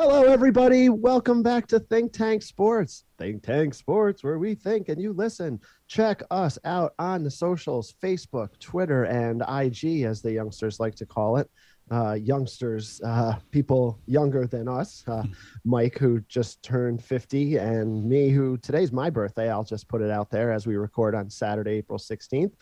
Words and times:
Hello, 0.00 0.22
everybody. 0.22 0.88
Welcome 0.90 1.42
back 1.42 1.66
to 1.66 1.80
Think 1.80 2.12
Tank 2.12 2.42
Sports. 2.42 3.02
Think 3.18 3.42
Tank 3.42 3.74
Sports, 3.74 4.22
where 4.22 4.38
we 4.38 4.54
think 4.54 4.88
and 4.88 5.02
you 5.02 5.12
listen. 5.12 5.58
Check 5.88 6.22
us 6.30 6.56
out 6.64 6.94
on 7.00 7.24
the 7.24 7.30
socials 7.32 7.94
Facebook, 8.00 8.56
Twitter, 8.60 9.06
and 9.06 9.42
IG, 9.48 10.04
as 10.04 10.22
the 10.22 10.30
youngsters 10.30 10.78
like 10.78 10.94
to 10.94 11.04
call 11.04 11.38
it. 11.38 11.50
Uh, 11.90 12.12
youngsters, 12.12 13.00
uh, 13.04 13.40
people 13.50 13.98
younger 14.06 14.46
than 14.46 14.68
us, 14.68 15.02
uh, 15.08 15.24
Mike, 15.64 15.98
who 15.98 16.20
just 16.28 16.62
turned 16.62 17.02
50, 17.02 17.56
and 17.56 18.08
me, 18.08 18.28
who 18.28 18.56
today's 18.58 18.92
my 18.92 19.10
birthday. 19.10 19.50
I'll 19.50 19.64
just 19.64 19.88
put 19.88 20.00
it 20.00 20.12
out 20.12 20.30
there 20.30 20.52
as 20.52 20.64
we 20.64 20.76
record 20.76 21.16
on 21.16 21.28
Saturday, 21.28 21.72
April 21.72 21.98
16th 21.98 22.52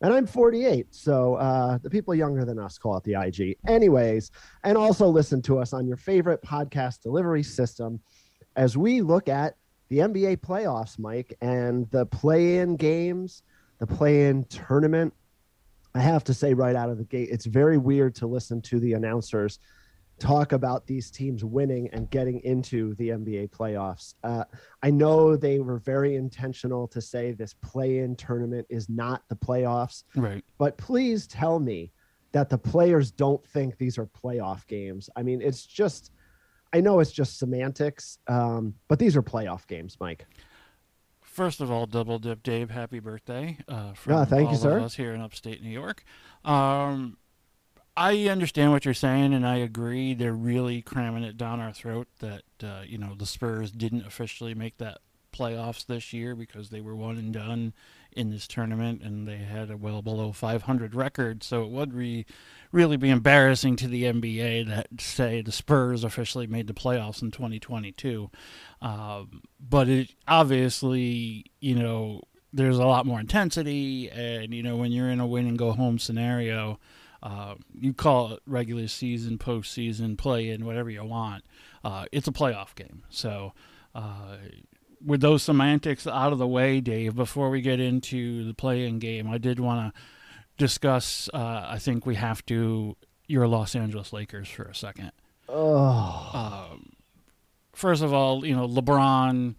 and 0.00 0.12
I'm 0.12 0.26
48. 0.26 0.94
So 0.94 1.34
uh, 1.34 1.78
the 1.78 1.90
people 1.90 2.14
younger 2.14 2.44
than 2.44 2.58
us 2.58 2.78
call 2.78 2.96
it 2.96 3.04
the 3.04 3.14
IG. 3.14 3.56
Anyways, 3.66 4.30
and 4.64 4.78
also 4.78 5.08
listen 5.08 5.42
to 5.42 5.58
us 5.58 5.72
on 5.72 5.86
your 5.86 5.96
favorite 5.96 6.42
podcast 6.42 7.02
delivery 7.02 7.42
system 7.42 8.00
as 8.56 8.76
we 8.76 9.00
look 9.00 9.28
at 9.28 9.56
the 9.88 9.98
NBA 9.98 10.38
playoffs, 10.38 10.98
Mike, 10.98 11.34
and 11.40 11.90
the 11.90 12.06
play 12.06 12.58
in 12.58 12.76
games, 12.76 13.42
the 13.78 13.86
play 13.86 14.26
in 14.26 14.44
tournament. 14.44 15.12
I 15.94 16.00
have 16.00 16.22
to 16.24 16.34
say, 16.34 16.54
right 16.54 16.76
out 16.76 16.90
of 16.90 16.98
the 16.98 17.04
gate, 17.04 17.28
it's 17.32 17.46
very 17.46 17.78
weird 17.78 18.14
to 18.16 18.26
listen 18.26 18.60
to 18.62 18.78
the 18.78 18.92
announcers 18.92 19.58
talk 20.18 20.52
about 20.52 20.86
these 20.86 21.10
teams 21.10 21.44
winning 21.44 21.88
and 21.92 22.10
getting 22.10 22.40
into 22.40 22.94
the 22.96 23.10
NBA 23.10 23.50
playoffs. 23.50 24.14
Uh, 24.24 24.44
I 24.82 24.90
know 24.90 25.36
they 25.36 25.60
were 25.60 25.78
very 25.78 26.16
intentional 26.16 26.88
to 26.88 27.00
say 27.00 27.32
this 27.32 27.54
play 27.54 27.98
in 27.98 28.16
tournament 28.16 28.66
is 28.68 28.88
not 28.88 29.22
the 29.28 29.36
playoffs. 29.36 30.04
Right. 30.16 30.44
But 30.58 30.76
please 30.76 31.26
tell 31.26 31.58
me 31.58 31.92
that 32.32 32.50
the 32.50 32.58
players 32.58 33.10
don't 33.10 33.46
think 33.48 33.78
these 33.78 33.98
are 33.98 34.06
playoff 34.06 34.66
games. 34.66 35.08
I 35.16 35.22
mean, 35.22 35.40
it's 35.40 35.64
just, 35.64 36.12
I 36.72 36.80
know 36.80 37.00
it's 37.00 37.12
just 37.12 37.38
semantics, 37.38 38.18
um, 38.26 38.74
but 38.88 38.98
these 38.98 39.16
are 39.16 39.22
playoff 39.22 39.66
games, 39.66 39.96
Mike. 40.00 40.26
First 41.22 41.60
of 41.60 41.70
all, 41.70 41.86
double 41.86 42.18
dip, 42.18 42.42
Dave. 42.42 42.68
Happy 42.68 42.98
birthday! 42.98 43.58
Uh, 43.68 43.92
from 43.92 44.14
Ah, 44.14 44.24
thank 44.24 44.48
you, 44.48 44.56
all 44.56 44.60
sir. 44.60 44.78
Of 44.78 44.82
us 44.84 44.96
here 44.96 45.14
in 45.14 45.20
upstate 45.20 45.62
New 45.62 45.70
York. 45.70 46.02
Um, 46.44 47.16
I 47.98 48.28
understand 48.28 48.70
what 48.70 48.84
you're 48.84 48.94
saying, 48.94 49.34
and 49.34 49.44
I 49.44 49.56
agree. 49.56 50.14
They're 50.14 50.32
really 50.32 50.82
cramming 50.82 51.24
it 51.24 51.36
down 51.36 51.58
our 51.58 51.72
throat 51.72 52.06
that 52.20 52.44
uh, 52.62 52.82
you 52.86 52.96
know 52.96 53.16
the 53.16 53.26
Spurs 53.26 53.72
didn't 53.72 54.06
officially 54.06 54.54
make 54.54 54.78
that 54.78 54.98
playoffs 55.34 55.84
this 55.84 56.12
year 56.12 56.36
because 56.36 56.70
they 56.70 56.80
were 56.80 56.94
one 56.94 57.18
and 57.18 57.32
done 57.32 57.74
in 58.12 58.30
this 58.30 58.46
tournament, 58.46 59.02
and 59.02 59.26
they 59.26 59.38
had 59.38 59.68
a 59.68 59.76
well 59.76 60.00
below 60.00 60.30
500 60.30 60.94
record. 60.94 61.42
So 61.42 61.64
it 61.64 61.70
would 61.70 61.92
re- 61.92 62.24
really 62.70 62.96
be 62.96 63.10
embarrassing 63.10 63.74
to 63.76 63.88
the 63.88 64.04
NBA 64.04 64.68
that 64.68 64.86
say 65.00 65.42
the 65.42 65.50
Spurs 65.50 66.04
officially 66.04 66.46
made 66.46 66.68
the 66.68 66.74
playoffs 66.74 67.20
in 67.20 67.32
2022. 67.32 68.30
Um, 68.80 69.42
but 69.58 69.88
it 69.88 70.14
obviously, 70.28 71.46
you 71.58 71.74
know, 71.74 72.22
there's 72.52 72.78
a 72.78 72.86
lot 72.86 73.06
more 73.06 73.18
intensity, 73.18 74.08
and 74.08 74.54
you 74.54 74.62
know, 74.62 74.76
when 74.76 74.92
you're 74.92 75.10
in 75.10 75.18
a 75.18 75.26
win 75.26 75.48
and 75.48 75.58
go 75.58 75.72
home 75.72 75.98
scenario, 75.98 76.78
uh, 77.22 77.54
you 77.78 77.92
call 77.92 78.32
it 78.34 78.40
regular 78.46 78.88
season, 78.88 79.38
postseason, 79.38 80.16
play 80.16 80.50
in, 80.50 80.64
whatever 80.64 80.90
you 80.90 81.04
want. 81.04 81.44
Uh, 81.84 82.04
it's 82.12 82.28
a 82.28 82.32
playoff 82.32 82.74
game. 82.74 83.02
So, 83.10 83.52
uh, 83.94 84.36
with 85.04 85.20
those 85.20 85.42
semantics 85.42 86.06
out 86.06 86.32
of 86.32 86.38
the 86.38 86.46
way, 86.46 86.80
Dave, 86.80 87.14
before 87.14 87.50
we 87.50 87.60
get 87.60 87.80
into 87.80 88.44
the 88.44 88.54
play 88.54 88.86
in 88.86 88.98
game, 88.98 89.28
I 89.28 89.38
did 89.38 89.60
want 89.60 89.94
to 89.94 90.00
discuss. 90.56 91.28
Uh, 91.32 91.66
I 91.68 91.78
think 91.78 92.04
we 92.06 92.16
have 92.16 92.44
to 92.46 92.96
your 93.26 93.46
Los 93.46 93.74
Angeles 93.76 94.12
Lakers 94.12 94.48
for 94.48 94.64
a 94.64 94.74
second. 94.74 95.12
Oh, 95.48 96.30
Um, 96.72 96.92
first 97.72 98.02
of 98.02 98.12
all, 98.12 98.44
you 98.44 98.54
know, 98.56 98.66
LeBron. 98.66 99.54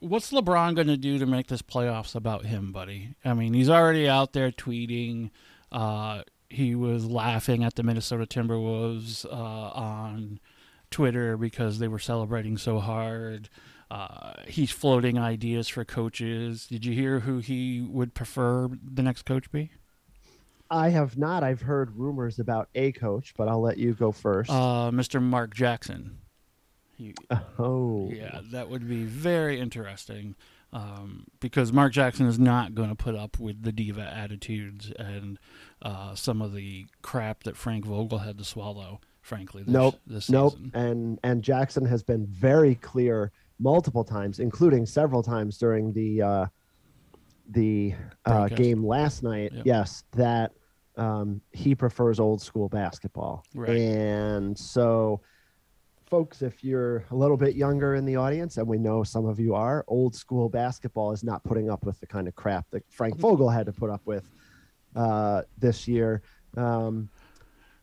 What's 0.00 0.32
LeBron 0.32 0.74
going 0.74 0.88
to 0.88 0.96
do 0.96 1.18
to 1.18 1.24
make 1.26 1.46
this 1.46 1.62
playoffs 1.62 2.14
about 2.14 2.44
him, 2.44 2.72
buddy? 2.72 3.14
I 3.24 3.32
mean, 3.34 3.54
he's 3.54 3.70
already 3.70 4.08
out 4.08 4.32
there 4.32 4.50
tweeting. 4.50 5.30
Uh, 5.72 6.22
he 6.48 6.74
was 6.74 7.06
laughing 7.06 7.64
at 7.64 7.74
the 7.74 7.82
Minnesota 7.82 8.26
Timberwolves 8.26 9.24
uh, 9.26 9.28
on 9.30 10.40
Twitter 10.90 11.36
because 11.36 11.78
they 11.78 11.88
were 11.88 11.98
celebrating 11.98 12.56
so 12.56 12.78
hard. 12.78 13.48
Uh, 13.90 14.32
he's 14.46 14.70
floating 14.70 15.18
ideas 15.18 15.68
for 15.68 15.84
coaches. 15.84 16.66
Did 16.66 16.84
you 16.84 16.92
hear 16.92 17.20
who 17.20 17.38
he 17.38 17.80
would 17.82 18.14
prefer 18.14 18.68
the 18.82 19.02
next 19.02 19.22
coach 19.24 19.50
be? 19.50 19.70
I 20.70 20.88
have 20.90 21.18
not. 21.18 21.44
I've 21.44 21.60
heard 21.60 21.96
rumors 21.96 22.38
about 22.38 22.68
a 22.74 22.92
coach, 22.92 23.34
but 23.36 23.48
I'll 23.48 23.60
let 23.60 23.78
you 23.78 23.92
go 23.92 24.12
first. 24.12 24.50
Uh, 24.50 24.90
Mr. 24.92 25.22
Mark 25.22 25.54
Jackson. 25.54 26.18
He, 26.96 27.14
oh, 27.58 28.10
Yeah, 28.12 28.40
that 28.52 28.68
would 28.68 28.88
be 28.88 29.04
very 29.04 29.60
interesting 29.60 30.36
um, 30.74 31.24
because 31.38 31.72
Mark 31.72 31.92
Jackson 31.92 32.26
is 32.26 32.38
not 32.38 32.74
going 32.74 32.88
to 32.88 32.96
put 32.96 33.14
up 33.14 33.38
with 33.38 33.62
the 33.62 33.70
diva 33.70 34.02
attitudes 34.02 34.92
and 34.98 35.38
uh, 35.80 36.16
some 36.16 36.42
of 36.42 36.52
the 36.52 36.86
crap 37.00 37.44
that 37.44 37.56
Frank 37.56 37.86
Vogel 37.86 38.18
had 38.18 38.36
to 38.38 38.44
swallow. 38.44 39.00
Frankly, 39.22 39.62
this, 39.62 39.72
Nope, 39.72 40.00
this 40.06 40.28
Nope. 40.28 40.52
season. 40.52 40.70
And 40.74 41.20
and 41.22 41.42
Jackson 41.42 41.86
has 41.86 42.02
been 42.02 42.26
very 42.26 42.74
clear 42.74 43.32
multiple 43.58 44.04
times, 44.04 44.40
including 44.40 44.84
several 44.84 45.22
times 45.22 45.56
during 45.56 45.92
the 45.92 46.20
uh, 46.20 46.46
the 47.48 47.94
uh, 48.26 48.48
game 48.48 48.84
last 48.84 49.22
night. 49.22 49.52
Yep. 49.54 49.64
Yes, 49.64 50.04
that 50.12 50.52
um, 50.96 51.40
he 51.52 51.74
prefers 51.74 52.20
old 52.20 52.42
school 52.42 52.68
basketball. 52.68 53.44
Right. 53.54 53.70
And 53.78 54.58
so, 54.58 55.20
folks, 56.06 56.42
if 56.42 56.62
you're 56.62 57.04
a 57.10 57.14
little 57.14 57.36
bit 57.36 57.56
younger 57.56 57.94
in 57.94 58.04
the 58.04 58.16
audience, 58.16 58.56
and 58.56 58.66
we 58.66 58.78
know 58.78 59.02
some 59.02 59.26
of 59.26 59.40
you 59.40 59.54
are, 59.54 59.84
old 59.88 60.14
school 60.14 60.48
basketball 60.48 61.12
is 61.12 61.24
not 61.24 61.42
putting 61.44 61.70
up 61.70 61.84
with 61.84 61.98
the 62.00 62.06
kind 62.06 62.28
of 62.28 62.34
crap 62.34 62.66
that 62.70 62.84
Frank 62.90 63.16
Vogel 63.16 63.48
had 63.48 63.66
to 63.66 63.72
put 63.72 63.90
up 63.90 64.02
with 64.04 64.28
uh, 64.96 65.42
this 65.58 65.88
year. 65.88 66.22
Um, 66.56 67.08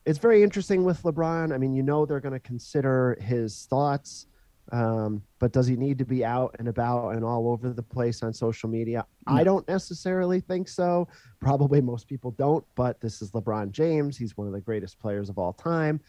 it's 0.04 0.18
very 0.18 0.42
interesting 0.42 0.84
with 0.84 1.02
LeBron. 1.02 1.52
I 1.52 1.58
mean, 1.58 1.74
you 1.74 1.82
know 1.82 2.06
they're 2.06 2.20
going 2.20 2.32
to 2.32 2.40
consider 2.40 3.16
his 3.20 3.66
thoughts, 3.68 4.26
um, 4.72 5.22
but 5.38 5.52
does 5.52 5.66
he 5.66 5.76
need 5.76 5.98
to 5.98 6.04
be 6.04 6.24
out 6.24 6.56
and 6.58 6.68
about 6.68 7.10
and 7.10 7.24
all 7.24 7.48
over 7.48 7.72
the 7.72 7.82
place 7.82 8.22
on 8.22 8.32
social 8.32 8.68
media? 8.68 9.06
I 9.26 9.44
don't 9.44 9.66
necessarily 9.68 10.40
think 10.40 10.68
so. 10.68 11.06
Probably 11.40 11.80
most 11.80 12.08
people 12.08 12.32
don't, 12.32 12.64
but 12.74 13.00
this 13.00 13.22
is 13.22 13.30
LeBron 13.32 13.70
James. 13.70 14.16
He's 14.16 14.36
one 14.36 14.46
of 14.46 14.52
the 14.52 14.60
greatest 14.60 14.98
players 14.98 15.28
of 15.28 15.38
all 15.38 15.52
time. 15.52 16.00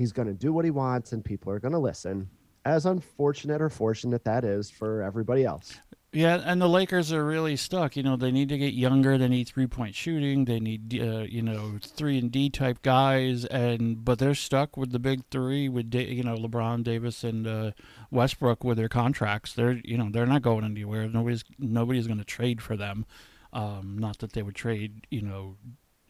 He's 0.00 0.12
going 0.12 0.28
to 0.28 0.32
do 0.34 0.50
what 0.50 0.64
he 0.64 0.70
wants, 0.70 1.12
and 1.12 1.22
people 1.22 1.52
are 1.52 1.60
going 1.60 1.72
to 1.72 1.78
listen. 1.78 2.30
As 2.64 2.86
unfortunate 2.86 3.60
or 3.60 3.68
fortunate 3.68 4.24
that 4.24 4.46
is 4.46 4.70
for 4.70 5.02
everybody 5.02 5.44
else. 5.44 5.78
Yeah, 6.14 6.40
and 6.42 6.58
the 6.58 6.70
Lakers 6.70 7.12
are 7.12 7.22
really 7.22 7.54
stuck. 7.54 7.96
You 7.98 8.02
know, 8.02 8.16
they 8.16 8.30
need 8.30 8.48
to 8.48 8.56
get 8.56 8.72
younger. 8.72 9.18
They 9.18 9.28
need 9.28 9.46
three 9.46 9.66
point 9.66 9.94
shooting. 9.94 10.46
They 10.46 10.58
need, 10.58 10.98
uh, 10.98 11.26
you 11.28 11.42
know, 11.42 11.76
three 11.84 12.16
and 12.16 12.32
D 12.32 12.48
type 12.48 12.80
guys. 12.80 13.44
And 13.44 14.02
but 14.02 14.18
they're 14.18 14.34
stuck 14.34 14.78
with 14.78 14.90
the 14.90 14.98
big 14.98 15.20
three 15.30 15.68
with 15.68 15.94
you 15.94 16.22
know 16.22 16.34
LeBron, 16.34 16.82
Davis, 16.82 17.22
and 17.22 17.46
uh, 17.46 17.72
Westbrook 18.10 18.64
with 18.64 18.78
their 18.78 18.88
contracts. 18.88 19.52
They're 19.52 19.80
you 19.84 19.98
know 19.98 20.08
they're 20.10 20.24
not 20.24 20.40
going 20.40 20.64
anywhere. 20.64 21.08
Nobody's 21.08 21.44
nobody's 21.58 22.06
going 22.06 22.18
to 22.20 22.24
trade 22.24 22.62
for 22.62 22.74
them. 22.74 23.04
Um, 23.52 23.98
not 23.98 24.18
that 24.20 24.32
they 24.32 24.42
would 24.42 24.54
trade 24.54 25.06
you 25.10 25.20
know 25.20 25.56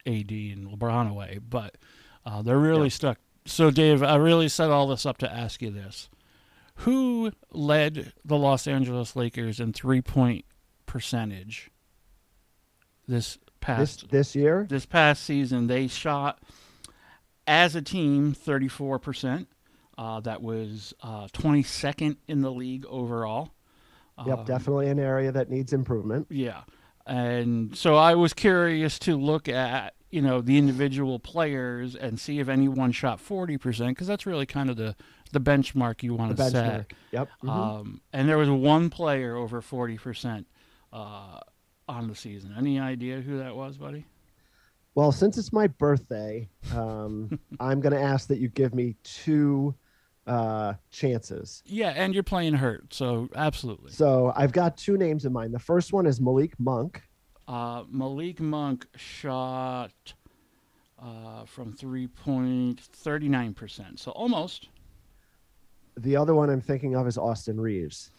AD 0.06 0.30
and 0.30 0.68
LeBron 0.68 1.10
away, 1.10 1.40
but 1.46 1.76
uh, 2.24 2.40
they're 2.42 2.56
really 2.56 2.84
Yeah. 2.84 2.88
stuck. 2.90 3.18
So 3.46 3.70
Dave, 3.70 4.02
I 4.02 4.16
really 4.16 4.48
set 4.48 4.70
all 4.70 4.86
this 4.86 5.06
up 5.06 5.18
to 5.18 5.32
ask 5.32 5.62
you 5.62 5.70
this 5.70 6.08
who 6.76 7.32
led 7.50 8.12
the 8.24 8.36
Los 8.36 8.66
Angeles 8.66 9.14
Lakers 9.16 9.60
in 9.60 9.72
three 9.72 10.00
point 10.02 10.44
percentage 10.86 11.70
this 13.06 13.34
This 13.34 13.38
past 13.60 14.08
this 14.10 14.34
year, 14.34 14.66
this 14.68 14.86
past 14.86 15.24
season? 15.24 15.66
They 15.66 15.86
shot 15.88 16.40
as 17.46 17.74
a 17.74 17.82
team 17.82 18.32
thirty 18.32 18.68
four 18.68 18.98
percent. 18.98 19.48
Uh, 19.98 20.18
that 20.20 20.40
was 20.40 20.94
uh, 21.02 21.26
22nd 21.26 22.16
in 22.26 22.40
the 22.40 22.50
league 22.50 22.86
overall. 22.86 23.50
yep, 24.24 24.38
Um, 24.38 24.44
definitely 24.46 24.88
an 24.88 24.98
area 24.98 25.30
that 25.30 25.50
needs 25.50 25.74
improvement. 25.74 26.26
yeah. 26.30 26.62
And 27.06 27.76
so 27.76 27.96
I 27.96 28.14
was 28.14 28.32
curious 28.32 28.98
to 29.00 29.18
look 29.18 29.46
at, 29.46 29.92
you 30.10 30.20
know, 30.20 30.40
the 30.40 30.58
individual 30.58 31.18
players 31.18 31.94
and 31.94 32.18
see 32.18 32.40
if 32.40 32.48
anyone 32.48 32.92
shot 32.92 33.18
40% 33.18 33.88
because 33.88 34.06
that's 34.06 34.26
really 34.26 34.46
kind 34.46 34.68
of 34.68 34.76
the, 34.76 34.96
the 35.32 35.40
benchmark 35.40 36.02
you 36.02 36.14
want 36.14 36.36
to 36.36 36.50
set. 36.50 36.92
Yep. 37.12 37.28
mhm. 37.44 37.48
Um, 37.48 38.00
and 38.12 38.28
there 38.28 38.38
was 38.38 38.50
one 38.50 38.90
player 38.90 39.36
over 39.36 39.62
40% 39.62 40.44
uh, 40.92 41.40
on 41.88 42.08
the 42.08 42.14
season. 42.14 42.54
Any 42.58 42.80
idea 42.80 43.20
who 43.20 43.38
that 43.38 43.54
was, 43.54 43.76
buddy? 43.76 44.06
Well, 44.96 45.12
since 45.12 45.38
it's 45.38 45.52
my 45.52 45.68
birthday, 45.68 46.48
um, 46.74 47.38
I'm 47.60 47.80
going 47.80 47.92
to 47.92 48.00
ask 48.00 48.26
that 48.28 48.38
you 48.38 48.48
give 48.48 48.74
me 48.74 48.96
two 49.04 49.74
uh, 50.26 50.74
chances. 50.90 51.62
Yeah, 51.66 51.92
and 51.96 52.14
you're 52.14 52.22
playing 52.22 52.54
hurt, 52.54 52.92
so 52.92 53.28
absolutely. 53.36 53.92
So 53.92 54.32
I've 54.36 54.52
got 54.52 54.76
two 54.76 54.96
names 54.96 55.24
in 55.24 55.32
mind. 55.32 55.54
The 55.54 55.58
first 55.60 55.92
one 55.92 56.06
is 56.06 56.20
Malik 56.20 56.58
Monk. 56.58 57.02
Uh, 57.50 57.82
Malik 57.90 58.38
Monk 58.40 58.86
shot 58.94 60.14
uh, 61.02 61.44
from 61.46 61.72
three 61.72 62.06
point 62.06 62.78
thirty 62.80 63.28
nine 63.28 63.54
percent, 63.54 63.98
so 63.98 64.12
almost. 64.12 64.68
the 65.96 66.14
other 66.16 66.32
one 66.34 66.48
I'm 66.48 66.60
thinking 66.60 66.94
of 66.94 67.08
is 67.08 67.18
Austin 67.18 67.60
Reaves. 67.60 68.10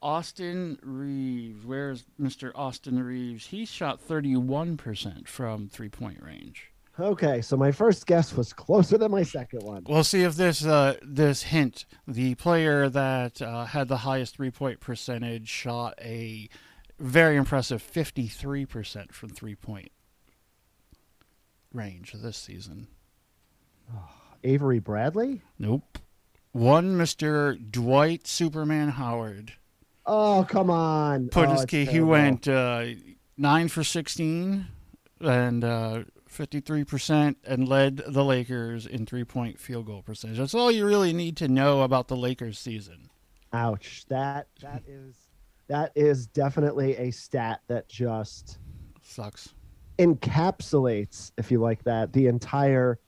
Austin 0.00 0.78
Reaves, 0.82 1.66
Where's 1.66 2.04
Mr. 2.20 2.50
Austin 2.54 3.00
Reaves? 3.02 3.46
He 3.46 3.64
shot 3.66 4.00
31% 4.00 5.28
from 5.28 5.68
three 5.68 5.88
point 5.90 6.20
range. 6.22 6.72
Okay, 6.98 7.40
so 7.42 7.56
my 7.56 7.72
first 7.72 8.06
guess 8.06 8.34
was 8.34 8.52
closer 8.52 8.96
than 8.98 9.10
my 9.10 9.22
second 9.22 9.62
one. 9.62 9.84
We'll 9.86 10.02
see 10.02 10.22
if 10.22 10.34
this 10.34 10.64
uh, 10.64 10.96
this 11.02 11.42
hint. 11.42 11.84
The 12.08 12.34
player 12.36 12.88
that 12.88 13.40
uh, 13.42 13.66
had 13.66 13.88
the 13.88 13.98
highest 13.98 14.36
three 14.36 14.50
point 14.50 14.80
percentage 14.80 15.48
shot 15.48 15.94
a 16.00 16.48
very 17.02 17.36
impressive 17.36 17.82
53% 17.82 19.12
from 19.12 19.28
three 19.28 19.54
point 19.54 19.90
range 21.72 22.12
this 22.12 22.36
season. 22.36 22.86
Avery 24.44 24.78
Bradley? 24.78 25.42
Nope. 25.58 25.98
One 26.52 26.96
Mr. 26.96 27.58
Dwight 27.70 28.26
Superman 28.26 28.90
Howard. 28.90 29.54
Oh, 30.04 30.46
come 30.48 30.70
on. 30.70 31.28
Put 31.28 31.48
oh, 31.48 31.52
his 31.52 31.64
key. 31.64 31.84
He 31.84 32.00
went 32.00 32.48
uh, 32.48 32.86
nine 33.36 33.68
for 33.68 33.84
16 33.84 34.66
and 35.20 35.64
uh, 35.64 36.02
53% 36.28 37.36
and 37.44 37.68
led 37.68 38.02
the 38.06 38.24
Lakers 38.24 38.86
in 38.86 39.06
three 39.06 39.24
point 39.24 39.60
field 39.60 39.86
goal 39.86 40.02
percentage. 40.02 40.38
That's 40.38 40.54
all 40.54 40.70
you 40.70 40.86
really 40.86 41.12
need 41.12 41.36
to 41.38 41.48
know 41.48 41.82
about 41.82 42.08
the 42.08 42.16
Lakers 42.16 42.58
season. 42.58 43.10
Ouch. 43.52 44.04
That 44.08 44.48
that 44.62 44.82
is 44.86 45.14
that 45.68 45.92
is 45.94 46.26
definitely 46.26 46.96
a 46.96 47.10
stat 47.10 47.60
that 47.68 47.88
just 47.88 48.58
Sucks. 49.02 49.54
encapsulates, 49.98 51.32
if 51.38 51.50
you 51.50 51.60
like 51.60 51.82
that, 51.84 52.12
the 52.12 52.26
entire 52.26 52.98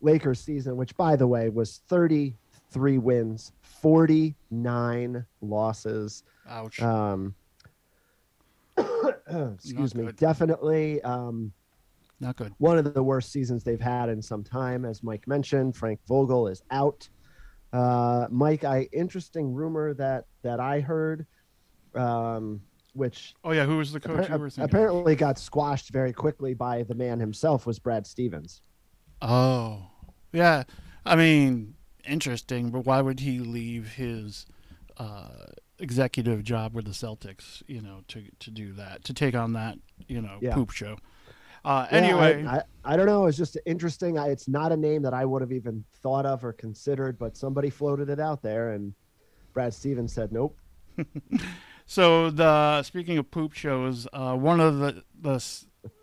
Lakers 0.00 0.40
season, 0.40 0.76
which 0.76 0.96
by 0.96 1.16
the 1.16 1.26
way 1.26 1.48
was 1.48 1.82
33 1.88 2.98
wins, 2.98 3.52
49 3.62 5.24
losses. 5.40 6.24
Ouch. 6.48 6.80
Um 6.82 7.34
excuse 8.76 9.94
me. 9.94 10.10
Definitely 10.12 11.00
um 11.02 11.52
Not 12.20 12.36
good. 12.36 12.52
one 12.58 12.78
of 12.78 12.92
the 12.94 13.02
worst 13.02 13.30
seasons 13.32 13.62
they've 13.64 13.80
had 13.80 14.08
in 14.08 14.20
some 14.22 14.42
time. 14.42 14.84
As 14.84 15.02
Mike 15.02 15.26
mentioned, 15.28 15.76
Frank 15.76 16.00
Vogel 16.06 16.48
is 16.48 16.62
out. 16.70 17.08
Uh, 17.72 18.26
Mike, 18.30 18.64
I 18.64 18.88
interesting 18.92 19.52
rumor 19.52 19.94
that 19.94 20.24
that 20.42 20.58
I 20.58 20.80
heard, 20.80 21.26
um, 21.94 22.60
which 22.94 23.34
Oh, 23.44 23.52
yeah. 23.52 23.64
Who 23.66 23.76
was 23.78 23.92
the 23.92 24.00
coach 24.00 24.26
appar- 24.26 24.30
you 24.30 24.38
were 24.38 24.50
thinking? 24.50 24.64
apparently 24.64 25.14
got 25.16 25.38
squashed 25.38 25.90
very 25.90 26.12
quickly 26.12 26.54
by 26.54 26.82
the 26.82 26.94
man 26.94 27.20
himself, 27.20 27.66
was 27.66 27.78
Brad 27.78 28.06
Stevens. 28.06 28.62
Oh, 29.22 29.82
yeah. 30.32 30.64
I 31.04 31.16
mean, 31.16 31.74
interesting, 32.06 32.70
but 32.70 32.80
why 32.86 33.00
would 33.00 33.20
he 33.20 33.38
leave 33.38 33.92
his 33.94 34.46
uh, 34.96 35.28
executive 35.78 36.42
job 36.42 36.74
with 36.74 36.84
the 36.86 36.90
Celtics? 36.92 37.62
You 37.66 37.80
know, 37.80 38.00
to 38.08 38.24
to 38.40 38.50
do 38.50 38.72
that, 38.74 39.04
to 39.04 39.14
take 39.14 39.34
on 39.34 39.52
that, 39.54 39.78
you 40.08 40.20
know, 40.20 40.38
Yeah. 40.40 40.54
poop 40.54 40.70
show. 40.70 40.96
Uh, 41.64 41.86
Yeah, 41.90 41.96
I- 41.98 42.00
anyway, 42.02 42.46
I, 42.46 42.62
I, 42.84 42.96
don't 42.96 43.04
know. 43.06 43.26
It's 43.26 43.36
just 43.36 43.58
interesting. 43.66 44.18
I, 44.18 44.28
it's 44.28 44.48
not 44.48 44.72
a 44.72 44.76
name 44.76 45.02
that 45.02 45.12
I 45.12 45.26
would 45.26 45.42
have 45.42 45.52
even 45.52 45.84
thought 46.02 46.24
of 46.24 46.42
or 46.42 46.54
considered, 46.54 47.18
but 47.18 47.36
somebody 47.36 47.68
floated 47.68 48.08
it 48.08 48.18
out 48.18 48.40
there, 48.42 48.72
and 48.72 48.94
Brad 49.52 49.74
Stevens 49.74 50.12
said, 50.12 50.32
"Nope." 50.32 50.56
so 51.90 52.30
the 52.30 52.84
speaking 52.84 53.18
of 53.18 53.32
poop 53.32 53.52
shows, 53.52 54.06
uh, 54.12 54.36
one 54.36 54.60
of 54.60 54.78
the 54.78 55.02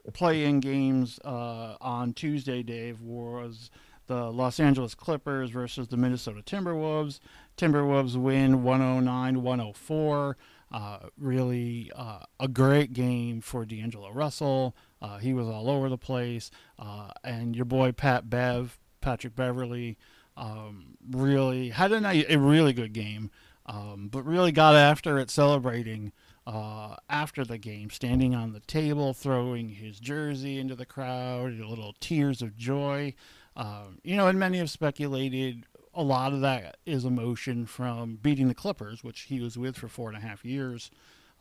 the 0.05 0.11
play-in 0.11 0.59
games 0.59 1.17
uh, 1.23 1.77
on 1.79 2.11
Tuesday, 2.11 2.61
Dave, 2.61 2.99
was 3.01 3.71
the 4.07 4.29
Los 4.29 4.59
Angeles 4.59 4.95
Clippers 4.95 5.49
versus 5.49 5.87
the 5.87 5.95
Minnesota 5.95 6.41
Timberwolves. 6.41 7.21
Timberwolves 7.55 8.17
win 8.17 8.63
109-104. 8.63 10.35
Uh, 10.69 10.97
really 11.17 11.89
uh, 11.95 12.19
a 12.37 12.49
great 12.49 12.91
game 12.91 13.39
for 13.39 13.63
D'Angelo 13.63 14.11
Russell. 14.11 14.75
Uh, 15.01 15.19
he 15.19 15.33
was 15.33 15.47
all 15.47 15.69
over 15.69 15.87
the 15.87 15.97
place. 15.97 16.51
Uh, 16.77 17.11
and 17.23 17.55
your 17.55 17.63
boy 17.63 17.93
Pat 17.93 18.29
Bev, 18.29 18.77
Patrick 18.99 19.37
Beverley, 19.37 19.97
um, 20.35 20.97
really 21.09 21.69
had 21.69 21.93
a, 21.93 22.01
nice, 22.01 22.25
a 22.27 22.37
really 22.37 22.73
good 22.73 22.93
game, 22.93 23.31
um, 23.67 24.09
but 24.11 24.23
really 24.23 24.51
got 24.51 24.75
after 24.75 25.19
it 25.19 25.29
celebrating 25.29 26.11
uh, 26.45 26.95
after 27.09 27.43
the 27.43 27.57
game, 27.57 27.89
standing 27.89 28.33
on 28.33 28.53
the 28.53 28.61
table, 28.61 29.13
throwing 29.13 29.69
his 29.69 29.99
jersey 29.99 30.59
into 30.59 30.75
the 30.75 30.85
crowd, 30.85 31.53
little 31.53 31.93
tears 31.99 32.41
of 32.41 32.55
joy. 32.55 33.13
Um, 33.57 33.99
you 34.03 34.15
know, 34.15 34.27
and 34.27 34.39
many 34.39 34.59
have 34.59 34.69
speculated 34.69 35.65
a 35.93 36.03
lot 36.03 36.31
of 36.31 36.41
that 36.41 36.77
is 36.85 37.03
emotion 37.03 37.65
from 37.65 38.17
beating 38.21 38.47
the 38.47 38.53
Clippers, 38.53 39.03
which 39.03 39.21
he 39.21 39.41
was 39.41 39.57
with 39.57 39.75
for 39.75 39.87
four 39.87 40.09
and 40.09 40.17
a 40.17 40.21
half 40.21 40.45
years. 40.45 40.89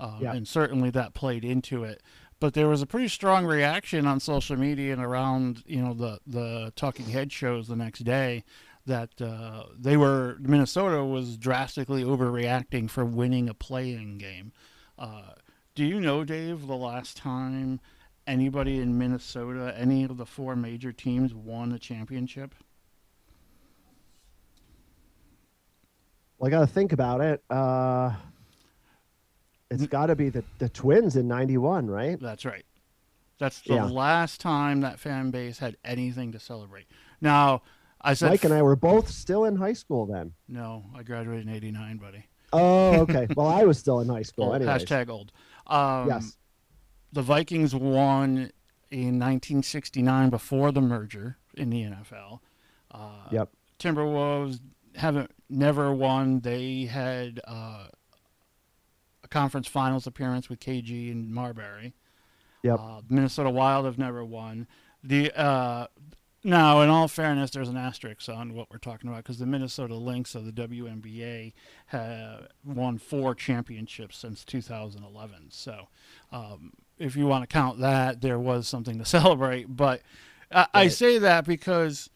Um, 0.00 0.18
Yeah. 0.20 0.32
And 0.32 0.48
certainly 0.48 0.90
that 0.90 1.14
played 1.14 1.44
into 1.44 1.84
it. 1.84 2.02
But 2.40 2.54
there 2.54 2.68
was 2.68 2.82
a 2.82 2.86
pretty 2.86 3.08
strong 3.08 3.46
reaction 3.46 4.06
on 4.06 4.20
social 4.20 4.56
media 4.56 4.92
and 4.92 5.02
around, 5.02 5.62
you 5.66 5.80
know, 5.80 5.94
the, 5.94 6.18
the 6.26 6.72
talking 6.74 7.06
head 7.06 7.32
shows 7.32 7.68
the 7.68 7.76
next 7.76 8.00
day 8.00 8.44
that 8.86 9.20
uh, 9.20 9.64
they 9.78 9.96
were, 9.96 10.36
Minnesota 10.40 11.04
was 11.04 11.36
drastically 11.36 12.04
overreacting 12.04 12.88
for 12.88 13.04
winning 13.04 13.48
a 13.48 13.54
playing 13.54 14.18
game. 14.18 14.52
Uh, 14.98 15.32
do 15.74 15.84
you 15.84 16.00
know, 16.00 16.24
Dave, 16.24 16.66
the 16.66 16.76
last 16.76 17.16
time 17.16 17.80
anybody 18.26 18.80
in 18.80 18.96
Minnesota, 18.96 19.74
any 19.76 20.04
of 20.04 20.16
the 20.16 20.26
four 20.26 20.56
major 20.56 20.92
teams, 20.92 21.34
won 21.34 21.72
a 21.72 21.78
championship? 21.78 22.54
Well, 26.38 26.48
I 26.48 26.50
got 26.50 26.60
to 26.60 26.66
think 26.66 26.92
about 26.92 27.20
it. 27.20 27.42
Uh, 27.50 28.12
it's 29.70 29.86
got 29.86 30.06
to 30.06 30.16
be 30.16 30.28
the, 30.28 30.44
the 30.58 30.68
Twins 30.68 31.16
in 31.16 31.26
'91, 31.26 31.88
right? 31.88 32.18
That's 32.20 32.44
right. 32.44 32.64
That's 33.38 33.60
the 33.60 33.74
Yeah. 33.74 33.84
last 33.84 34.40
time 34.40 34.80
that 34.80 34.98
fan 34.98 35.30
base 35.30 35.58
had 35.58 35.76
anything 35.84 36.32
to 36.32 36.38
celebrate. 36.38 36.86
Now, 37.20 37.62
I 38.00 38.14
said 38.14 38.30
Mike 38.30 38.44
and 38.44 38.54
I 38.54 38.62
were 38.62 38.76
both 38.76 39.08
still 39.10 39.44
in 39.44 39.56
high 39.56 39.72
school 39.72 40.06
then. 40.06 40.32
no. 40.48 40.84
I 40.94 41.02
graduated 41.02 41.46
in 41.48 41.52
'89, 41.54 41.96
buddy. 41.96 42.24
Oh, 42.52 43.00
okay. 43.00 43.26
well, 43.36 43.48
I 43.48 43.64
was 43.64 43.78
still 43.78 44.00
in 44.00 44.08
high 44.08 44.22
school. 44.22 44.52
Old, 44.52 44.62
hashtag 44.62 45.08
old. 45.08 45.32
Um, 45.66 46.08
yes. 46.08 46.36
The 47.12 47.22
Vikings 47.22 47.74
won 47.74 48.50
in 48.90 49.18
1969 49.18 50.30
before 50.30 50.70
the 50.72 50.80
merger 50.80 51.38
in 51.54 51.70
the 51.70 51.82
NFL. 51.82 52.40
Uh, 52.90 53.26
Yep. 53.32 53.48
Timberwolves 53.78 54.60
haven't 54.94 55.30
never 55.50 55.92
won. 55.92 56.40
They 56.40 56.84
had 56.84 57.40
uh, 57.46 57.86
a 59.24 59.28
conference 59.28 59.66
finals 59.68 60.06
appearance 60.06 60.48
with 60.48 60.60
KG 60.60 61.10
and 61.10 61.32
Marbury. 61.32 61.94
Yep. 62.62 62.78
Uh, 62.80 63.00
Minnesota 63.08 63.50
Wild 63.50 63.84
have 63.86 63.98
never 63.98 64.24
won. 64.24 64.66
The 65.02 65.32
uh, 65.38 65.86
now, 66.46 66.80
in 66.80 66.88
all 66.88 67.08
fairness, 67.08 67.50
there's 67.50 67.68
an 67.68 67.76
asterisk 67.76 68.28
on 68.28 68.54
what 68.54 68.70
we're 68.70 68.78
talking 68.78 69.10
about 69.10 69.24
because 69.24 69.38
the 69.38 69.46
Minnesota 69.46 69.96
Lynx 69.96 70.36
of 70.36 70.46
the 70.46 70.52
WNBA 70.52 71.52
have 71.86 72.46
won 72.64 72.98
four 72.98 73.34
championships 73.34 74.16
since 74.16 74.44
2011. 74.44 75.48
So, 75.50 75.88
um, 76.30 76.72
if 76.98 77.16
you 77.16 77.26
want 77.26 77.42
to 77.42 77.52
count 77.52 77.80
that, 77.80 78.20
there 78.20 78.38
was 78.38 78.68
something 78.68 78.96
to 78.98 79.04
celebrate. 79.18 79.76
But 79.76 80.02
I, 80.52 80.66
I 80.72 80.88
say 80.88 81.18
that 81.18 81.46
because 81.46 82.10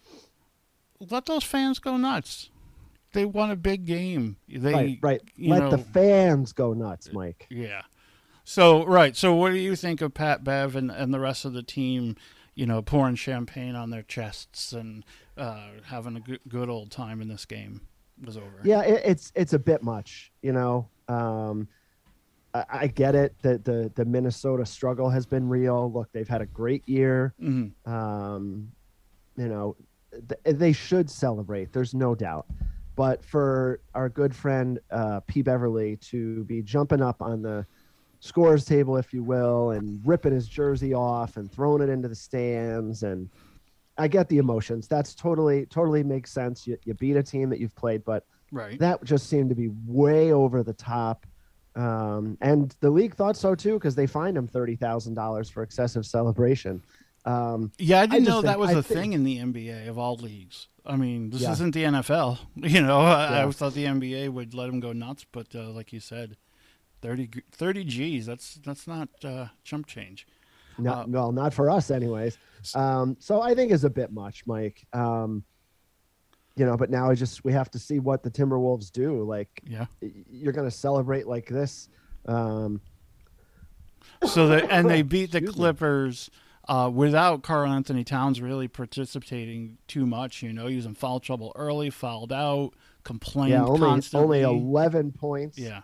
let 1.11 1.27
those 1.27 1.43
fans 1.43 1.81
go 1.81 1.97
nuts. 1.97 2.51
They 3.13 3.25
won 3.25 3.51
a 3.51 3.57
big 3.57 3.85
game. 3.85 4.37
They, 4.49 4.73
right. 4.73 4.99
Right. 5.03 5.23
Let 5.37 5.71
the 5.71 5.79
fans 5.79 6.53
go 6.53 6.73
nuts, 6.73 7.13
Mike. 7.13 7.49
yeah. 7.51 7.83
So 8.45 8.85
right. 8.85 9.17
So 9.17 9.35
what 9.35 9.51
do 9.51 9.59
you 9.59 9.75
think 9.75 10.01
of 10.01 10.15
Pat 10.15 10.45
Bev 10.45 10.77
and, 10.77 10.91
and 10.91 11.13
the 11.13 11.21
rest 11.21 11.45
of 11.45 11.53
the 11.53 11.63
team? 11.65 12.17
You 12.55 12.67
know, 12.67 12.83
pouring 12.83 13.15
champagne 13.15 13.75
on 13.75 13.91
their 13.91 14.03
chests 14.03 14.73
and 14.73 15.05
uh, 15.37 15.69
having 15.85 16.17
a 16.17 16.21
good, 16.21 16.41
good 16.49 16.69
old 16.69 16.91
time 16.91 17.23
in 17.23 17.29
this 17.29 17.45
game 17.47 17.81
was 18.23 18.37
over. 18.37 18.61
Yeah, 18.65 18.83
it, 18.83 19.03
it's 19.05 19.33
it's 19.35 19.53
a 19.53 19.59
bit 19.59 19.83
much, 19.83 20.31
you 20.43 20.53
know. 20.53 20.89
Um, 21.09 21.69
I, 22.53 22.65
I 22.71 22.87
get 22.89 23.15
it 23.15 23.35
that 23.43 23.65
the 23.65 23.91
the 23.95 24.05
Minnesota 24.05 24.67
struggle 24.67 25.09
has 25.11 25.25
been 25.27 25.49
real. 25.49 25.91
Look, 25.93 26.11
they've 26.13 26.29
had 26.29 26.43
a 26.43 26.47
great 26.47 26.87
year. 26.89 27.35
hmm 27.39 27.69
Um, 27.87 28.73
you 29.37 29.49
know, 29.49 29.77
th- 30.13 30.59
they 30.59 30.73
should 30.73 31.09
celebrate. 31.09 31.73
There's 31.73 31.95
no 31.95 32.15
doubt. 32.15 32.47
But 32.97 33.25
for 33.25 33.81
our 33.95 34.11
good 34.11 34.35
friend 34.37 34.79
uh, 34.91 35.21
P. 35.21 35.41
Beverley 35.41 35.97
to 36.11 36.45
be 36.45 36.61
jumping 36.61 37.01
up 37.01 37.23
on 37.23 37.41
the 37.41 37.65
scores 38.21 38.65
table, 38.65 38.97
if 38.97 39.13
you 39.13 39.23
will, 39.23 39.71
and 39.73 40.01
ripping 40.05 40.33
his 40.33 40.47
jersey 40.49 40.95
off 40.95 41.37
and 41.37 41.51
throwing 41.51 41.83
it 41.83 41.89
into 41.89 42.09
the 42.09 42.15
stands, 42.15 43.03
and 43.03 43.29
I 43.99 44.09
get 44.09 44.29
the 44.29 44.39
emotions. 44.39 44.87
That's 44.89 45.15
totally 45.15 45.67
totally 45.67 46.03
makes 46.03 46.31
sense. 46.33 46.67
You, 46.67 46.79
you 46.85 46.95
beat 46.95 47.17
a 47.17 47.23
team 47.23 47.51
that 47.51 47.59
you've 47.61 47.75
played, 47.75 48.05
but 48.05 48.25
Right. 48.53 48.79
that 48.81 49.05
just 49.05 49.29
seemed 49.29 49.49
to 49.51 49.55
be 49.55 49.69
way 49.87 50.33
over 50.33 50.63
the 50.63 50.73
top. 50.73 51.27
Um, 51.77 52.37
and 52.41 52.75
the 52.81 52.91
league 52.91 53.15
thought 53.15 53.37
so 53.37 53.55
too 53.55 53.75
because 53.75 53.95
they 53.95 54.07
fined 54.07 54.37
him 54.37 54.47
thirty 54.49 54.75
thousand 54.77 55.15
dollars 55.15 55.49
for 55.49 55.63
excessive 55.63 56.05
celebration. 56.05 56.83
Um, 57.27 57.71
Yeah, 57.79 58.01
I 58.01 58.07
didn't 58.07 58.25
just 58.25 58.35
know 58.37 58.43
that 58.43 58.59
was 58.59 58.71
I 58.71 58.79
a 58.79 58.83
think- 58.83 59.01
thing 59.01 59.13
in 59.13 59.25
the 59.25 59.39
NBA 59.39 59.89
of 59.89 59.99
all 59.99 60.17
leagues. 60.17 60.69
I 60.87 60.97
mean, 60.97 61.31
this 61.31 61.43
Yeah. 61.43 61.53
isn't 61.53 61.73
the 61.75 61.85
NFL. 61.85 62.39
You 62.57 62.81
know, 62.83 63.01
I, 63.01 63.31
Yeah. 63.41 63.47
I 63.47 63.51
thought 63.53 63.75
the 63.75 63.85
NBA 63.85 64.31
would 64.31 64.53
let 64.55 64.69
him 64.69 64.81
go 64.81 64.93
nuts, 64.93 65.27
but 65.31 65.55
uh, 65.55 65.69
like 65.71 65.93
you 65.93 66.01
said, 66.01 66.37
30, 67.03 67.31
30 67.53 67.85
G's. 67.85 68.27
That's 68.27 68.55
that's 68.65 68.87
not 68.87 69.09
uh, 69.25 69.47
chump 69.65 69.87
change. 69.87 70.27
no, 70.79 70.93
Uh, 70.93 71.05
well, 71.09 71.33
not 71.33 71.53
for 71.55 71.71
us, 71.71 71.91
anyways. 71.91 72.39
Um, 72.75 73.17
so 73.21 73.41
I 73.41 73.55
think 73.55 73.73
is 73.73 73.85
a 73.85 73.91
bit 73.91 74.13
much, 74.13 74.47
Mike. 74.47 74.87
Um, 74.93 75.45
you 76.57 76.67
know, 76.67 76.77
but 76.77 76.91
now 76.91 77.09
I 77.11 77.15
just 77.15 77.43
we 77.45 77.53
have 77.53 77.71
to 77.71 77.79
see 77.79 77.99
what 78.01 78.23
the 78.23 78.31
Timberwolves 78.31 78.91
do. 78.93 79.23
Like, 79.25 79.63
Yeah. 79.67 79.87
you're 80.01 80.53
going 80.53 80.69
to 80.69 80.75
celebrate 80.77 81.27
like 81.27 81.49
this. 81.49 81.89
Um, 82.27 82.81
So 84.27 84.49
they 84.49 84.63
and 84.69 84.89
they 84.91 85.03
beat 85.03 85.33
the 85.33 85.41
Clippers 85.41 86.29
uh, 86.69 86.91
without 86.93 87.43
Karl-Anthony 87.43 88.05
Towns 88.05 88.41
really 88.43 88.69
participating 88.69 89.79
too 89.89 90.05
much. 90.07 90.43
You 90.43 90.53
know, 90.53 90.67
he 90.67 90.77
was 90.77 90.87
in 90.87 90.95
foul 90.95 91.21
trouble 91.21 91.53
early, 91.57 91.89
fouled 91.91 92.33
out, 92.33 92.73
complained 93.05 93.51
yeah, 93.53 93.65
only 93.65 93.81
constantly. 93.81 94.45
only 94.45 94.61
11 94.61 95.13
points. 95.13 95.59
Yeah. 95.59 95.83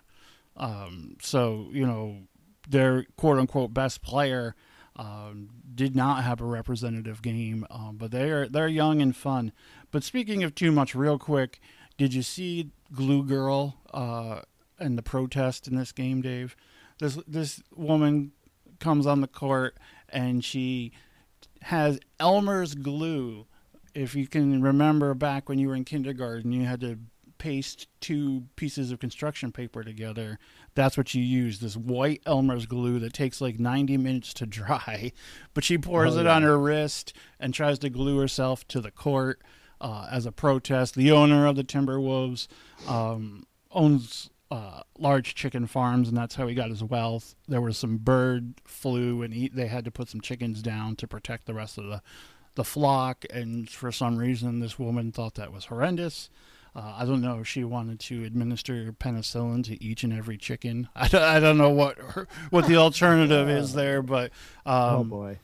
Um, 0.57 1.17
so, 1.21 1.69
you 1.73 1.87
know, 1.87 2.23
their 2.69 3.05
quote 3.17 3.39
unquote 3.39 3.75
best 3.75 4.03
player 4.03 4.55
um, 4.97 5.51
did 5.75 5.95
not 5.95 6.25
have 6.25 6.41
a 6.41 6.45
representative 6.45 7.23
game, 7.23 7.67
um, 7.71 7.97
but 7.99 8.11
they're 8.11 8.49
they're 8.49 8.69
young 8.69 9.03
and 9.03 9.15
fun. 9.15 9.53
But 9.91 10.05
speaking 10.05 10.43
of 10.43 10.55
too 10.55 10.73
much, 10.73 10.95
real 10.95 11.19
quick, 11.19 11.61
did 11.99 12.15
you 12.15 12.23
see 12.23 12.71
Glue 12.93 13.23
Girl 13.23 13.77
uh, 13.93 14.41
and 14.79 14.97
the 14.97 15.03
protest 15.03 15.69
in 15.69 15.77
this 15.77 15.93
game, 15.93 16.23
Dave? 16.23 16.57
This 16.99 17.19
this 17.27 17.63
woman 17.75 18.33
comes 18.79 19.07
on 19.07 19.21
the 19.21 19.29
court 19.29 19.77
and 20.09 20.45
she 20.45 20.93
has 21.63 21.99
Elmer's 22.21 22.75
glue. 22.75 23.47
If 23.95 24.15
you 24.15 24.27
can 24.27 24.63
remember 24.63 25.15
back 25.15 25.49
when 25.49 25.59
you 25.59 25.69
were 25.69 25.75
in 25.75 25.85
kindergarten, 25.85 26.53
you 26.53 26.65
had 26.67 26.81
to 26.81 26.99
paste 27.39 27.89
two 28.01 28.45
pieces 28.57 28.91
of 28.91 28.99
construction 28.99 29.53
paper 29.53 29.83
together. 29.83 30.39
That's 30.75 30.97
what 30.97 31.15
you 31.15 31.23
use. 31.23 31.61
This 31.61 31.77
white 31.77 32.23
Elmer's 32.27 32.67
glue 32.67 32.99
that 33.01 33.13
takes 33.13 33.41
like 33.41 33.59
90 33.59 33.97
minutes 33.99 34.35
to 34.35 34.47
dry, 34.47 35.13
but 35.55 35.65
she 35.65 35.79
pours 35.79 36.17
Oh, 36.17 36.21
it 36.21 36.25
yeah. 36.25 36.35
on 36.37 36.43
her 36.43 36.59
wrist 36.59 37.13
and 37.41 37.53
tries 37.55 37.79
to 37.81 37.91
glue 37.91 38.19
herself 38.19 38.67
to 38.69 38.81
the 38.81 38.91
court 38.91 39.41
uh, 39.81 40.09
as 40.11 40.27
a 40.27 40.33
protest. 40.33 40.95
The 40.95 41.13
owner 41.13 41.47
of 41.47 41.57
the 41.57 41.65
Timberwolves 41.65 42.49
um, 42.89 43.45
owns 43.71 44.31
uh, 44.51 44.81
large 44.99 45.35
chicken 45.35 45.67
farms, 45.67 46.09
and 46.09 46.17
that's 46.17 46.37
how 46.37 46.47
he 46.47 46.55
got 46.55 46.71
his 46.71 46.83
wealth. 46.85 47.35
There 47.49 47.61
was 47.61 47.77
some 47.77 47.97
bird 47.99 48.55
flu, 48.65 49.23
and 49.23 49.35
he, 49.35 49.49
they 49.49 49.67
had 49.67 49.85
to 49.85 49.91
put 49.91 50.09
some 50.09 50.21
chickens 50.21 50.63
down 50.63 50.97
to 50.97 51.09
protect 51.09 51.47
the 51.47 51.55
rest 51.55 51.79
of 51.79 51.85
the 51.87 52.03
the 52.55 52.65
flock. 52.65 53.27
And 53.29 53.69
for 53.69 53.93
some 53.93 54.17
reason, 54.17 54.61
this 54.61 54.79
woman 54.79 55.13
thought 55.13 55.35
that 55.35 55.53
was 55.53 55.67
horrendous. 55.67 56.31
Uh, 56.77 56.93
I 56.99 57.07
don't 57.07 57.23
know 57.23 57.41
if 57.41 57.49
she 57.49 57.65
wanted 57.65 58.01
to 58.01 58.25
administer 58.25 58.93
penicillin 58.93 59.65
to 59.65 59.83
each 59.83 60.05
and 60.05 60.13
every 60.13 60.37
chicken. 60.37 60.89
I 60.97 61.09
don't, 61.09 61.23
I 61.23 61.41
don't 61.41 61.57
know 61.57 61.71
what 61.71 61.97
her, 61.97 62.29
what 62.51 62.67
the 62.67 62.77
alternative 62.77 63.49
is 63.49 63.73
there, 63.73 64.03
but 64.03 64.31
oh 64.67 65.01
um, 65.01 65.09
boy. 65.09 65.39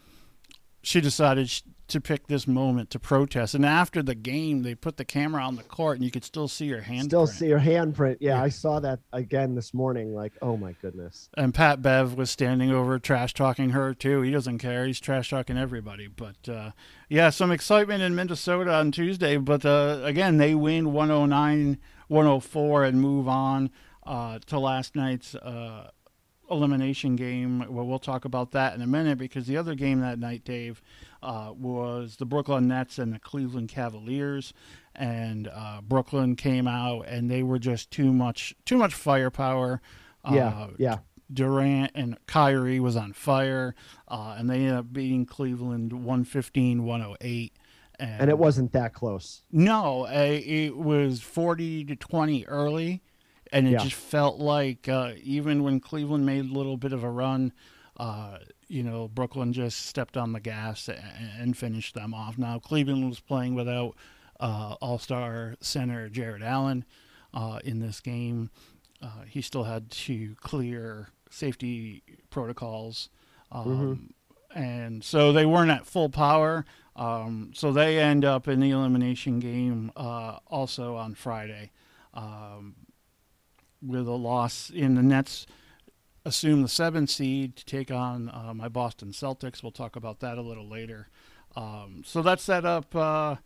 She 0.82 1.00
decided 1.00 1.50
to 1.88 2.00
pick 2.00 2.26
this 2.26 2.46
moment 2.46 2.88
to 2.90 2.98
protest. 2.98 3.54
And 3.54 3.66
after 3.66 4.02
the 4.02 4.14
game, 4.14 4.62
they 4.62 4.74
put 4.74 4.96
the 4.96 5.04
camera 5.04 5.42
on 5.42 5.56
the 5.56 5.62
court, 5.62 5.98
and 5.98 6.04
you 6.04 6.10
could 6.10 6.24
still 6.24 6.48
see 6.48 6.68
her 6.70 6.80
hand. 6.80 7.04
Still 7.04 7.26
see 7.26 7.50
her 7.50 7.58
handprint. 7.58 8.16
Yeah, 8.20 8.36
Yeah. 8.36 8.42
I 8.42 8.48
saw 8.48 8.80
that 8.80 9.00
again 9.12 9.54
this 9.54 9.74
morning. 9.74 10.14
Like, 10.14 10.32
oh 10.40 10.56
my 10.56 10.72
goodness. 10.80 11.28
And 11.36 11.52
Pat 11.52 11.82
Bev 11.82 12.14
was 12.14 12.30
standing 12.30 12.70
over 12.70 12.98
trash 12.98 13.34
talking 13.34 13.70
her 13.70 13.92
too. 13.94 14.22
He 14.22 14.30
doesn't 14.30 14.58
care. 14.58 14.86
He's 14.86 15.00
trash 15.00 15.30
talking 15.30 15.58
everybody. 15.58 16.06
But 16.08 16.48
uh, 16.48 16.70
yeah, 17.08 17.30
some 17.30 17.52
excitement 17.52 18.02
in 18.02 18.14
Minnesota 18.14 18.72
on 18.72 18.90
Tuesday. 18.90 19.36
But 19.36 19.66
uh, 19.66 20.00
again, 20.02 20.38
they 20.38 20.54
win 20.54 20.92
109 20.92 21.78
104 22.08 22.84
and 22.84 23.00
move 23.00 23.28
on 23.28 23.70
uh, 24.06 24.38
to 24.46 24.58
last 24.58 24.96
night's 24.96 25.34
uh, 25.34 25.90
elimination 26.50 27.16
game. 27.16 27.64
Well, 27.68 27.87
we'll 27.87 27.99
talk 27.99 28.25
about 28.25 28.50
that 28.52 28.75
in 28.75 28.82
a 28.82 28.87
minute 28.87 29.18
because 29.18 29.46
the 29.46 29.56
other 29.56 29.75
game 29.75 30.00
that 30.00 30.18
night, 30.18 30.44
Dave, 30.44 30.82
uh, 31.22 31.52
was 31.56 32.16
the 32.16 32.26
Brooklyn 32.26 32.68
Nets 32.68 32.99
and 32.99 33.12
the 33.12 33.18
Cleveland 33.18 33.68
Cavaliers. 33.68 34.52
And 34.94 35.49
uh, 35.49 35.80
Brooklyn 35.82 36.37
came 36.37 36.66
out 36.68 37.06
and 37.08 37.30
they 37.30 37.42
were 37.42 37.58
just 37.58 37.90
too 37.90 38.12
much, 38.12 38.54
too 38.66 38.76
much 38.76 38.92
firepower. 38.94 39.80
Yeah, 40.30 40.49
Uh, 40.49 40.68
yeah. 40.78 40.99
Durant 41.32 41.92
and 41.94 42.18
Kyrie 42.26 42.78
was 42.78 42.94
on 42.94 43.14
fire, 43.14 43.75
uh, 44.06 44.34
and 44.38 44.50
they 44.50 44.56
ended 44.56 44.75
up 44.75 44.92
beating 44.92 45.25
Cleveland 45.25 45.92
115 45.94 46.84
108. 46.84 47.52
And 47.99 48.28
it 48.28 48.37
wasn't 48.37 48.72
that 48.72 48.92
close. 48.92 49.42
No, 49.50 50.06
uh, 50.06 50.11
it 50.12 50.76
was 50.76 51.20
40 51.22 51.84
to 51.87 51.96
20 51.96 52.44
early, 52.46 53.00
and 53.52 53.66
it 53.68 53.73
Yeah. 53.73 53.78
just 53.78 53.94
felt 53.94 54.38
like 54.38 54.88
uh, 54.88 55.12
even 55.23 55.62
when 55.62 55.78
Cleveland 55.80 56.25
made 56.26 56.44
a 56.50 56.52
little 56.52 56.76
bit 56.76 56.92
of 56.92 57.04
a 57.04 57.11
run, 57.11 57.52
uh, 57.99 58.38
you 58.68 58.82
know, 58.82 59.09
Brooklyn 59.09 59.52
just 59.52 59.87
stepped 59.87 60.16
on 60.16 60.32
the 60.32 60.40
gas 60.40 60.88
and, 60.88 60.99
and 61.38 61.56
finished 61.56 61.94
them 61.94 62.14
off. 62.14 62.38
Now, 62.38 62.59
Cleveland 62.59 63.09
was 63.09 63.21
playing 63.21 63.54
without 63.54 63.94
uh, 64.40 64.76
all 64.80 64.99
star 64.99 65.56
center 65.61 66.09
Jarrett 66.09 66.42
Allen 66.42 66.85
uh, 67.35 67.59
in 67.64 67.78
this 67.80 68.00
game. 68.00 68.50
Uh, 69.02 69.23
he 69.28 69.42
still 69.42 69.64
had 69.64 69.90
to 69.90 70.35
clear 70.40 71.09
safety 71.30 72.02
protocols. 72.30 73.09
Um, 73.50 74.14
And 74.54 75.02
so 75.02 75.32
they 75.32 75.47
weren't 75.47 75.71
at 75.71 75.87
full 75.87 76.09
power. 76.11 76.64
Um, 76.94 77.52
so 77.54 77.73
they 77.73 77.99
end 77.99 78.23
up 78.25 78.47
in 78.49 78.61
the 78.61 78.71
elimination 78.71 79.38
game 79.40 79.90
uh, 79.97 80.38
also 80.47 80.94
on 80.97 81.14
Friday 81.14 81.71
um, 82.12 82.75
with 83.82 84.06
a 84.06 84.12
loss 84.12 84.70
in 84.70 84.94
the 84.94 85.02
Nets. 85.02 85.46
Assume 86.24 86.62
the 86.62 86.68
seven 86.68 87.06
seed 87.06 87.56
to 87.56 87.64
take 87.64 87.90
on 87.90 88.28
uh, 88.28 88.52
my 88.54 88.68
Boston 88.68 89.10
Celtics. 89.10 89.62
We'll 89.62 89.72
talk 89.72 89.96
about 89.96 90.20
that 90.20 90.38
a 90.38 90.42
little 90.42 90.68
later. 90.68 91.08
Um, 91.56 92.02
so 92.06 92.22
that 92.22 92.40
set 92.40 92.64
up. 92.64 92.94
Uh, 92.94 93.36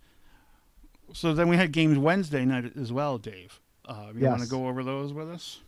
so 1.12 1.32
then 1.32 1.48
we 1.48 1.56
had 1.56 1.72
games 1.72 1.98
Wednesday 1.98 2.44
night 2.44 2.72
as 2.76 2.92
well, 2.92 3.18
Dave. 3.18 3.60
Uh, 3.86 4.12
you 4.14 4.26
want 4.26 4.42
to 4.42 4.48
go 4.48 4.66
over 4.66 4.84
those 4.84 5.12
with 5.12 5.30
us? 5.30 5.60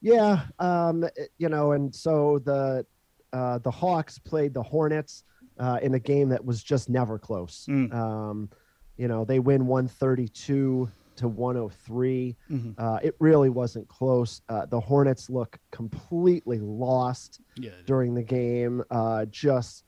Yeah, 0.00 0.42
um, 0.58 1.04
you 1.38 1.48
know, 1.48 1.72
and 1.72 1.94
so 1.94 2.40
the 2.40 2.84
uh, 3.32 3.58
the 3.58 3.70
Hawks 3.70 4.18
played 4.18 4.52
the 4.52 4.62
Hornets 4.62 5.24
uh, 5.58 5.78
in 5.80 5.94
a 5.94 5.98
game 5.98 6.28
that 6.30 6.44
was 6.44 6.62
just 6.62 6.88
never 6.88 7.18
close. 7.18 7.66
Mm. 7.68 7.94
Um, 7.94 8.50
you 8.96 9.08
know, 9.08 9.24
they 9.24 9.38
win 9.38 9.66
132 9.66 10.90
to 11.16 11.28
103. 11.28 12.36
Mhm. 12.50 12.74
Uh, 12.78 12.98
it 13.02 13.14
really 13.18 13.50
wasn't 13.50 13.86
close. 13.88 14.40
Uh, 14.48 14.66
the 14.66 14.80
Hornets 14.80 15.28
look 15.30 15.58
completely 15.70 16.58
lost 16.58 17.40
Yeah. 17.56 17.70
during 17.86 18.14
the 18.14 18.22
game. 18.22 18.82
Uh, 18.90 19.26
just 19.26 19.84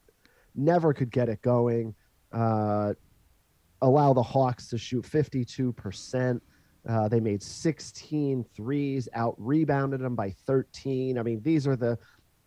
never 0.55 0.93
could 0.93 1.11
get 1.11 1.29
it 1.29 1.43
going. 1.43 1.95
Uh, 2.33 2.95
allow 3.83 4.13
the 4.13 4.23
Hawks 4.23 4.69
to 4.69 4.79
shoot 4.79 5.05
52%. 5.05 6.43
Uh, 6.87 7.09
they 7.09 7.21
made 7.21 7.43
16 7.43 8.45
threes, 8.55 9.09
out 9.15 9.35
rebounded 9.39 10.01
them 10.01 10.15
by 10.15 10.31
13. 10.31 11.19
I 11.19 11.23
mean, 11.23 11.41
these 11.43 11.67
are 11.67 11.77
the 11.77 11.99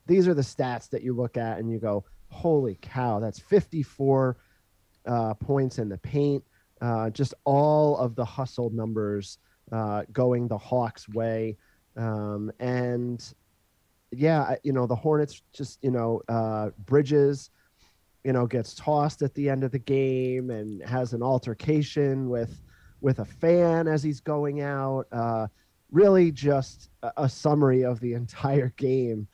these 0.06 0.26
are 0.26 0.34
the 0.34 0.42
stats 0.42 0.90
that 0.92 1.04
you 1.04 1.14
look 1.14 1.36
at 1.36 1.60
and 1.60 1.70
you 1.70 1.80
go, 1.80 2.06
"Holy 2.30 2.78
cow, 2.82 3.20
that's 3.20 3.40
54 3.40 4.38
uh, 5.06 5.34
points 5.34 5.80
in 5.80 5.90
the 5.90 5.98
paint." 5.98 6.46
Uh, 6.82 7.10
just 7.10 7.34
all 7.44 7.98
of 7.98 8.16
the 8.16 8.26
hustle 8.26 8.70
numbers 8.70 9.40
uh, 9.72 10.04
going 10.12 10.48
the 10.48 10.58
Hawks' 10.58 11.10
way, 11.10 11.58
um, 11.96 12.52
and 12.60 13.34
yeah, 14.12 14.56
you 14.64 14.72
know 14.72 14.88
the 14.88 14.96
Hornets 14.96 15.42
just 15.54 15.84
you 15.84 15.92
know 15.92 16.22
uh, 16.30 16.70
Bridges, 16.86 17.50
you 18.24 18.34
know 18.34 18.46
gets 18.46 18.74
tossed 18.76 19.22
at 19.22 19.34
the 19.34 19.50
end 19.50 19.64
of 19.64 19.72
the 19.72 19.80
game 19.80 20.50
and 20.50 20.82
has 20.84 21.14
an 21.14 21.24
altercation 21.24 22.30
with 22.30 22.62
with 23.02 23.20
a 23.20 23.26
fan 23.26 23.88
as 23.88 24.04
he's 24.04 24.20
going 24.20 24.62
out. 24.62 25.08
Uh, 25.12 25.48
really, 25.92 26.32
just 26.32 26.90
a, 27.04 27.12
a 27.18 27.30
summary 27.30 27.84
of 27.84 28.00
the 28.00 28.14
entire 28.14 28.70
game. 28.78 29.28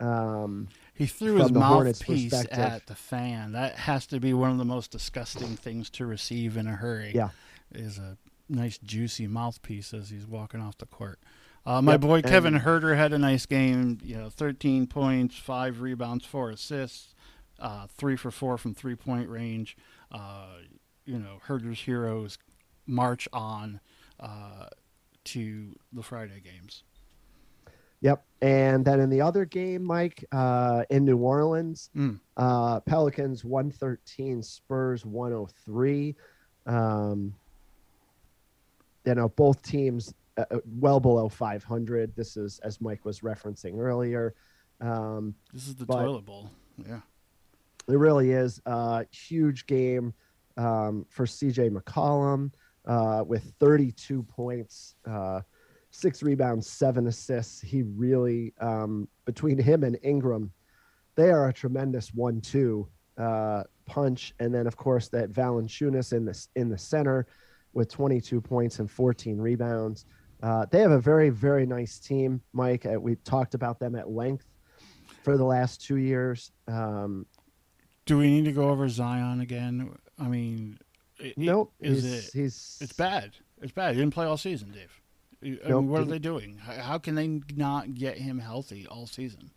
Um, 0.00 0.68
He 1.00 1.06
threw 1.06 1.36
his 1.36 1.50
mouthpiece 1.50 2.34
at 2.52 2.86
the 2.86 2.94
fan. 2.94 3.52
That 3.52 3.74
has 3.76 4.06
to 4.08 4.20
be 4.20 4.34
one 4.34 4.50
of 4.50 4.58
the 4.58 4.66
most 4.66 4.90
disgusting 4.90 5.56
things 5.56 5.88
to 5.90 6.04
receive 6.04 6.58
in 6.58 6.66
a 6.66 6.72
hurry. 6.76 7.12
Yeah. 7.14 7.30
Is 7.72 7.96
a 7.96 8.18
nice 8.50 8.76
juicy 8.76 9.26
mouthpiece 9.26 9.94
as 9.94 10.10
he's 10.10 10.26
walking 10.26 10.60
off 10.60 10.76
the 10.76 10.84
court. 10.84 11.18
Uh, 11.64 11.80
my 11.80 11.92
Yep, 11.92 12.00
boy 12.02 12.20
Kevin 12.20 12.54
and- 12.54 12.64
Huerter 12.64 12.96
had 12.98 13.14
a 13.14 13.18
nice 13.18 13.46
game. 13.46 13.98
You 14.02 14.16
know, 14.18 14.28
13 14.28 14.86
points, 14.88 15.38
five 15.38 15.80
rebounds, 15.80 16.26
four 16.26 16.50
assists, 16.50 17.14
uh, 17.58 17.86
three 17.86 18.16
for 18.16 18.30
four 18.30 18.58
from 18.58 18.74
three 18.74 18.94
point 18.94 19.30
range. 19.30 19.78
Uh, 20.12 20.48
you 21.06 21.18
know, 21.18 21.40
Huerter's 21.46 21.80
heroes 21.80 22.36
march 22.86 23.26
on 23.32 23.80
uh, 24.18 24.66
to 25.24 25.76
the 25.94 26.02
Friday 26.02 26.42
games. 26.44 26.82
Yep. 28.02 28.24
And 28.42 28.84
then 28.84 29.00
in 29.00 29.10
the 29.10 29.20
other 29.20 29.44
game, 29.44 29.82
Mike, 29.84 30.24
uh, 30.32 30.84
in 30.90 31.04
New 31.04 31.18
Orleans, 31.18 31.90
Mm. 31.94 32.18
uh, 32.38 32.80
Pelicans 32.80 33.44
113, 33.44 34.42
Spurs 34.42 35.04
103. 35.04 36.16
Um, 36.66 37.34
you 39.04 39.14
know, 39.14 39.28
both 39.30 39.62
teams 39.62 40.14
uh, 40.38 40.44
uh, 40.50 40.58
well 40.78 41.00
below 41.00 41.28
500. 41.28 42.14
This 42.14 42.36
is, 42.36 42.58
as 42.60 42.80
Mike 42.80 43.04
was 43.04 43.20
referencing 43.20 43.78
earlier. 43.78 44.34
Um, 44.80 45.34
This 45.52 45.68
is 45.68 45.74
the 45.76 45.84
toilet 45.86 46.24
bowl. 46.24 46.50
Yeah. 46.78 47.00
it 47.88 47.96
really 47.98 48.30
is 48.30 48.60
a 48.66 49.04
huge 49.10 49.66
game 49.66 50.14
um, 50.56 51.04
for 51.10 51.26
CJ 51.26 51.70
McCollum 51.70 52.52
uh, 52.86 53.22
with 53.26 53.52
32 53.60 54.22
points, 54.22 54.94
uh, 55.06 55.40
six 55.90 56.22
rebounds, 56.22 56.68
seven 56.68 57.06
assists. 57.06 57.60
He 57.60 57.82
really, 57.82 58.54
um, 58.60 59.08
between 59.24 59.58
him 59.58 59.84
and 59.84 59.98
Ingram, 60.02 60.52
they 61.16 61.30
are 61.30 61.48
a 61.48 61.52
tremendous 61.52 62.14
one-two 62.14 62.88
uh, 63.18 63.64
punch. 63.86 64.32
And 64.38 64.54
then, 64.54 64.66
of 64.66 64.76
course, 64.76 65.08
that 65.08 65.32
Valanciunas 65.32 66.12
in 66.12 66.24
the 66.24 66.46
in 66.56 66.68
the 66.68 66.78
center 66.78 67.26
with 67.72 67.90
22 67.90 68.40
points 68.40 68.78
and 68.78 68.90
14 68.90 69.38
rebounds. 69.38 70.06
Uh, 70.42 70.66
they 70.70 70.80
have 70.80 70.90
a 70.90 71.00
very, 71.00 71.28
very 71.28 71.66
nice 71.66 71.98
team, 71.98 72.40
Mike. 72.52 72.86
Uh, 72.86 72.98
we 72.98 73.14
talked 73.16 73.54
about 73.54 73.78
them 73.78 73.94
at 73.94 74.10
length 74.10 74.46
for 75.22 75.36
the 75.36 75.44
last 75.44 75.82
two 75.84 75.96
years. 75.96 76.50
Um, 76.66 77.26
Do 78.06 78.18
we 78.18 78.28
need 78.28 78.46
to 78.46 78.52
go 78.52 78.70
over 78.70 78.88
Zion 78.88 79.40
again? 79.40 79.94
I 80.18 80.28
mean, 80.28 80.78
it, 81.18 81.36
Nope. 81.36 81.72
Is 81.78 82.02
he's, 82.02 82.14
it? 82.14 82.30
he's 82.32 82.78
It's 82.80 82.92
bad. 82.92 83.32
It's 83.60 83.72
bad. 83.72 83.94
He 83.94 84.00
didn't 84.00 84.14
play 84.14 84.26
all 84.26 84.38
season, 84.38 84.70
Dave. 84.72 84.99
I 85.42 85.46
mean, 85.46 85.88
what 85.88 86.02
are 86.02 86.04
they 86.04 86.18
doing? 86.18 86.58
How, 86.58 86.98
can 86.98 87.14
they 87.14 87.40
not 87.56 87.94
get 87.94 88.18
him 88.18 88.38
healthy 88.38 88.86
all 88.86 89.06
season? 89.06 89.50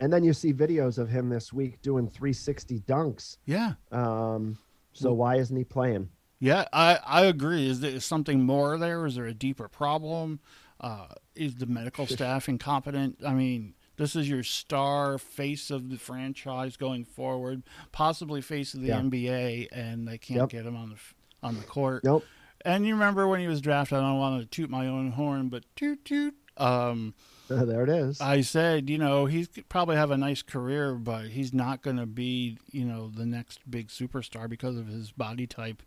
And 0.00 0.12
then 0.12 0.24
you 0.24 0.32
see 0.32 0.52
videos 0.52 0.98
of 0.98 1.08
him 1.08 1.28
this 1.28 1.52
week 1.52 1.80
doing 1.82 2.08
360 2.08 2.80
dunks. 2.80 3.38
Yeah. 3.46 3.74
Um, 3.92 4.58
so 4.92 5.10
Well- 5.10 5.16
why 5.16 5.36
isn't 5.36 5.56
he 5.56 5.64
playing? 5.64 6.08
Yeah, 6.40 6.66
I, 6.72 6.98
I 7.06 7.24
agree. 7.26 7.68
Is 7.68 7.80
there 7.80 7.98
something 8.00 8.42
more 8.42 8.76
there? 8.76 9.06
Is 9.06 9.14
there 9.14 9.24
a 9.26 9.32
deeper 9.32 9.68
problem? 9.68 10.40
Uh, 10.80 11.06
is 11.34 11.54
the 11.54 11.66
medical 11.66 12.06
staff 12.06 12.48
incompetent? 12.48 13.18
I 13.24 13.32
mean, 13.32 13.74
this 13.96 14.14
is 14.16 14.28
your 14.28 14.42
star 14.42 15.16
face 15.16 15.70
of 15.70 15.88
the 15.88 15.96
franchise 15.96 16.76
going 16.76 17.04
forward, 17.04 17.62
possibly 17.92 18.40
face 18.42 18.74
of 18.74 18.80
the 18.80 18.88
Yeah. 18.88 19.00
NBA, 19.00 19.68
and 19.72 20.06
they 20.06 20.18
can't 20.18 20.40
Yep. 20.40 20.48
get 20.50 20.66
him 20.66 20.76
on 20.76 20.90
the 20.90 20.96
on 21.42 21.56
the 21.56 21.62
court. 21.62 22.02
Nope. 22.04 22.24
And 22.64 22.86
you 22.86 22.94
remember 22.94 23.28
when 23.28 23.40
he 23.40 23.46
was 23.46 23.60
drafted? 23.60 23.98
I 23.98 24.00
don't 24.00 24.18
want 24.18 24.40
to 24.40 24.46
toot 24.46 24.70
my 24.70 24.86
own 24.86 25.12
horn, 25.12 25.48
but 25.48 25.64
toot 25.76 26.04
toot. 26.04 26.34
Um, 26.56 27.14
there 27.48 27.82
it 27.82 27.88
is. 27.90 28.20
I 28.20 28.40
said, 28.40 28.88
you 28.88 28.96
know, 28.98 29.26
he's 29.26 29.48
could 29.48 29.68
probably 29.68 29.96
have 29.96 30.10
a 30.10 30.16
nice 30.16 30.40
career, 30.42 30.94
but 30.94 31.26
he's 31.26 31.52
not 31.52 31.82
going 31.82 31.96
to 31.98 32.06
be, 32.06 32.58
you 32.70 32.84
know, 32.84 33.08
the 33.08 33.26
next 33.26 33.68
big 33.70 33.88
superstar 33.88 34.48
because 34.48 34.76
of 34.76 34.86
his 34.86 35.10
body 35.12 35.46
type, 35.46 35.82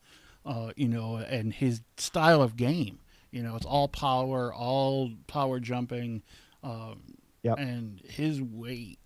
uh, 0.45 0.71
you 0.75 0.87
know, 0.87 1.15
and 1.17 1.53
his 1.53 1.81
style 1.97 2.41
of 2.41 2.55
game. 2.57 2.99
You 3.31 3.43
know, 3.43 3.55
it's 3.55 3.65
all 3.65 3.87
power, 3.87 4.53
all 4.53 5.11
power 5.27 5.59
jumping, 5.59 6.23
um, 6.63 7.01
Yep. 7.43 7.59
and 7.59 8.01
his 8.05 8.41
weight. 8.41 8.99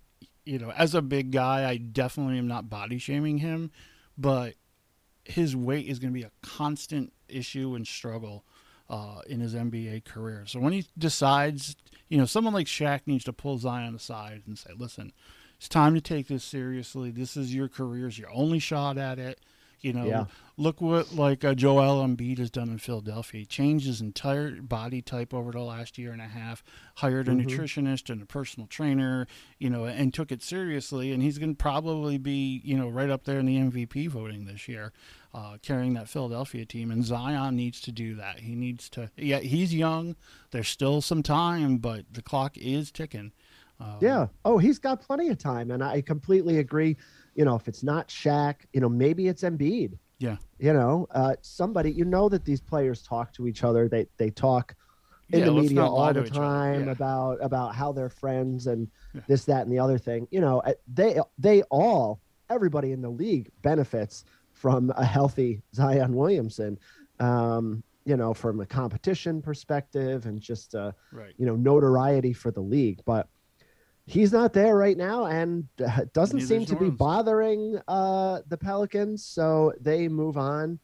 You 0.44 0.58
know, 0.58 0.72
as 0.72 0.94
a 0.94 1.02
big 1.02 1.30
guy, 1.30 1.68
I 1.68 1.76
definitely 1.76 2.38
am 2.38 2.48
not 2.48 2.68
body 2.68 2.98
shaming 2.98 3.38
him, 3.38 3.70
but 4.18 4.54
his 5.24 5.54
weight 5.54 5.86
is 5.86 6.00
going 6.00 6.12
to 6.12 6.18
be 6.18 6.24
a 6.24 6.32
constant 6.42 7.12
issue 7.32 7.74
and 7.74 7.86
struggle 7.86 8.44
uh, 8.90 9.20
in 9.26 9.40
his 9.40 9.54
NBA 9.54 10.04
career. 10.04 10.44
So 10.46 10.60
when 10.60 10.72
he 10.72 10.84
decides, 10.98 11.76
you 12.08 12.18
know, 12.18 12.26
someone 12.26 12.52
like 12.54 12.66
Shaq 12.66 13.00
needs 13.06 13.24
to 13.24 13.32
pull 13.32 13.58
Zion 13.58 13.94
aside 13.94 14.42
and 14.46 14.58
say, 14.58 14.70
"Listen, 14.76 15.12
it's 15.56 15.68
time 15.68 15.94
to 15.94 16.00
take 16.00 16.28
this 16.28 16.44
seriously. 16.44 17.10
This 17.10 17.36
is 17.36 17.54
your 17.54 17.68
career. 17.68 18.08
It's 18.08 18.18
your 18.18 18.30
only 18.32 18.58
shot 18.58 18.98
at 18.98 19.18
it." 19.18 19.40
You 19.80 19.92
know, 19.92 20.06
Yeah. 20.06 20.24
look 20.56 20.80
what 20.80 21.12
like 21.14 21.42
uh, 21.44 21.54
Joel 21.56 22.06
Embiid 22.06 22.38
has 22.38 22.50
done 22.50 22.68
in 22.68 22.78
Philadelphia. 22.78 23.40
He 23.40 23.46
changed 23.46 23.86
his 23.86 24.00
entire 24.00 24.60
body 24.62 25.02
type 25.02 25.34
over 25.34 25.50
the 25.50 25.60
last 25.60 25.98
year 25.98 26.12
and 26.12 26.20
a 26.22 26.28
half. 26.28 26.62
Hired 26.96 27.26
a 27.28 27.32
Mhm. 27.32 27.46
nutritionist 27.46 28.08
and 28.08 28.22
a 28.22 28.26
personal 28.26 28.68
trainer. 28.68 29.26
You 29.58 29.70
know, 29.70 29.86
and 29.86 30.14
took 30.14 30.30
it 30.30 30.40
seriously. 30.42 31.10
And 31.12 31.20
he's 31.22 31.38
going 31.38 31.54
to 31.54 31.58
probably 31.58 32.16
be, 32.18 32.60
you 32.64 32.76
know, 32.76 32.88
right 32.88 33.10
up 33.10 33.24
there 33.24 33.40
in 33.40 33.46
the 33.46 33.56
MVP 33.56 34.06
voting 34.06 34.44
this 34.44 34.68
year, 34.68 34.92
uh, 35.34 35.56
carrying 35.62 35.94
that 35.94 36.08
Philadelphia 36.08 36.64
team. 36.64 36.90
And 36.90 37.04
Zion 37.04 37.56
needs 37.56 37.80
to 37.82 37.92
do 37.92 38.14
that. 38.16 38.40
He 38.40 38.54
needs 38.54 38.88
to. 38.90 39.10
Yeah, 39.16 39.38
he's 39.38 39.74
young. 39.74 40.16
There's 40.50 40.68
still 40.68 41.00
some 41.00 41.22
time, 41.22 41.78
but 41.78 42.04
the 42.12 42.22
clock 42.22 42.56
is 42.58 42.90
ticking. 42.90 43.32
Um, 43.80 43.96
yeah. 44.00 44.26
Oh, 44.44 44.58
he's 44.58 44.78
got 44.78 45.00
plenty 45.00 45.28
of 45.28 45.38
time. 45.38 45.70
And 45.70 45.82
I 45.82 46.00
completely 46.02 46.58
agree. 46.58 46.96
You 47.34 47.44
know, 47.44 47.56
if 47.56 47.66
it's 47.68 47.82
not 47.82 48.08
Shaq, 48.08 48.56
you 48.72 48.80
know, 48.80 48.88
maybe 48.88 49.28
it's 49.28 49.42
Embiid. 49.42 49.98
Yeah. 50.18 50.36
You 50.58 50.72
know, 50.72 51.08
uh, 51.10 51.34
somebody, 51.40 51.90
you 51.90 52.04
know, 52.04 52.28
that 52.28 52.44
these 52.44 52.60
players 52.60 53.02
talk 53.02 53.32
to 53.34 53.48
each 53.48 53.64
other. 53.64 53.88
They, 53.88 54.06
they 54.18 54.30
talk 54.30 54.76
in 55.32 55.40
Yeah, 55.40 55.46
the 55.46 55.52
media 55.52 55.82
all 55.84 56.12
the 56.12 56.28
time 56.28 56.84
Yeah. 56.84 56.92
about 56.92 57.38
about 57.42 57.74
how 57.74 57.90
they're 57.90 58.10
friends 58.10 58.66
and 58.66 58.86
Yeah. 59.14 59.22
this 59.28 59.46
that 59.46 59.62
and 59.62 59.72
the 59.72 59.78
other 59.78 59.96
thing 59.96 60.28
you 60.30 60.42
know 60.42 60.60
uh, 60.60 60.74
they 60.92 61.18
they 61.38 61.62
all 61.70 62.20
everybody 62.50 62.92
in 62.92 63.00
the 63.00 63.08
league 63.08 63.50
benefits 63.62 64.24
from 64.62 64.92
a 64.96 65.04
healthy 65.04 65.60
zion 65.74 66.14
williamson 66.14 66.78
um 67.18 67.82
you 68.04 68.16
know 68.16 68.32
from 68.32 68.60
a 68.60 68.66
competition 68.66 69.42
perspective 69.42 70.26
and 70.26 70.40
just 70.40 70.76
uh 70.76 70.92
Right. 71.10 71.34
you 71.36 71.46
know 71.46 71.56
notoriety 71.56 72.32
for 72.32 72.52
the 72.52 72.60
league 72.60 73.00
but 73.04 73.26
he's 74.06 74.32
not 74.32 74.52
there 74.52 74.76
right 74.76 74.96
now 74.96 75.26
and 75.26 75.66
doesn't 76.12 76.38
Neither 76.38 76.46
seem 76.46 76.64
to 76.66 76.76
be 76.76 76.90
bothering 76.90 77.76
uh 77.88 78.42
the 78.46 78.56
pelicans 78.56 79.26
so 79.26 79.72
they 79.80 80.06
move 80.06 80.36
on 80.38 80.78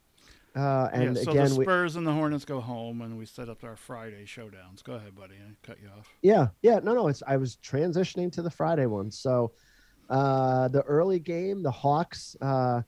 uh 0.57 0.89
and 0.93 1.17
yeah, 1.17 1.23
so 1.23 1.31
again 1.31 1.49
the 1.51 1.59
we, 1.61 1.65
Spurs 1.65 1.95
and 1.95 2.05
the 2.05 2.13
Hornets 2.13 2.45
go 2.45 2.61
home, 2.61 3.03
and 3.03 3.17
we 3.17 3.27
set 3.27 3.49
up 3.49 3.63
our 3.63 3.77
Friday 3.77 4.25
showdowns. 4.25 4.83
Go 4.83 4.95
ahead, 4.95 5.15
buddy. 5.15 5.35
I 5.35 5.55
cut 5.63 5.77
you 5.81 5.89
off. 5.97 6.09
Yeah, 6.23 6.49
yeah, 6.63 6.81
no, 6.83 6.95
no. 6.95 7.07
It's 7.07 7.23
I 7.29 7.37
was 7.37 7.59
transitioning 7.63 8.33
to 8.33 8.43
the 8.43 8.51
Friday 8.51 8.87
one. 8.87 9.11
So, 9.13 9.53
uh, 10.09 10.67
the 10.69 10.83
early 10.83 11.21
game, 11.21 11.63
the 11.63 11.71
Hawks 11.71 12.35
uh, 12.41 12.81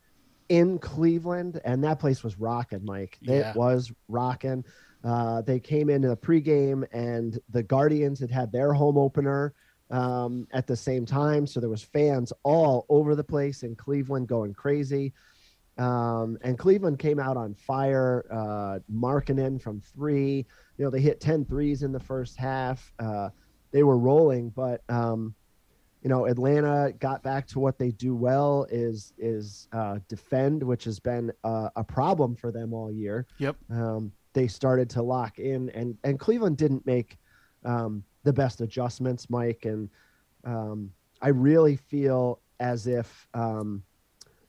in 0.50 0.80
Cleveland, 0.80 1.60
and 1.64 1.82
that 1.84 2.00
place 2.00 2.22
was 2.22 2.38
rocking, 2.38 2.84
Mike. 2.84 3.16
Yeah. 3.22 3.50
It 3.50 3.56
was 3.56 3.90
rocking. 4.08 4.64
Uh, 5.02 5.40
they 5.42 5.60
came 5.60 5.88
in 5.88 6.02
the 6.02 6.16
pregame, 6.16 6.84
and 6.92 7.38
the 7.48 7.62
Guardians 7.62 8.18
had 8.18 8.30
had 8.30 8.52
their 8.52 8.74
home 8.74 8.98
opener 8.98 9.54
um, 9.90 10.46
at 10.52 10.66
the 10.66 10.76
same 10.76 11.06
time. 11.06 11.46
So 11.46 11.60
there 11.60 11.70
was 11.70 11.84
fans 11.84 12.32
all 12.42 12.84
over 12.88 13.14
the 13.14 13.24
place 13.24 13.62
in 13.62 13.76
Cleveland 13.76 14.26
going 14.26 14.52
crazy. 14.52 15.14
Um, 15.78 16.36
and 16.42 16.58
Cleveland 16.58 16.98
came 16.98 17.20
out 17.20 17.36
on 17.36 17.54
fire, 17.54 18.26
uh, 18.30 18.80
in 19.28 19.58
from 19.60 19.80
three. 19.80 20.44
You 20.76 20.84
know, 20.84 20.90
they 20.90 21.00
hit 21.00 21.20
10 21.20 21.44
threes 21.44 21.84
in 21.84 21.92
the 21.92 22.00
first 22.00 22.36
half. 22.36 22.92
Uh, 22.98 23.30
they 23.70 23.84
were 23.84 23.96
rolling, 23.96 24.50
but 24.50 24.82
um, 24.88 25.34
you 26.02 26.08
know, 26.08 26.26
Atlanta 26.26 26.92
got 26.98 27.22
back 27.22 27.46
to 27.48 27.58
what 27.58 27.78
they 27.78 27.90
do 27.90 28.14
well 28.14 28.66
is 28.70 29.12
is 29.18 29.68
uh, 29.72 29.98
defend, 30.08 30.62
which 30.62 30.84
has 30.84 30.98
been 30.98 31.30
uh, 31.44 31.68
a 31.76 31.84
problem 31.84 32.34
for 32.34 32.50
them 32.50 32.72
all 32.72 32.90
year. 32.90 33.26
Yep. 33.38 33.56
Um, 33.70 34.12
they 34.32 34.46
started 34.46 34.88
to 34.90 35.02
lock 35.02 35.38
in, 35.38 35.68
and 35.70 35.96
and 36.04 36.18
Cleveland 36.18 36.56
didn't 36.56 36.86
make 36.86 37.18
um, 37.64 38.02
the 38.24 38.32
best 38.32 38.62
adjustments, 38.62 39.28
Mike. 39.28 39.66
And 39.66 39.90
um, 40.44 40.90
I 41.20 41.28
really 41.28 41.76
feel 41.76 42.40
as 42.60 42.86
if 42.86 43.26
um, 43.34 43.82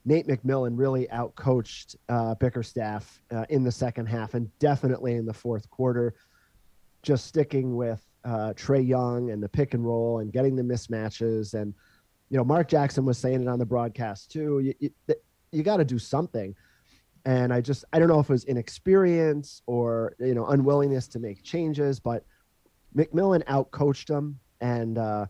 Nate 0.06 0.28
McMillan 0.28 0.78
really 0.78 1.08
outcoached 1.08 1.98
uh, 2.08 2.36
Bickerstaff 2.36 3.22
uh, 3.32 3.46
in 3.50 3.64
the 3.64 3.72
second 3.72 4.06
half, 4.06 4.36
and 4.36 4.50
definitely 4.60 5.16
in 5.16 5.26
the 5.26 5.34
fourth 5.34 5.70
quarter. 5.70 6.14
Just 7.04 7.26
sticking 7.26 7.76
with 7.76 8.06
uh, 8.24 8.54
Trae 8.56 8.86
Young 8.88 9.32
and 9.32 9.42
the 9.42 9.50
pick 9.50 9.74
and 9.74 9.86
roll 9.86 10.20
and 10.20 10.32
getting 10.32 10.56
the 10.56 10.64
mismatches, 10.64 11.54
and 11.54 11.74
you 12.30 12.38
know 12.38 12.44
Mark 12.44 12.68
Jackson 12.68 13.06
was 13.06 13.18
saying 13.18 13.42
it 13.42 13.48
on 13.48 13.60
the 13.60 13.66
broadcast 13.66 14.32
too. 14.32 14.60
You 14.60 14.74
you, 14.80 15.16
you 15.52 15.64
got 15.64 15.78
to 15.78 15.86
do 15.86 16.00
something, 16.00 16.56
and 17.26 17.54
I 17.54 17.62
just 17.62 17.84
I 17.94 18.00
don't 18.00 18.08
know 18.08 18.20
if 18.20 18.30
it 18.30 18.34
was 18.34 18.46
inexperience 18.46 19.62
or 19.66 20.16
you 20.20 20.34
know 20.36 20.46
unwillingness 20.48 21.08
to 21.10 21.20
make 21.20 21.44
changes, 21.44 22.00
but 22.00 22.26
McMillan 22.96 23.44
outcoached 23.46 24.10
him, 24.10 24.40
and 24.60 24.98
uh, 24.98 25.26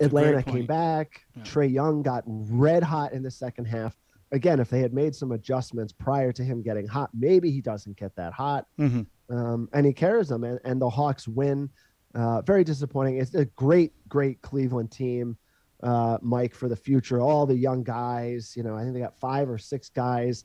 Atlanta 0.00 0.42
came 0.42 0.66
back. 0.66 1.24
Yeah. 1.36 1.42
Trae 1.42 1.72
Young 1.72 2.02
got 2.02 2.24
red 2.26 2.82
hot 2.82 3.12
in 3.12 3.22
the 3.22 3.30
second 3.30 3.66
half. 3.66 3.96
Again, 4.32 4.60
if 4.60 4.68
they 4.68 4.80
had 4.80 4.92
made 4.92 5.14
some 5.14 5.32
adjustments 5.32 5.92
prior 5.92 6.32
to 6.32 6.44
him 6.44 6.60
getting 6.62 6.86
hot, 6.86 7.10
maybe 7.14 7.50
he 7.50 7.62
doesn't 7.62 7.96
get 7.96 8.14
that 8.16 8.32
hot. 8.34 8.66
Mhm. 8.78 9.06
Um, 9.30 9.68
and 9.72 9.84
he 9.84 9.92
carries 9.92 10.28
them, 10.28 10.44
and, 10.44 10.58
and 10.64 10.80
the 10.80 10.88
Hawks 10.88 11.28
win. 11.28 11.70
Uh, 12.14 12.40
very 12.42 12.64
disappointing. 12.64 13.18
It's 13.18 13.34
a 13.34 13.44
great, 13.44 13.92
great 14.08 14.40
Cleveland 14.40 14.90
team, 14.90 15.36
uh, 15.82 16.18
Mike, 16.22 16.54
for 16.54 16.68
the 16.68 16.76
future. 16.76 17.20
All 17.20 17.46
the 17.46 17.54
young 17.54 17.82
guys, 17.84 18.54
you 18.56 18.62
know, 18.62 18.74
I 18.74 18.82
think 18.82 18.94
they 18.94 19.00
got 19.00 19.18
five 19.20 19.50
or 19.50 19.58
six 19.58 19.90
guys, 19.90 20.44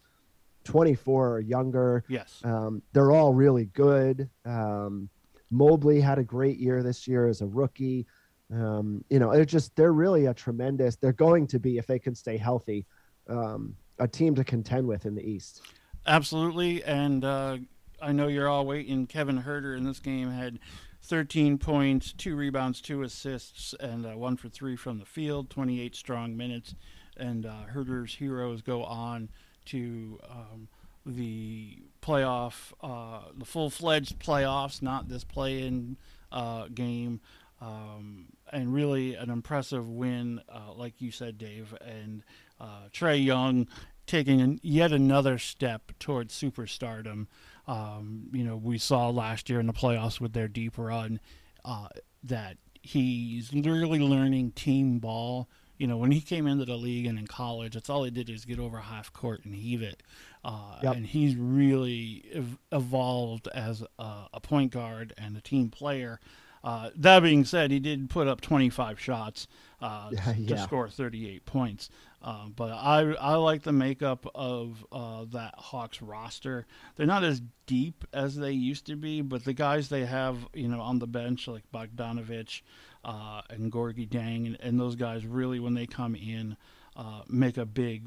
24 0.65 1.29
or 1.29 1.39
younger. 1.39 2.03
Yes. 2.09 2.41
Um, 2.43 2.81
they're 2.91 3.11
all 3.11 3.33
really 3.33 3.65
good. 3.65 4.29
Um, 4.45 5.09
Mobley 5.51 6.01
had 6.01 6.19
a 6.19 6.23
great 6.23 6.57
year 6.57 6.83
this 6.83 7.07
year 7.07 7.27
as 7.27 7.41
a 7.41 7.47
rookie. 7.47 8.05
Um, 8.51 9.03
you 9.09 9.19
know, 9.19 9.31
it's 9.31 9.51
just 9.51 9.75
they're 9.75 9.93
really 9.93 10.25
a 10.25 10.33
tremendous. 10.33 10.95
They're 10.95 11.13
going 11.13 11.47
to 11.47 11.59
be 11.59 11.77
if 11.77 11.87
they 11.87 11.99
can 11.99 12.13
stay 12.13 12.37
healthy, 12.37 12.85
um, 13.29 13.75
a 13.99 14.07
team 14.07 14.35
to 14.35 14.43
contend 14.43 14.87
with 14.87 15.05
in 15.05 15.15
the 15.15 15.23
East. 15.23 15.61
Absolutely, 16.05 16.83
and 16.83 17.23
uh, 17.23 17.57
I 18.03 18.11
know 18.11 18.27
you're 18.27 18.49
all 18.49 18.65
waiting. 18.65 19.07
Kevin 19.07 19.43
Huerter 19.43 19.77
in 19.77 19.85
this 19.85 19.99
game 19.99 20.29
had 20.29 20.59
13 21.03 21.57
points, 21.57 22.11
two 22.11 22.35
rebounds, 22.35 22.81
two 22.81 23.01
assists, 23.01 23.73
and 23.79 24.05
uh, 24.05 24.11
one 24.11 24.35
for 24.35 24.49
three 24.49 24.75
from 24.75 24.99
the 24.99 25.05
field. 25.05 25.49
28 25.49 25.95
strong 25.95 26.35
minutes, 26.35 26.75
and 27.15 27.45
uh, 27.45 27.65
Huerter's 27.73 28.15
heroes 28.15 28.61
go 28.61 28.83
on 28.83 29.29
to 29.65 30.19
um, 30.29 30.67
the 31.05 31.79
playoff, 32.01 32.73
uh, 32.81 33.29
the 33.37 33.45
full-fledged 33.45 34.19
playoffs, 34.19 34.81
not 34.81 35.07
this 35.07 35.23
play-in 35.23 35.95
uh, 36.31 36.67
game. 36.73 37.21
Um, 37.61 38.25
and 38.51 38.73
really 38.73 39.15
an 39.15 39.29
impressive 39.29 39.89
win, 39.89 40.41
uh, 40.49 40.73
like 40.73 41.01
you 41.01 41.11
said, 41.11 41.37
Dave. 41.37 41.73
And 41.79 42.23
uh, 42.59 42.89
Trae 42.91 43.23
Young 43.23 43.67
taking 44.05 44.59
yet 44.61 44.91
another 44.91 45.37
step 45.37 45.93
towards 45.97 46.33
superstardom. 46.33 47.27
Um, 47.67 48.29
you 48.33 48.43
know, 48.43 48.57
we 48.57 48.77
saw 48.77 49.09
last 49.09 49.49
year 49.49 49.59
in 49.59 49.67
the 49.67 49.73
playoffs 49.73 50.19
with 50.19 50.33
their 50.33 50.47
deep 50.47 50.77
run 50.77 51.19
uh, 51.63 51.87
that 52.23 52.57
he's 52.81 53.53
really 53.53 53.99
learning 53.99 54.51
team 54.51 54.99
ball. 54.99 55.47
You 55.77 55.87
know, 55.87 55.97
when 55.97 56.11
he 56.11 56.21
came 56.21 56.45
into 56.45 56.65
the 56.65 56.75
league 56.75 57.05
and 57.05 57.17
in 57.17 57.27
college, 57.27 57.73
that's 57.73 57.89
all 57.89 58.03
he 58.03 58.11
did 58.11 58.29
is 58.29 58.45
get 58.45 58.59
over 58.59 58.79
half 58.79 59.11
court 59.11 59.43
and 59.43 59.55
heave 59.55 59.81
it. 59.81 60.03
Uh, 60.45 60.79
yep. 60.83 60.95
And 60.95 61.05
he's 61.05 61.35
really 61.35 62.25
ev- 62.33 62.57
evolved 62.71 63.47
as 63.55 63.83
a, 63.97 64.27
a, 64.33 64.39
point 64.41 64.71
guard 64.71 65.13
and 65.17 65.35
a 65.37 65.41
team 65.41 65.69
player. 65.69 66.19
Uh, 66.63 66.89
that 66.95 67.19
being 67.21 67.43
said, 67.43 67.71
he 67.71 67.79
did 67.79 68.09
put 68.09 68.27
up 68.27 68.39
25 68.39 68.99
shots 68.99 69.47
uh, 69.81 70.09
yeah, 70.11 70.55
to 70.55 70.63
score 70.63 70.87
38 70.87 71.45
points. 71.45 71.89
Uh, 72.21 72.47
but 72.55 72.71
I 72.71 73.01
I 73.19 73.35
like 73.35 73.63
the 73.63 73.73
makeup 73.73 74.25
of 74.33 74.85
uh, 74.93 75.25
that 75.33 75.55
Hawks 75.57 76.01
roster. 76.01 76.65
They're 76.95 77.05
not 77.05 77.25
as 77.25 77.41
deep 77.65 78.05
as 78.13 78.37
they 78.37 78.53
used 78.53 78.85
to 78.85 78.95
be, 78.95 79.21
but 79.21 79.43
the 79.43 79.51
guys 79.51 79.89
they 79.89 80.05
have, 80.05 80.37
you 80.53 80.69
know, 80.69 80.79
on 80.79 80.99
the 80.99 81.07
bench 81.07 81.49
like 81.49 81.63
Bogdanovich 81.73 82.61
uh, 83.03 83.41
and 83.49 83.69
Gorgui 83.69 84.07
Dieng 84.07 84.45
and, 84.45 84.57
and, 84.61 84.79
those 84.79 84.95
guys 84.95 85.25
really, 85.25 85.59
when 85.59 85.73
they 85.73 85.85
come 85.85 86.15
in, 86.15 86.55
uh, 86.95 87.23
make 87.27 87.57
a 87.57 87.65
big 87.65 88.03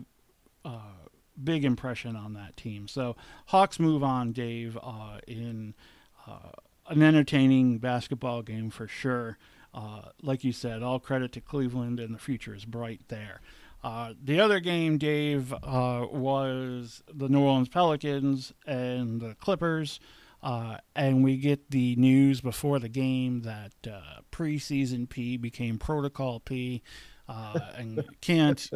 big 1.45 1.67
impression 1.67 2.17
on 2.17 2.33
that 2.33 2.57
team. 2.57 2.89
So 2.89 3.15
Hawks 3.45 3.79
move 3.79 4.03
on, 4.03 4.33
Dave, 4.33 4.79
in 5.27 5.75
an 6.89 7.03
entertaining 7.03 7.79
basketball 7.79 8.43
game 8.43 8.71
for 8.71 8.87
sure. 8.89 9.39
Uh, 9.75 10.03
like 10.23 10.43
you 10.43 10.53
said, 10.53 10.83
all 10.83 10.99
credit 10.99 11.33
to 11.33 11.41
Cleveland, 11.41 12.01
and 12.01 12.15
the 12.15 12.19
future 12.19 12.55
is 12.55 12.65
bright 12.65 13.03
there. 13.09 13.41
Uh, 13.85 14.15
the 14.23 14.41
other 14.41 14.59
game, 14.59 14.99
Dave, 14.99 15.53
uh, 15.53 16.07
was 16.11 17.03
the 17.13 17.29
New 17.29 17.41
Orleans 17.41 17.69
Pelicans 17.69 18.53
and 18.67 19.21
the 19.21 19.35
Clippers. 19.35 20.01
Uh, 20.43 20.79
and 20.95 21.23
we 21.23 21.37
get 21.37 21.71
the 21.71 21.95
news 21.97 22.41
before 22.41 22.79
the 22.79 22.89
game 22.89 23.43
that 23.43 23.73
uh, 23.89 24.21
preseason 24.33 25.09
P 25.09 25.37
became 25.37 25.79
protocol 25.79 26.41
P 26.41 26.83
uh, 27.29 27.59
and 27.77 28.05
can't 28.21 28.71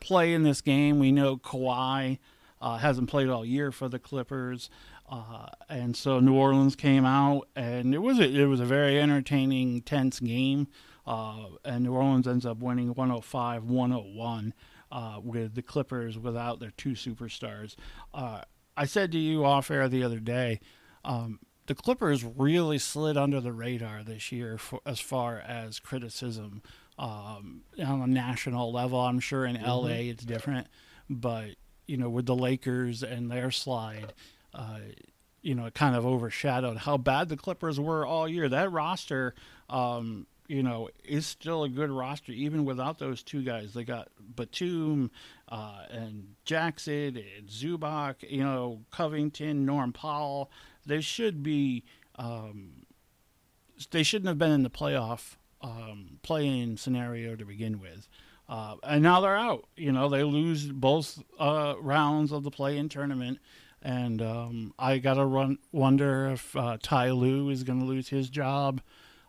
play 0.00 0.32
in 0.32 0.42
this 0.42 0.60
game. 0.60 0.98
We 0.98 1.12
know 1.12 1.36
Kawhi 1.36 2.18
hasn't 2.60 3.08
played 3.08 3.28
all 3.28 3.44
year 3.44 3.70
for 3.70 3.88
the 3.88 3.98
Clippers. 3.98 4.70
Uh, 5.08 5.46
and 5.68 5.96
so 5.96 6.20
New 6.20 6.34
Orleans 6.34 6.74
came 6.74 7.04
out, 7.04 7.48
and 7.54 7.94
it 7.94 7.98
was 7.98 8.18
a, 8.18 8.28
it 8.28 8.46
was 8.46 8.60
a 8.60 8.64
very 8.64 9.00
entertaining, 9.00 9.82
tense 9.82 10.20
game. 10.20 10.68
Uh, 11.06 11.46
and 11.64 11.84
New 11.84 11.92
Orleans 11.92 12.26
ends 12.26 12.44
up 12.44 12.58
winning 12.58 12.94
105-101 12.94 14.52
uh, 14.90 15.20
with 15.22 15.54
the 15.54 15.62
Clippers 15.62 16.18
without 16.18 16.58
their 16.58 16.72
two 16.76 16.92
superstars. 16.92 17.76
Uh, 18.12 18.40
I 18.76 18.86
said 18.86 19.12
to 19.12 19.18
you 19.18 19.44
off 19.44 19.70
air 19.70 19.88
the 19.88 20.02
other 20.02 20.18
day, 20.18 20.60
um, 21.04 21.38
the 21.66 21.74
Clippers 21.74 22.24
really 22.24 22.78
slid 22.78 23.16
under 23.16 23.40
the 23.40 23.52
radar 23.52 24.02
this 24.02 24.30
year 24.32 24.58
for, 24.58 24.80
as 24.84 25.00
far 25.00 25.38
as 25.38 25.78
criticism 25.78 26.62
um, 26.98 27.62
on 27.84 28.02
a 28.02 28.06
national 28.06 28.72
level. 28.72 29.00
I'm 29.00 29.20
sure 29.20 29.44
in 29.44 29.56
mm-hmm. 29.56 29.68
LA 29.68 30.10
it's 30.10 30.24
different, 30.24 30.66
but 31.08 31.50
you 31.86 31.96
know 31.96 32.08
with 32.08 32.26
the 32.26 32.34
Lakers 32.36 33.02
and 33.02 33.30
their 33.30 33.50
slide 33.50 34.12
uh, 34.56 34.78
you 35.42 35.54
know, 35.54 35.66
it 35.66 35.74
kind 35.74 35.94
of 35.94 36.04
overshadowed 36.04 36.78
how 36.78 36.96
bad 36.96 37.28
the 37.28 37.36
Clippers 37.36 37.78
were 37.78 38.04
all 38.04 38.26
year. 38.26 38.48
That 38.48 38.72
roster, 38.72 39.34
um, 39.70 40.26
you 40.48 40.62
know, 40.62 40.88
is 41.04 41.26
still 41.26 41.62
a 41.62 41.68
good 41.68 41.90
roster 41.90 42.32
even 42.32 42.64
without 42.64 42.98
those 42.98 43.22
two 43.22 43.42
guys. 43.42 43.74
They 43.74 43.84
got 43.84 44.08
Batum 44.18 45.10
uh, 45.48 45.82
and 45.90 46.34
Jackson 46.44 47.16
and 47.16 47.48
Zubac, 47.48 48.28
you 48.28 48.42
know, 48.42 48.80
Covington, 48.90 49.66
Norm 49.66 49.92
Powell. 49.92 50.50
They 50.84 51.00
should 51.00 51.42
be. 51.42 51.84
Um, 52.16 52.86
they 53.90 54.02
shouldn't 54.02 54.28
have 54.28 54.38
been 54.38 54.52
in 54.52 54.62
the 54.62 54.70
playoff 54.70 55.36
um, 55.60 56.18
playing 56.22 56.78
scenario 56.78 57.36
to 57.36 57.44
begin 57.44 57.78
with. 57.78 58.08
Uh, 58.48 58.76
and 58.82 59.02
now 59.02 59.20
they're 59.20 59.36
out. 59.36 59.66
You 59.76 59.92
know, 59.92 60.08
they 60.08 60.22
lose 60.22 60.66
both 60.66 61.22
uh, 61.38 61.74
rounds 61.78 62.32
of 62.32 62.42
the 62.42 62.50
play-in 62.50 62.88
tournament 62.88 63.38
and 63.82 64.22
um, 64.22 64.74
I 64.78 64.98
gotta 64.98 65.24
run 65.24 65.58
wonder 65.72 66.30
if 66.30 66.56
uh, 66.56 66.78
Ty 66.82 67.10
Lue 67.10 67.50
is 67.50 67.62
to 67.64 67.74
lose 67.74 68.08
his 68.08 68.28
job. 68.30 68.80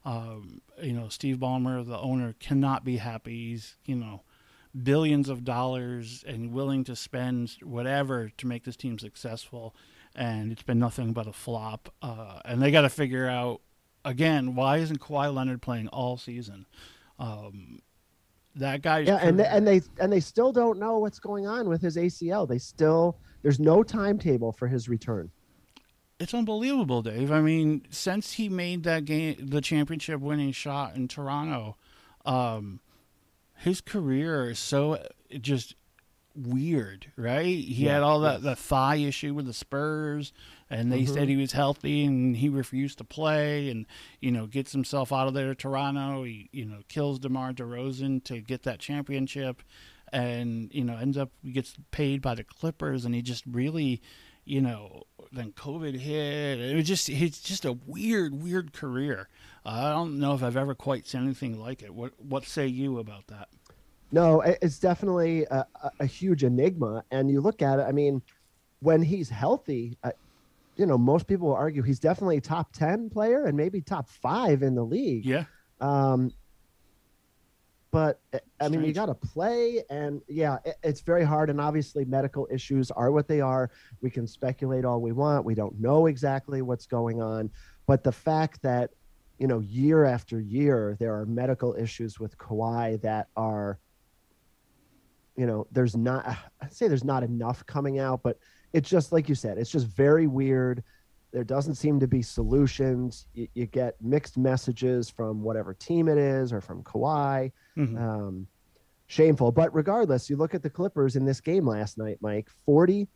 Um, 0.05 0.61
you 0.81 0.93
know, 0.93 1.09
Steve 1.09 1.37
Ballmer, 1.37 1.85
the 1.85 1.99
owner, 1.99 2.35
cannot 2.39 2.83
be 2.83 2.97
happy. 2.97 3.49
He's 3.49 3.75
you 3.85 3.95
know 3.95 4.21
billions 4.83 5.29
of 5.29 5.43
dollars 5.43 6.23
and 6.27 6.51
willing 6.53 6.83
to 6.85 6.95
spend 6.95 7.57
whatever 7.61 8.31
to 8.37 8.47
make 8.47 8.63
this 8.63 8.77
team 8.77 8.99
successful, 8.99 9.75
and 10.15 10.51
it's 10.51 10.63
been 10.63 10.79
nothing 10.79 11.13
but 11.13 11.27
a 11.27 11.33
flop. 11.33 11.93
Uh, 12.01 12.39
and 12.45 12.61
they 12.61 12.71
got 12.71 12.81
to 12.81 12.89
figure 12.89 13.27
out 13.27 13.61
again 14.05 14.55
why 14.55 14.77
isn't 14.77 14.99
Kawhi 14.99 15.33
Leonard 15.33 15.61
playing 15.61 15.87
all 15.89 16.17
season? 16.17 16.65
Um, 17.19 17.81
that 18.59 18.81
guy, 18.81 18.99
yeah, 18.99 19.17
and 19.21 19.39
they, 19.39 19.45
and 19.45 19.67
they 19.67 19.81
and 19.99 20.11
they 20.11 20.19
still 20.19 20.51
don't 20.51 20.79
know 20.79 20.99
what's 20.99 21.19
going 21.19 21.47
on 21.47 21.67
with 21.67 21.81
his 21.81 21.97
ACL. 21.97 22.47
They 22.47 22.57
still 22.57 23.17
there's 23.41 23.59
no 23.59 23.83
timetable 23.83 24.51
for 24.51 24.67
his 24.67 24.89
return. 24.89 25.31
It's 26.19 26.33
unbelievable, 26.33 27.03
Dave. 27.03 27.31
I 27.31 27.41
mean, 27.41 27.83
since 27.89 28.33
he 28.33 28.49
made 28.49 28.83
that 28.83 29.05
game, 29.05 29.35
the 29.39 29.61
championship 29.61 30.19
winning 30.19 30.51
shot 30.51 30.95
in 30.95 31.07
Toronto, 31.07 31.77
um, 32.25 32.79
his 33.55 33.81
career 33.81 34.49
is 34.49 34.59
so 34.59 35.05
just 35.41 35.75
weird, 36.35 37.11
right? 37.15 37.45
He 37.45 37.85
yeah, 37.85 37.95
had 37.95 38.03
all 38.03 38.21
that 38.21 38.41
the 38.41 38.55
thigh 38.55 38.95
issue 38.95 39.33
with 39.33 39.45
the 39.45 39.53
Spurs, 39.53 40.33
and 40.69 40.91
they 40.91 41.03
mm-hmm. 41.03 41.13
said 41.13 41.29
he 41.29 41.37
was 41.37 41.53
healthy 41.53 42.03
and 42.03 42.35
he 42.37 42.49
refused 42.49 42.97
to 42.97 43.03
play, 43.03 43.69
and 43.69 43.85
you 44.19 44.31
know 44.31 44.47
gets 44.47 44.71
himself 44.71 45.11
out 45.11 45.27
of 45.27 45.33
there 45.33 45.47
to 45.47 45.55
Toronto. 45.55 46.23
He 46.23 46.49
you 46.51 46.65
know 46.65 46.79
kills 46.87 47.19
DeMar 47.19 47.53
DeRozan 47.53 48.23
to 48.25 48.41
get 48.41 48.63
that 48.63 48.79
championship, 48.79 49.63
and 50.11 50.73
you 50.73 50.83
know 50.83 50.97
ends 50.97 51.17
up 51.17 51.31
gets 51.51 51.75
paid 51.91 52.21
by 52.21 52.35
the 52.35 52.43
Clippers, 52.43 53.05
and 53.05 53.15
he 53.15 53.21
just 53.21 53.45
really, 53.45 54.01
you 54.43 54.61
know, 54.61 55.03
then 55.31 55.51
COVID 55.53 55.97
hit. 55.97 56.59
It 56.59 56.75
was 56.75 56.87
just 56.87 57.09
it's 57.09 57.41
just 57.41 57.65
a 57.65 57.73
weird, 57.85 58.41
weird 58.41 58.73
career. 58.73 59.29
Uh, 59.65 59.69
I 59.69 59.91
don't 59.91 60.19
know 60.19 60.33
if 60.33 60.43
I've 60.43 60.57
ever 60.57 60.75
quite 60.75 61.07
seen 61.07 61.23
anything 61.23 61.59
like 61.59 61.81
it. 61.81 61.93
What 61.93 62.13
what 62.21 62.45
say 62.45 62.67
you 62.67 62.99
about 62.99 63.27
that? 63.27 63.49
No, 64.09 64.39
it's 64.39 64.79
definitely 64.79 65.43
a, 65.51 65.65
a 65.99 66.05
huge 66.05 66.45
enigma, 66.45 67.03
and 67.11 67.29
you 67.29 67.41
look 67.41 67.61
at 67.61 67.79
it. 67.79 67.83
I 67.83 67.91
mean, 67.91 68.21
when 68.79 69.01
he's 69.01 69.29
healthy. 69.29 69.97
Uh, 70.03 70.11
you 70.77 70.85
know, 70.85 70.97
most 70.97 71.27
people 71.27 71.47
will 71.47 71.55
argue 71.55 71.81
he's 71.81 71.99
definitely 71.99 72.37
a 72.37 72.41
top 72.41 72.71
10 72.73 73.09
player 73.09 73.45
and 73.45 73.57
maybe 73.57 73.81
top 73.81 74.09
five 74.09 74.63
in 74.63 74.75
the 74.75 74.83
league. 74.83 75.25
Yeah. 75.25 75.45
Um, 75.81 76.31
but 77.91 78.19
I 78.59 78.69
mean, 78.69 78.83
you 78.83 78.93
got 78.93 79.05
to 79.05 79.15
play, 79.15 79.81
and 79.89 80.21
yeah, 80.27 80.57
it, 80.65 80.75
it's 80.83 81.01
very 81.01 81.23
hard. 81.23 81.49
And 81.49 81.59
obviously, 81.59 82.03
medical 82.05 82.47
issues 82.51 82.91
are 82.91 83.11
what 83.11 83.27
they 83.27 83.39
are. 83.39 83.71
We 84.01 84.09
can 84.09 84.27
speculate 84.27 84.83
all 84.83 85.01
we 85.01 85.13
want. 85.13 85.45
We 85.45 85.55
don't 85.55 85.79
know 85.79 86.07
exactly 86.07 86.61
what's 86.61 86.85
going 86.85 87.21
on, 87.21 87.49
but 87.87 88.03
the 88.03 88.11
fact 88.11 88.61
that 88.63 88.91
you 89.37 89.47
know, 89.47 89.59
year 89.59 90.05
after 90.05 90.39
year, 90.39 90.95
there 90.99 91.15
are 91.15 91.25
medical 91.25 91.75
issues 91.75 92.19
with 92.19 92.37
Kawhi 92.37 92.99
that 93.01 93.27
are, 93.35 93.79
you 95.35 95.45
know, 95.45 95.67
there's 95.71 95.95
not. 95.95 96.25
I'd 96.61 96.73
say 96.73 96.87
there's 96.87 97.03
not 97.03 97.23
enough 97.23 97.65
coming 97.65 97.99
out, 97.99 98.21
but 98.23 98.39
it's 98.73 98.89
just 98.89 99.11
like 99.11 99.29
you 99.29 99.35
said, 99.35 99.57
it's 99.57 99.71
just 99.71 99.87
very 99.87 100.27
weird. 100.27 100.83
There 101.31 101.43
doesn't 101.43 101.75
seem 101.75 101.99
to 101.99 102.07
be 102.07 102.21
solutions. 102.21 103.25
You, 103.33 103.47
you 103.53 103.65
get 103.65 103.95
mixed 104.01 104.37
messages 104.37 105.09
from 105.09 105.41
whatever 105.41 105.73
team 105.73 106.07
it 106.07 106.17
is 106.17 106.53
or 106.53 106.61
from 106.61 106.83
Kawhi. 106.83 107.51
Mm-hmm. 107.77 107.97
Um, 107.97 108.47
shameful. 109.07 109.51
But 109.51 109.73
regardless, 109.73 110.29
you 110.29 110.35
look 110.35 110.53
at 110.53 110.63
the 110.63 110.69
Clippers 110.69 111.15
in 111.15 111.25
this 111.25 111.41
game 111.41 111.65
last 111.65 111.97
night, 111.97 112.17
Mike 112.21 112.49
41% 112.67 113.07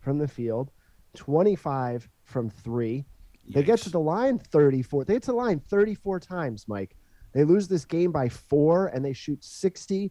from 0.00 0.18
the 0.18 0.28
field, 0.28 0.70
25 1.14 2.08
from 2.24 2.50
three. 2.50 3.04
They 3.48 3.62
get 3.62 3.80
to 3.80 3.90
the 3.90 4.00
line 4.00 4.38
34. 4.38 5.04
They 5.04 5.14
get 5.14 5.22
to 5.24 5.32
the 5.32 5.36
line 5.36 5.60
34 5.60 6.20
times, 6.20 6.66
Mike. 6.68 6.96
They 7.32 7.44
lose 7.44 7.68
this 7.68 7.84
game 7.84 8.12
by 8.12 8.28
four 8.28 8.86
and 8.88 9.04
they 9.04 9.12
shoot 9.12 9.40
64% 9.40 10.10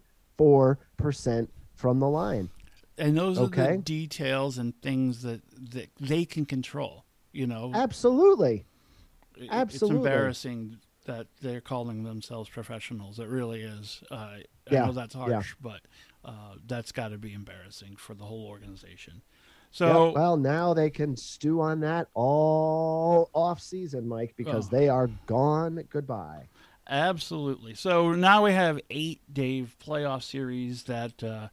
from 1.76 2.00
the 2.00 2.10
line. 2.10 2.50
And 3.02 3.18
those 3.18 3.38
are 3.38 3.48
the 3.48 3.78
details 3.78 4.58
and 4.58 4.80
things 4.82 5.22
that, 5.24 5.42
that 5.74 5.90
they 6.00 6.24
can 6.26 6.46
control. 6.46 7.06
You 7.34 7.48
know, 7.48 7.72
Absolutely. 7.74 8.66
It- 9.38 9.50
absolutely. 9.52 9.98
It's 9.98 10.06
embarrassing 10.06 10.78
that 11.06 11.28
they're 11.42 11.62
calling 11.62 12.04
themselves 12.04 12.50
professionals. 12.50 13.20
It 13.20 13.28
really 13.28 13.62
is. 13.62 14.04
Uh, 14.12 14.16
I 14.16 14.44
Yeah, 14.70 14.86
know 14.86 14.92
that's 14.92 15.16
yeah. 15.16 15.22
harsh, 15.22 15.56
but 15.62 15.82
uh, 16.24 16.56
that's 16.68 16.92
got 16.92 17.08
to 17.10 17.18
be 17.18 17.34
embarrassing 17.34 17.96
for 17.96 18.14
the 18.14 18.26
whole 18.26 18.46
organization. 18.46 19.16
Yep, 19.16 19.24
So, 19.72 20.12
well, 20.12 20.38
now 20.38 20.74
they 20.74 20.90
can 20.90 21.16
stew 21.16 21.62
on 21.62 21.80
that 21.80 22.08
all 22.14 23.30
off 23.34 23.62
season, 23.62 24.08
Mike, 24.08 24.34
because 24.38 24.68
Oh. 24.68 24.78
they 24.78 24.90
are 24.90 25.08
gone. 25.26 25.84
Goodbye. 25.90 26.50
absolutely. 26.88 27.74
So 27.74 28.12
now 28.12 28.44
we 28.44 28.52
have 28.52 28.80
eight 28.90 29.22
Dave 29.32 29.76
playoff 29.84 30.24
series 30.24 30.84
that 30.84 31.24
uh, 31.24 31.48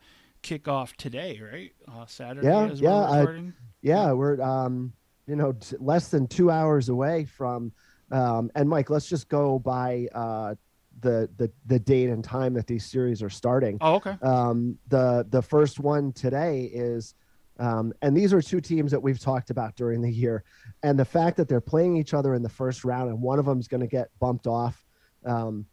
kick 0.48 0.66
off 0.66 0.96
today, 0.96 1.40
right? 1.52 1.72
Uh, 1.86 2.06
Saturday. 2.06 2.46
Yeah, 2.46 2.68
as 2.68 2.80
yeah, 2.80 3.10
We're 3.10 3.36
I-? 3.36 3.52
Yeah, 3.82 4.12
we're 4.12 4.40
um, 4.40 4.92
you 5.26 5.36
know, 5.36 5.52
t- 5.52 5.76
less 5.78 6.08
than 6.08 6.26
two 6.26 6.50
hours 6.50 6.88
away 6.88 7.26
from. 7.26 7.70
Um, 8.10 8.50
and 8.54 8.68
Mike, 8.68 8.88
let's 8.88 9.08
just 9.08 9.28
go 9.28 9.58
by 9.58 10.08
uh, 10.14 10.54
the 11.00 11.28
the 11.36 11.50
the 11.66 11.78
date 11.78 12.08
and 12.08 12.24
time 12.24 12.54
that 12.54 12.66
these 12.66 12.86
series 12.86 13.22
are 13.22 13.28
starting. 13.28 13.76
oh, 13.82 13.96
okay. 13.96 14.16
Um, 14.22 14.78
the 14.88 15.26
the 15.28 15.42
first 15.42 15.80
one 15.80 16.12
today 16.12 16.70
is, 16.72 17.14
um, 17.58 17.92
and 18.00 18.16
these 18.16 18.32
are 18.32 18.40
two 18.40 18.62
teams 18.62 18.90
that 18.90 19.00
we've 19.00 19.20
talked 19.20 19.50
about 19.50 19.76
during 19.76 20.00
the 20.00 20.10
year, 20.10 20.44
and 20.82 20.98
the 20.98 21.04
fact 21.04 21.36
that 21.36 21.48
they're 21.48 21.60
playing 21.60 21.98
each 21.98 22.14
other 22.14 22.34
in 22.34 22.42
the 22.42 22.48
first 22.48 22.84
round, 22.84 23.10
and 23.10 23.20
one 23.20 23.38
of 23.38 23.44
them 23.44 23.60
is 23.60 23.68
going 23.68 23.82
to 23.82 23.86
get 23.86 24.08
bumped 24.18 24.46
off. 24.46 24.82
Um, 25.26 25.66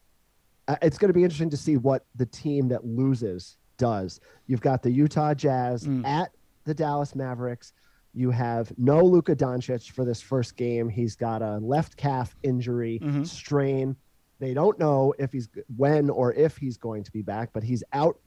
uh, 0.68 0.76
it's 0.82 0.98
going 0.98 1.10
to 1.10 1.14
be 1.14 1.24
interesting 1.24 1.52
to 1.52 1.58
see 1.58 1.78
what 1.78 2.06
the 2.16 2.26
team 2.26 2.68
that 2.70 2.84
loses 2.84 3.56
does. 3.78 4.20
You've 4.48 4.62
got 4.62 4.82
the 4.84 4.92
Utah 4.92 5.34
Jazz 5.34 5.86
Mm. 5.86 6.06
at 6.06 6.32
the 6.64 6.74
Dallas 6.74 7.16
Mavericks. 7.16 7.74
You 8.14 8.32
have 8.32 8.72
no 8.78 9.02
Luka 9.02 9.36
Doncic 9.36 9.92
for 9.92 10.06
this 10.06 10.22
first 10.22 10.56
game. 10.56 10.88
He's 10.90 11.16
got 11.16 11.42
a 11.42 11.58
left 11.58 11.98
calf 11.98 12.36
injury 12.44 13.00
Mhm. 13.04 13.28
strain. 13.28 13.96
They 14.40 14.54
don't 14.54 14.78
know 14.80 15.14
if 15.20 15.32
he's 15.32 15.50
when 15.76 16.10
or 16.10 16.34
if 16.34 16.58
he's 16.58 16.78
going 16.78 17.04
to 17.04 17.12
be 17.12 17.22
back, 17.22 17.50
but 17.54 17.64
he's 17.64 17.84
out 17.94 18.18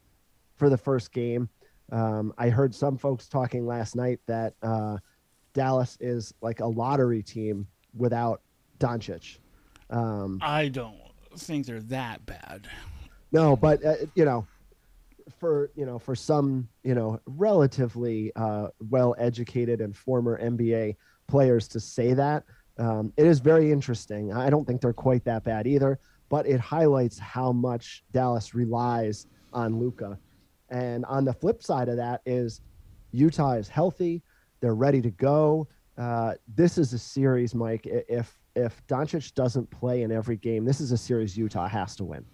for 0.56 0.68
the 0.68 0.76
first 0.76 1.12
game. 1.12 1.48
Um, 1.90 2.34
I 2.36 2.50
heard 2.50 2.74
some 2.74 2.98
folks 2.98 3.28
talking 3.28 3.66
last 3.66 3.96
night 3.96 4.20
that 4.26 4.54
uh, 4.62 4.98
Dallas 5.54 5.96
is 6.00 6.34
like 6.42 6.60
a 6.60 6.66
lottery 6.66 7.22
team 7.22 7.66
without 7.96 8.42
Doncic. 8.78 9.38
Um, 9.90 10.38
I 10.42 10.68
don't 10.68 10.96
think 11.36 11.64
they're 11.66 11.80
that 11.80 12.24
bad. 12.26 12.68
no, 13.32 13.56
but 13.56 13.82
uh, 13.84 13.94
you 14.14 14.24
know, 14.26 14.46
for 15.38 15.70
you 15.74 15.86
know, 15.86 15.98
for 15.98 16.14
some 16.14 16.68
you 16.82 16.94
know 16.94 17.20
relatively 17.26 18.32
uh, 18.36 18.68
well-educated 18.90 19.80
and 19.80 19.96
former 19.96 20.40
NBA 20.40 20.96
players 21.26 21.68
to 21.68 21.80
say 21.80 22.14
that, 22.14 22.44
um, 22.78 23.12
it 23.16 23.26
is 23.26 23.40
very 23.40 23.70
interesting. 23.72 24.32
I 24.32 24.50
don't 24.50 24.66
think 24.66 24.80
they're 24.80 24.92
quite 24.92 25.24
that 25.24 25.44
bad 25.44 25.66
either, 25.66 25.98
but 26.28 26.46
it 26.46 26.60
highlights 26.60 27.18
how 27.18 27.52
much 27.52 28.04
Dallas 28.12 28.54
relies 28.54 29.26
on 29.52 29.78
Luka. 29.78 30.18
And 30.70 31.04
on 31.06 31.24
the 31.24 31.32
flip 31.32 31.62
side 31.62 31.88
of 31.88 31.96
that 31.96 32.20
is 32.26 32.60
Utah 33.12 33.52
is 33.52 33.68
healthy; 33.68 34.22
they're 34.60 34.74
ready 34.74 35.00
to 35.02 35.10
go. 35.10 35.68
Uh, 35.96 36.34
this 36.54 36.78
is 36.78 36.92
a 36.92 36.98
series, 36.98 37.54
Mike. 37.54 37.86
If 37.86 38.38
if 38.54 38.84
Doncic 38.86 39.34
doesn't 39.34 39.70
play 39.70 40.02
in 40.02 40.12
every 40.12 40.36
game, 40.36 40.64
this 40.64 40.80
is 40.80 40.92
a 40.92 40.96
series 40.96 41.36
Utah 41.36 41.68
has 41.68 41.96
to 41.96 42.04
win. 42.04 42.24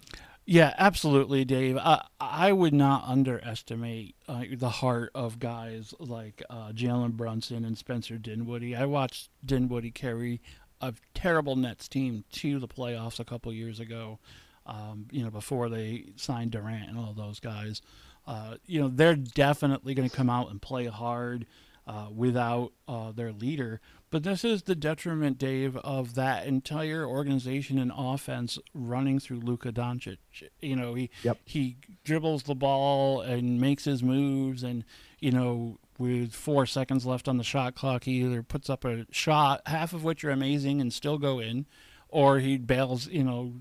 Yeah, 0.47 0.75
absolutely, 0.77 1.45
Dave. 1.47 1.79
I, 1.79 2.05
I 2.21 2.53
would 2.53 2.75
not 2.75 3.05
underestimate 3.07 4.15
uh, 4.29 4.45
the 4.53 4.69
heart 4.69 5.11
of 5.15 5.39
guys 5.39 5.95
like 5.99 6.43
uh, 6.51 6.69
Jalen 6.73 7.13
Brunson 7.13 7.65
and 7.65 7.79
Spencer 7.79 8.19
Dinwiddie. 8.19 8.77
I 8.77 8.85
watched 8.85 9.31
Dinwiddie 9.45 9.91
carry 9.91 10.43
a 10.83 10.93
terrible 11.15 11.57
Nets 11.57 11.89
team 11.89 12.25
to 12.33 12.59
the 12.59 12.69
playoffs 12.69 13.19
a 13.19 13.25
couple 13.25 13.53
years 13.55 13.81
ago. 13.81 14.19
Um, 14.67 15.07
you 15.11 15.23
know, 15.23 15.31
before 15.31 15.69
they 15.69 16.07
signed 16.17 16.53
Durant 16.53 16.89
and 16.89 16.99
all 16.99 17.13
those 17.15 17.39
guys. 17.41 17.83
Uh, 18.27 18.57
you 18.67 18.81
know, 18.81 18.89
they're 18.89 19.15
definitely 19.17 19.95
going 19.95 20.09
to 20.09 20.15
come 20.17 20.31
out 20.31 20.51
and 20.51 20.61
play 20.61 20.87
hard 20.87 21.47
uh, 21.87 22.07
without 22.15 22.73
uh, 22.89 23.13
their 23.13 23.33
leader. 23.33 23.81
But 24.14 24.22
this 24.22 24.44
is 24.44 24.62
the 24.62 24.77
detriment, 24.77 25.38
Dave, 25.38 25.77
of 25.79 26.14
that 26.14 26.46
entire 26.46 27.05
organization 27.05 27.81
and 27.81 27.90
offense 27.92 28.61
running 28.72 29.18
through 29.18 29.40
Luka 29.40 29.72
Doncic. 29.72 30.18
You 30.61 30.77
know, 30.77 30.94
he 30.94 31.11
Yep. 31.24 31.38
he 31.46 31.79
dribbles 32.05 32.44
the 32.44 32.55
ball 32.55 33.22
and 33.22 33.61
makes 33.61 33.83
his 33.83 34.05
moves, 34.05 34.62
and 34.62 34.85
you 35.18 35.33
know, 35.33 35.81
with 35.98 36.33
four 36.33 36.64
seconds 36.64 37.05
left 37.05 37.27
on 37.27 37.38
the 37.38 37.42
shot 37.42 37.74
clock, 37.74 38.05
he 38.05 38.22
either 38.22 38.44
puts 38.44 38.70
up 38.70 38.85
a 38.85 39.05
shot, 39.11 39.62
half 39.66 39.92
of 39.92 40.05
which 40.05 40.22
are 40.22 40.31
amazing 40.31 40.81
and 40.81 40.92
still 40.92 41.18
go 41.18 41.40
in, 41.40 41.66
or 42.09 42.38
he 42.38 42.57
bails, 42.57 43.09
you 43.09 43.24
know, 43.24 43.55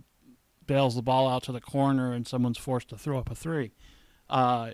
bails 0.67 0.93
the 0.93 1.01
ball 1.01 1.27
out 1.27 1.41
to 1.41 1.51
the 1.51 1.61
corner 1.61 2.13
and 2.13 2.27
someone's 2.27 2.59
forced 2.59 2.89
to 2.89 2.97
throw 2.99 3.17
up 3.17 3.31
a 3.31 3.33
three. 3.33 3.71
Uh, 4.29 4.73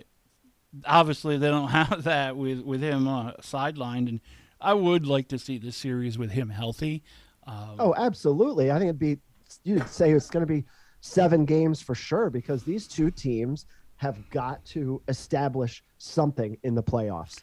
obviously, 0.84 1.38
they 1.38 1.48
don't 1.48 1.68
have 1.70 2.04
that 2.04 2.36
with 2.36 2.60
with 2.60 2.82
him 2.82 3.08
uh, 3.08 3.32
sidelined, 3.40 4.10
and 4.10 4.20
I 4.60 4.74
would 4.74 5.06
like 5.06 5.28
to 5.28 5.38
see 5.38 5.58
this 5.58 5.76
series 5.76 6.18
with 6.18 6.30
him 6.30 6.50
healthy. 6.50 7.02
Um, 7.46 7.76
Oh, 7.78 7.94
absolutely. 7.96 8.70
I 8.70 8.78
think 8.78 8.88
it'd 8.88 8.98
be 8.98 9.18
you'd 9.64 9.88
say 9.88 10.12
it's 10.12 10.30
going 10.30 10.46
to 10.46 10.52
be 10.52 10.64
seven 11.00 11.44
games 11.44 11.82
for 11.82 11.94
sure 11.94 12.30
because 12.30 12.62
these 12.62 12.86
two 12.86 13.10
teams 13.10 13.66
have 13.96 14.18
got 14.30 14.64
to 14.64 15.02
establish 15.08 15.82
something 15.98 16.56
in 16.62 16.74
the 16.74 16.82
playoffs. 16.82 17.40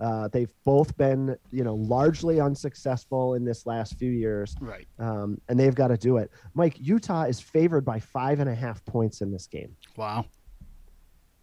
Uh, 0.00 0.28
they've 0.28 0.52
both 0.64 0.96
been, 0.96 1.36
you 1.52 1.62
know, 1.62 1.74
largely 1.74 2.40
unsuccessful 2.40 3.34
in 3.34 3.44
this 3.44 3.66
last 3.66 3.98
few 3.98 4.10
years, 4.10 4.56
right. 4.60 4.88
um, 4.98 5.38
and 5.48 5.60
they've 5.60 5.74
got 5.74 5.88
to 5.88 5.96
do 5.96 6.16
it. 6.16 6.30
Mike, 6.54 6.74
Utah 6.78 7.24
is 7.24 7.38
favored 7.38 7.84
by 7.84 8.00
five 8.00 8.40
and 8.40 8.48
a 8.48 8.54
half 8.54 8.82
points 8.86 9.20
in 9.20 9.30
this 9.30 9.46
game. 9.46 9.76
Wow. 9.96 10.24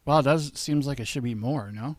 Wow, 0.06 0.22
that 0.22 0.32
does 0.32 0.52
seems 0.56 0.88
like 0.88 1.00
it 1.00 1.08
should 1.08 1.24
be 1.24 1.36
more. 1.36 1.72
No. 1.72 1.98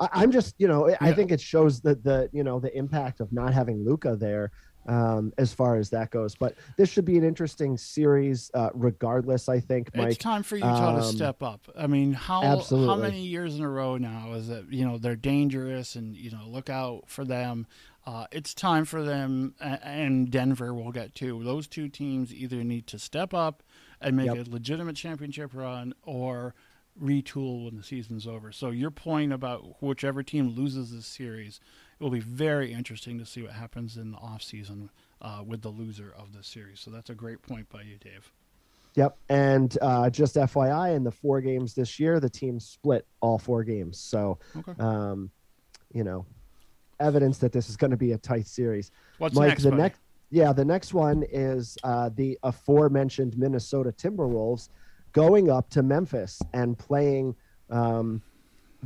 I, 0.00 0.08
I'm 0.12 0.30
just, 0.30 0.54
you 0.58 0.68
know, 0.68 0.88
I 1.00 1.08
Yeah. 1.08 1.14
think 1.14 1.30
it 1.32 1.40
shows 1.40 1.80
that 1.82 2.02
the 2.04 2.28
you 2.32 2.44
know 2.44 2.60
the 2.60 2.76
impact 2.76 3.20
of 3.20 3.32
not 3.32 3.52
having 3.52 3.84
Luka 3.84 4.16
there 4.16 4.50
um, 4.88 5.32
as 5.36 5.52
far 5.52 5.76
as 5.76 5.90
that 5.90 6.10
goes. 6.10 6.36
But 6.36 6.54
this 6.76 6.88
should 6.88 7.04
be 7.04 7.18
an 7.18 7.24
interesting 7.24 7.76
series, 7.76 8.50
uh, 8.54 8.70
regardless. 8.72 9.48
I 9.48 9.58
think, 9.58 9.90
It's 9.94 10.16
time 10.18 10.42
for 10.44 10.56
Utah 10.56 10.92
to 10.92 10.98
um, 10.98 11.02
step 11.16 11.42
up. 11.42 11.68
I 11.76 11.86
mean, 11.88 12.12
how 12.12 12.42
how 12.86 12.96
many 12.96 13.22
years 13.22 13.56
in 13.56 13.62
a 13.64 13.68
row 13.68 13.96
now 13.96 14.32
is 14.34 14.48
it? 14.48 14.66
You 14.70 14.84
know, 14.84 14.98
they're 14.98 15.16
dangerous, 15.16 15.96
and 15.96 16.16
you 16.16 16.30
know, 16.30 16.46
look 16.46 16.70
out 16.70 17.04
for 17.08 17.24
them. 17.24 17.66
Uh, 18.06 18.26
it's 18.30 18.54
time 18.54 18.84
for 18.84 19.02
them, 19.02 19.56
and 19.60 20.30
Denver 20.30 20.72
will 20.72 20.92
get 20.92 21.16
too. 21.16 21.42
Those 21.42 21.66
two 21.66 21.88
teams 21.88 22.32
either 22.32 22.62
need 22.62 22.86
to 22.88 23.00
step 23.00 23.34
up 23.34 23.64
and 24.00 24.16
make 24.16 24.26
Yep. 24.26 24.46
a 24.46 24.50
legitimate 24.50 24.94
championship 24.94 25.50
run, 25.52 25.92
or 26.04 26.54
retool 27.02 27.64
when 27.64 27.76
the 27.76 27.82
season's 27.82 28.26
over. 28.26 28.52
So 28.52 28.70
your 28.70 28.90
point 28.90 29.32
about 29.32 29.82
whichever 29.82 30.22
team 30.22 30.48
loses 30.50 30.92
this 30.92 31.06
series, 31.06 31.60
it 31.98 32.02
will 32.02 32.10
be 32.10 32.20
very 32.20 32.72
interesting 32.72 33.18
to 33.18 33.26
see 33.26 33.42
what 33.42 33.52
happens 33.52 33.96
in 33.96 34.12
the 34.12 34.18
off 34.18 34.42
season 34.42 34.90
uh, 35.20 35.42
with 35.46 35.62
the 35.62 35.68
loser 35.68 36.14
of 36.16 36.32
this 36.32 36.46
series. 36.46 36.80
So 36.80 36.90
that's 36.90 37.10
a 37.10 37.14
great 37.14 37.42
point 37.42 37.68
by 37.68 37.82
you, 37.82 37.96
Dave. 37.98 38.30
Yep. 38.94 39.16
And 39.28 39.76
uh, 39.82 40.08
just 40.08 40.36
FYI, 40.36 40.96
in 40.96 41.04
the 41.04 41.10
four 41.10 41.42
games 41.42 41.74
this 41.74 42.00
year, 42.00 42.18
the 42.18 42.30
team 42.30 42.58
split 42.58 43.06
all 43.20 43.38
four 43.38 43.62
games. 43.62 43.98
So, 43.98 44.38
Okay. 44.56 44.72
um, 44.78 45.30
you 45.92 46.02
know, 46.02 46.24
evidence 46.98 47.36
that 47.38 47.52
this 47.52 47.68
is 47.68 47.76
going 47.76 47.90
to 47.90 47.96
be 47.98 48.12
a 48.12 48.18
tight 48.18 48.46
series. 48.46 48.90
What's 49.18 49.34
Mike, 49.34 49.48
next? 49.48 49.62
the 49.64 49.70
buddy? 49.70 49.82
next, 49.82 50.00
yeah, 50.30 50.52
the 50.54 50.64
next 50.64 50.94
one 50.94 51.24
is 51.30 51.76
uh, 51.84 52.08
the 52.14 52.38
aforementioned 52.42 53.36
Minnesota 53.36 53.92
Timberwolves 53.92 54.70
going 55.12 55.50
up 55.50 55.68
to 55.70 55.82
Memphis 55.82 56.40
and 56.52 56.78
playing 56.78 57.34
um, 57.70 58.22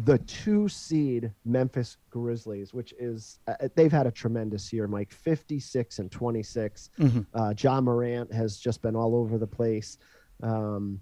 the 0.05 0.19
two 0.19 0.69
seed 0.69 1.33
Memphis 1.45 1.97
Grizzlies, 2.11 2.73
which 2.73 2.95
is 2.99 3.41
uh, 3.49 3.55
they've 3.75 3.93
had 3.93 4.07
a 4.07 4.11
tremendous 4.11 4.73
year, 4.73 4.87
Mike. 4.87 5.13
Fifty 5.13 5.59
six 5.61 5.99
and 5.99 6.11
twenty 6.11 6.43
six. 6.43 6.91
Mhm. 6.99 7.27
Uh, 7.35 7.53
Ja 7.59 7.81
Morant 7.81 8.33
has 8.33 8.57
just 8.59 8.81
been 8.83 8.97
all 8.97 9.15
over 9.17 9.37
the 9.39 9.47
place. 9.47 9.99
Um, 10.43 11.01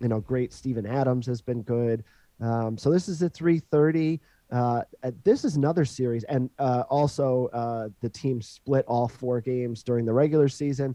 you 0.00 0.08
know, 0.08 0.20
great. 0.20 0.52
Steven 0.52 0.86
Adams 0.86 1.26
has 1.26 1.40
been 1.42 1.62
good. 1.62 2.04
Um, 2.40 2.78
so 2.78 2.90
this 2.90 3.08
is 3.08 3.22
at 3.22 3.34
three 3.34 3.58
thirty. 3.58 4.20
Uh, 4.50 4.82
uh, 5.02 5.10
this 5.24 5.44
is 5.44 5.56
another 5.56 5.84
series, 5.84 6.24
and 6.24 6.48
uh, 6.58 6.84
also 6.88 7.48
uh, 7.52 7.88
the 8.00 8.08
team 8.08 8.40
split 8.40 8.84
all 8.86 9.06
four 9.08 9.42
games 9.42 9.82
during 9.82 10.06
the 10.06 10.12
regular 10.12 10.48
season. 10.48 10.94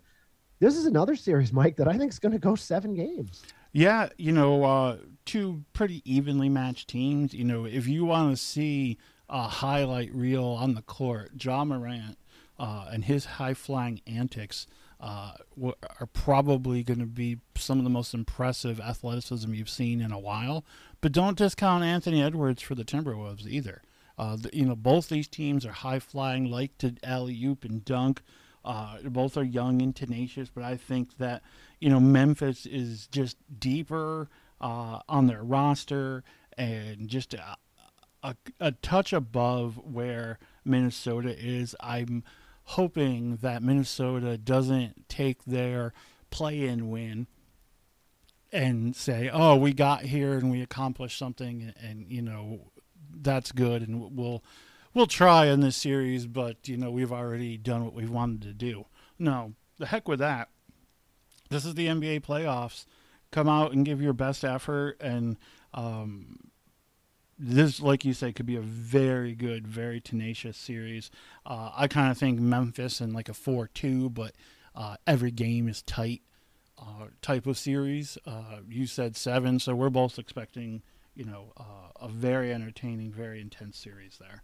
This 0.59 0.75
is 0.75 0.85
another 0.85 1.15
series, 1.15 1.53
Mike, 1.53 1.75
that 1.75 1.87
I 1.87 1.97
think 1.97 2.11
is 2.11 2.17
going 2.17 2.31
to 2.31 2.39
go 2.39 2.55
seven 2.55 2.95
games. 2.95 3.43
Yeah, 3.73 4.09
you 4.17 4.31
know, 4.31 4.63
uh, 4.63 4.97
two 5.25 5.63
pretty 5.73 6.03
evenly 6.05 6.47
matched 6.47 6.87
teams. 6.89 7.33
You 7.33 7.43
know, 7.43 7.65
if 7.65 7.87
you 7.87 8.05
want 8.05 8.37
to 8.37 8.41
see 8.41 8.99
a 9.27 9.47
highlight 9.47 10.13
reel 10.13 10.45
on 10.45 10.75
the 10.75 10.83
court, 10.83 11.31
Ja 11.43 11.65
Morant 11.65 12.17
uh, 12.59 12.85
and 12.91 13.03
his 13.05 13.25
high 13.25 13.55
flying 13.55 13.99
antics 14.05 14.67
uh, 14.99 15.33
are 15.99 16.05
probably 16.05 16.83
going 16.83 16.99
to 16.99 17.07
be 17.07 17.39
some 17.55 17.79
of 17.79 17.83
the 17.83 17.89
most 17.89 18.13
impressive 18.13 18.79
athleticism 18.79 19.51
you've 19.55 19.69
seen 19.69 20.01
in 20.01 20.11
a 20.11 20.19
while. 20.19 20.63
But 21.01 21.11
don't 21.11 21.37
discount 21.37 21.83
Anthony 21.83 22.21
Edwards 22.21 22.61
for 22.61 22.75
the 22.75 22.85
Timberwolves 22.85 23.47
either. 23.47 23.81
Uh, 24.19 24.35
the, 24.35 24.51
you 24.53 24.65
know, 24.65 24.75
both 24.75 25.09
these 25.09 25.27
teams 25.27 25.65
are 25.65 25.71
high 25.71 25.97
flying, 25.97 26.45
like 26.45 26.77
to 26.77 26.93
alley 27.03 27.43
oop 27.43 27.65
and 27.65 27.83
dunk. 27.83 28.21
Uh, 28.65 28.97
both 29.03 29.35
are 29.35 29.43
young 29.43 29.81
and 29.81 29.95
tenacious, 29.95 30.49
but 30.49 30.63
I 30.63 30.77
think 30.77 31.17
that 31.17 31.41
you 31.79 31.89
know 31.89 31.99
Memphis 31.99 32.65
is 32.65 33.07
just 33.07 33.37
deeper 33.59 34.29
uh, 34.61 34.99
on 35.09 35.27
their 35.27 35.43
roster 35.43 36.23
and 36.57 37.09
just 37.09 37.33
a, 37.33 37.57
a, 38.23 38.35
a 38.59 38.71
touch 38.71 39.11
above 39.11 39.77
where 39.83 40.39
Minnesota 40.63 41.35
is. 41.37 41.75
I'm 41.81 42.23
hoping 42.63 43.37
that 43.37 43.61
Minnesota 43.61 44.37
doesn't 44.37 45.09
take 45.09 45.43
their 45.43 45.93
play-in 46.29 46.89
win 46.89 47.27
and 48.51 48.95
say, 48.95 49.29
"Oh, 49.31 49.57
we 49.57 49.73
got 49.73 50.03
here 50.03 50.33
and 50.33 50.49
we 50.49 50.61
accomplished 50.61 51.17
something," 51.17 51.61
and, 51.61 51.89
and, 51.89 52.11
you 52.11 52.21
know 52.21 52.71
that's 53.13 53.51
good, 53.51 53.85
and 53.87 54.15
we'll 54.15 54.43
we'll 54.93 55.07
try 55.07 55.47
in 55.47 55.61
this 55.61 55.75
series, 55.75 56.27
but 56.27 56.67
you 56.67 56.77
know 56.77 56.91
we've 56.91 57.11
already 57.11 57.57
done 57.57 57.83
what 57.83 57.93
we 57.93 58.05
wanted 58.05 58.41
to 58.43 58.53
do. 58.53 58.85
No, 59.19 59.53
the 59.77 59.87
heck 59.87 60.07
with 60.07 60.19
that. 60.19 60.49
This 61.49 61.65
is 61.65 61.75
the 61.75 61.87
NBA 61.87 62.21
playoffs. 62.21 62.85
Come 63.31 63.49
out 63.49 63.73
and 63.73 63.85
give 63.85 64.01
your 64.01 64.13
best 64.13 64.43
effort, 64.43 64.97
and 65.01 65.37
um, 65.73 66.39
this, 67.37 67.81
like 67.81 68.05
you 68.05 68.13
say, 68.13 68.31
could 68.31 68.45
be 68.45 68.55
a 68.55 68.61
very 68.61 69.33
good, 69.33 69.67
very 69.67 69.99
tenacious 69.99 70.57
series. 70.57 71.09
Uh, 71.45 71.71
I 71.75 71.87
kind 71.87 72.11
of 72.11 72.17
think 72.17 72.39
Memphis 72.39 73.01
in 73.01 73.11
like 73.13 73.29
a 73.29 73.33
four-two, 73.33 74.09
but 74.11 74.33
uh, 74.75 74.97
every 75.07 75.31
game 75.31 75.67
is 75.67 75.81
tight 75.81 76.21
uh, 76.77 77.07
type 77.21 77.47
of 77.47 77.57
series. 77.57 78.17
Uh, 78.25 78.59
you 78.67 78.85
said 78.85 79.15
seven, 79.15 79.59
so 79.59 79.75
we're 79.75 79.89
both 79.89 80.19
expecting, 80.19 80.83
you 81.15 81.25
know, 81.25 81.53
uh, 81.57 81.89
a 81.99 82.07
very 82.07 82.53
entertaining, 82.53 83.11
very 83.11 83.41
intense 83.41 83.77
series 83.77 84.17
there. 84.19 84.43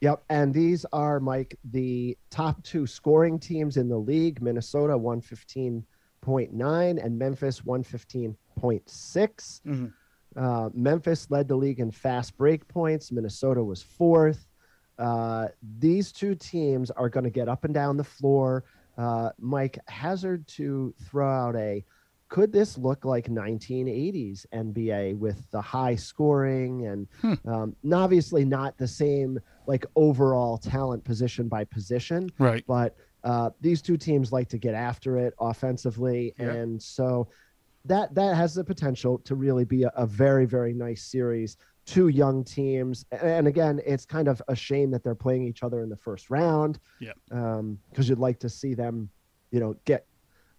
Yep, 0.00 0.24
and 0.30 0.54
these 0.54 0.86
are 0.92 1.20
Mike 1.20 1.58
the 1.72 2.16
top 2.30 2.62
two 2.62 2.86
scoring 2.86 3.38
teams 3.38 3.76
in 3.76 3.88
the 3.88 3.98
league: 3.98 4.40
Minnesota 4.40 4.96
one 4.96 5.20
fifteen 5.20 5.84
point 6.22 6.52
nine 6.52 6.98
and 6.98 7.18
Memphis 7.18 7.64
one 7.64 7.82
fifteen 7.82 8.36
point 8.58 8.88
six. 8.88 9.60
Mm-hmm. 9.66 9.88
Uh, 10.36 10.70
Memphis 10.72 11.30
led 11.30 11.48
the 11.48 11.56
league 11.56 11.80
in 11.80 11.90
fast 11.90 12.36
break 12.36 12.66
points. 12.68 13.12
Minnesota 13.12 13.62
was 13.62 13.82
fourth. 13.82 14.46
Uh, 14.98 15.48
these 15.78 16.12
two 16.12 16.34
teams 16.34 16.90
are 16.90 17.08
going 17.08 17.24
to 17.24 17.30
get 17.30 17.48
up 17.48 17.64
and 17.64 17.74
down 17.74 17.96
the 17.96 18.04
floor. 18.04 18.64
Uh, 18.96 19.30
Mike 19.38 19.78
Hazard 19.88 20.46
to 20.46 20.94
throw 21.08 21.28
out 21.28 21.56
a 21.56 21.84
could 22.30 22.52
this 22.52 22.78
look 22.78 23.04
like 23.04 23.26
1980s 23.26 24.46
NBA 24.54 25.18
with 25.18 25.50
the 25.50 25.60
high 25.60 25.96
scoring 25.96 26.86
and 26.86 27.08
hmm. 27.20 27.48
um, 27.50 27.76
obviously 27.92 28.44
not 28.44 28.78
the 28.78 28.86
same 28.86 29.38
like 29.66 29.84
overall 29.96 30.56
talent 30.56 31.04
position 31.04 31.48
by 31.48 31.64
position, 31.64 32.30
right? 32.38 32.64
But 32.66 32.96
uh, 33.24 33.50
these 33.60 33.82
two 33.82 33.96
teams 33.96 34.32
like 34.32 34.48
to 34.48 34.58
get 34.58 34.74
after 34.74 35.18
it 35.18 35.34
offensively, 35.40 36.32
yeah. 36.38 36.52
and 36.52 36.80
so 36.80 37.28
that 37.84 38.14
that 38.14 38.36
has 38.36 38.54
the 38.54 38.64
potential 38.64 39.18
to 39.18 39.34
really 39.34 39.64
be 39.64 39.82
a, 39.82 39.92
a 39.96 40.06
very 40.06 40.46
very 40.46 40.72
nice 40.72 41.02
series. 41.02 41.56
Two 41.84 42.08
young 42.08 42.44
teams, 42.44 43.04
and 43.10 43.48
again, 43.48 43.80
it's 43.84 44.06
kind 44.06 44.28
of 44.28 44.40
a 44.46 44.54
shame 44.54 44.92
that 44.92 45.02
they're 45.02 45.14
playing 45.16 45.44
each 45.44 45.64
other 45.64 45.82
in 45.82 45.88
the 45.88 45.96
first 45.96 46.30
round. 46.30 46.78
Yeah, 47.00 47.12
because 47.26 47.58
um, 47.58 47.78
you'd 47.96 48.20
like 48.20 48.38
to 48.40 48.48
see 48.48 48.74
them, 48.74 49.10
you 49.50 49.58
know, 49.58 49.74
get 49.84 50.06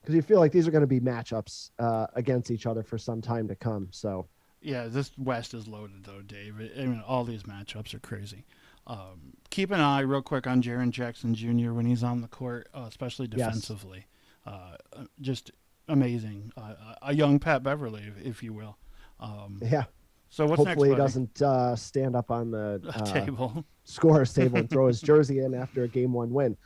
because 0.01 0.15
you 0.15 0.21
feel 0.21 0.39
like 0.39 0.51
these 0.51 0.67
are 0.67 0.71
going 0.71 0.81
to 0.81 0.87
be 0.87 0.99
matchups 0.99 1.71
uh, 1.79 2.07
against 2.15 2.51
each 2.51 2.65
other 2.65 2.83
for 2.83 2.97
some 2.97 3.21
time 3.21 3.47
to 3.47 3.55
come. 3.55 3.87
So. 3.91 4.27
Yeah, 4.61 4.87
this 4.87 5.11
West 5.17 5.53
is 5.55 5.67
loaded 5.67 6.03
though, 6.03 6.21
Dave. 6.21 6.55
I 6.77 6.81
mean, 6.81 7.03
all 7.07 7.23
these 7.23 7.43
matchups 7.43 7.93
are 7.95 7.99
crazy. 7.99 8.45
Um, 8.87 9.33
keep 9.49 9.71
an 9.71 9.79
eye 9.79 10.01
real 10.01 10.21
quick 10.21 10.47
on 10.47 10.61
Jaren 10.61 10.91
Jackson 10.91 11.33
Jr. 11.33 11.73
when 11.73 11.85
he's 11.85 12.03
on 12.03 12.21
the 12.21 12.27
court, 12.27 12.67
uh, 12.73 12.85
especially 12.87 13.27
defensively. 13.27 14.05
Yes. 14.45 14.53
Uh, 14.53 15.03
just 15.19 15.51
amazing. 15.87 16.51
Uh, 16.57 16.73
a 17.01 17.13
young 17.13 17.39
Pat 17.39 17.63
Beverley, 17.63 18.03
if, 18.23 18.41
you 18.41 18.53
will. 18.53 18.77
Um, 19.19 19.59
yeah. 19.61 19.83
So 20.29 20.45
what's 20.45 20.63
Hopefully 20.63 20.89
next, 20.89 20.99
he 20.99 21.03
doesn't 21.03 21.41
uh, 21.41 21.75
stand 21.75 22.15
up 22.15 22.31
on 22.31 22.51
the 22.51 22.81
uh, 22.95 23.05
table, 23.05 23.65
scorer's 23.83 24.33
table, 24.33 24.57
and 24.57 24.69
throw 24.69 24.87
his 24.87 25.01
jersey 25.01 25.39
in 25.39 25.53
after 25.53 25.83
a 25.83 25.87
game 25.87 26.13
one 26.13 26.31
win. 26.31 26.57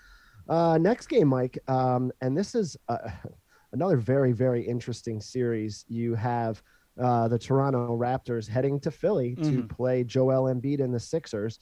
Uh, 0.47 0.77
next 0.77 1.07
game, 1.07 1.27
Mike, 1.27 1.57
um, 1.67 2.11
and 2.21 2.37
this 2.37 2.55
is 2.55 2.77
uh, 2.87 2.97
another 3.73 3.97
very 3.97 4.31
very 4.31 4.61
interesting 4.61 5.19
series. 5.19 5.85
You 5.87 6.15
have 6.15 6.61
uh, 7.01 7.27
the 7.27 7.39
Toronto 7.39 7.97
Raptors 7.97 8.47
heading 8.47 8.79
to 8.81 8.91
Philly 8.91 9.35
mm-hmm. 9.35 9.61
to 9.61 9.67
play 9.67 10.03
Joel 10.03 10.53
Embiid 10.53 10.81
and 10.81 10.93
the 10.93 10.99
Sixers. 10.99 11.59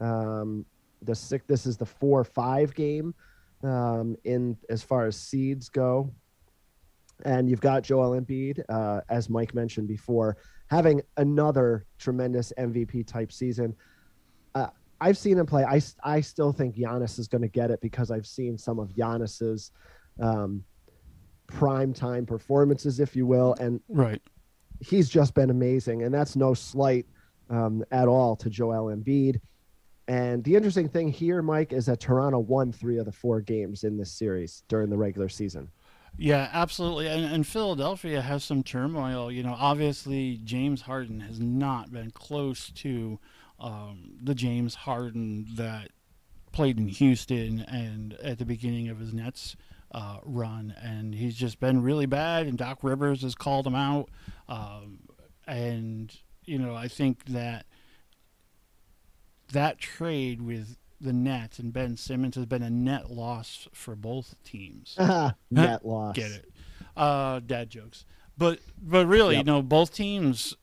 Um, 0.00 0.64
the 1.02 1.14
six, 1.14 1.44
this 1.46 1.66
is 1.66 1.76
the 1.76 1.86
four 1.86 2.24
five 2.24 2.74
game 2.74 3.14
um, 3.62 4.16
in 4.24 4.56
as 4.70 4.82
far 4.82 5.06
as 5.06 5.16
seeds 5.16 5.68
go 5.68 6.12
and 7.24 7.48
you've 7.48 7.60
got 7.60 7.82
Joel 7.82 8.20
Embiid, 8.20 8.62
uh, 8.68 9.00
as 9.08 9.30
Mike 9.30 9.54
mentioned 9.54 9.88
before, 9.88 10.36
having 10.68 11.00
another 11.16 11.86
tremendous 11.98 12.52
MVP 12.58 13.06
type 13.06 13.32
season. 13.32 13.74
I've 15.00 15.18
seen 15.18 15.38
him 15.38 15.46
play. 15.46 15.64
I, 15.64 15.80
I 16.02 16.20
still 16.20 16.52
think 16.52 16.76
Giannis 16.76 17.18
is 17.18 17.28
going 17.28 17.42
to 17.42 17.48
get 17.48 17.70
it 17.70 17.80
because 17.80 18.10
I've 18.10 18.26
seen 18.26 18.56
some 18.56 18.78
of 18.78 18.90
Giannis's 18.90 19.70
um, 20.20 20.64
prime 21.46 21.92
time 21.92 22.26
performances, 22.26 23.00
if 23.00 23.14
you 23.14 23.26
will, 23.26 23.54
and 23.60 23.80
right, 23.88 24.22
he's 24.80 25.08
just 25.08 25.34
been 25.34 25.50
amazing, 25.50 26.02
and 26.02 26.14
that's 26.14 26.36
no 26.36 26.54
slight 26.54 27.06
um, 27.50 27.84
at 27.90 28.08
all 28.08 28.36
to 28.36 28.50
Joel 28.50 28.94
Embiid. 28.94 29.40
And 30.08 30.44
the 30.44 30.54
interesting 30.54 30.88
thing 30.88 31.08
here, 31.08 31.42
Mike, 31.42 31.72
is 31.72 31.86
that 31.86 32.00
Toronto 32.00 32.38
won 32.38 32.72
three 32.72 32.98
of 32.98 33.06
the 33.06 33.12
four 33.12 33.40
games 33.40 33.84
in 33.84 33.96
this 33.96 34.12
series 34.12 34.62
during 34.68 34.88
the 34.88 34.96
regular 34.96 35.28
season. 35.28 35.68
Yeah, 36.16 36.48
absolutely. 36.52 37.08
And, 37.08 37.24
and, 37.24 37.46
Philadelphia 37.46 38.22
has 38.22 38.42
some 38.42 38.62
turmoil. 38.62 39.30
You 39.30 39.42
know, 39.42 39.54
obviously 39.58 40.40
James 40.44 40.82
Harden 40.82 41.20
has 41.20 41.40
not 41.40 41.92
been 41.92 42.10
close 42.10 42.70
to 42.76 43.18
um, 43.58 44.12
the 44.22 44.34
James 44.34 44.74
Harden 44.74 45.46
that 45.56 45.90
played 46.52 46.78
in 46.78 46.88
Houston 46.88 47.60
and 47.60 48.14
at 48.14 48.38
the 48.38 48.46
beginning 48.46 48.88
of 48.88 48.98
his 48.98 49.12
Nets 49.12 49.56
uh, 49.92 50.18
run, 50.24 50.74
and 50.82 51.14
he's 51.14 51.36
just 51.36 51.60
been 51.60 51.82
really 51.82 52.06
bad. 52.06 52.46
And 52.46 52.58
Doc 52.58 52.78
Rivers 52.82 53.22
has 53.22 53.34
called 53.34 53.66
him 53.66 53.74
out. 53.74 54.08
Um, 54.48 54.98
and 55.46 56.14
you 56.44 56.58
know, 56.58 56.74
I 56.74 56.88
think 56.88 57.26
that 57.26 57.66
that 59.52 59.78
trade 59.78 60.42
with 60.42 60.76
the 61.00 61.12
Nets 61.12 61.58
and 61.58 61.72
Ben 61.72 61.96
Simmons 61.96 62.36
has 62.36 62.46
been 62.46 62.62
a 62.62 62.70
net 62.70 63.10
loss 63.10 63.68
for 63.72 63.94
both 63.94 64.34
teams. 64.44 64.96
net 65.50 65.84
loss. 65.84 66.16
Get 66.16 66.30
it? 66.30 66.52
Uh, 66.96 67.40
dad 67.40 67.70
jokes. 67.70 68.04
But 68.38 68.60
but 68.80 69.06
really, 69.06 69.36
yep. 69.36 69.46
you 69.46 69.52
know, 69.52 69.62
both 69.62 69.94
teams 69.94 70.54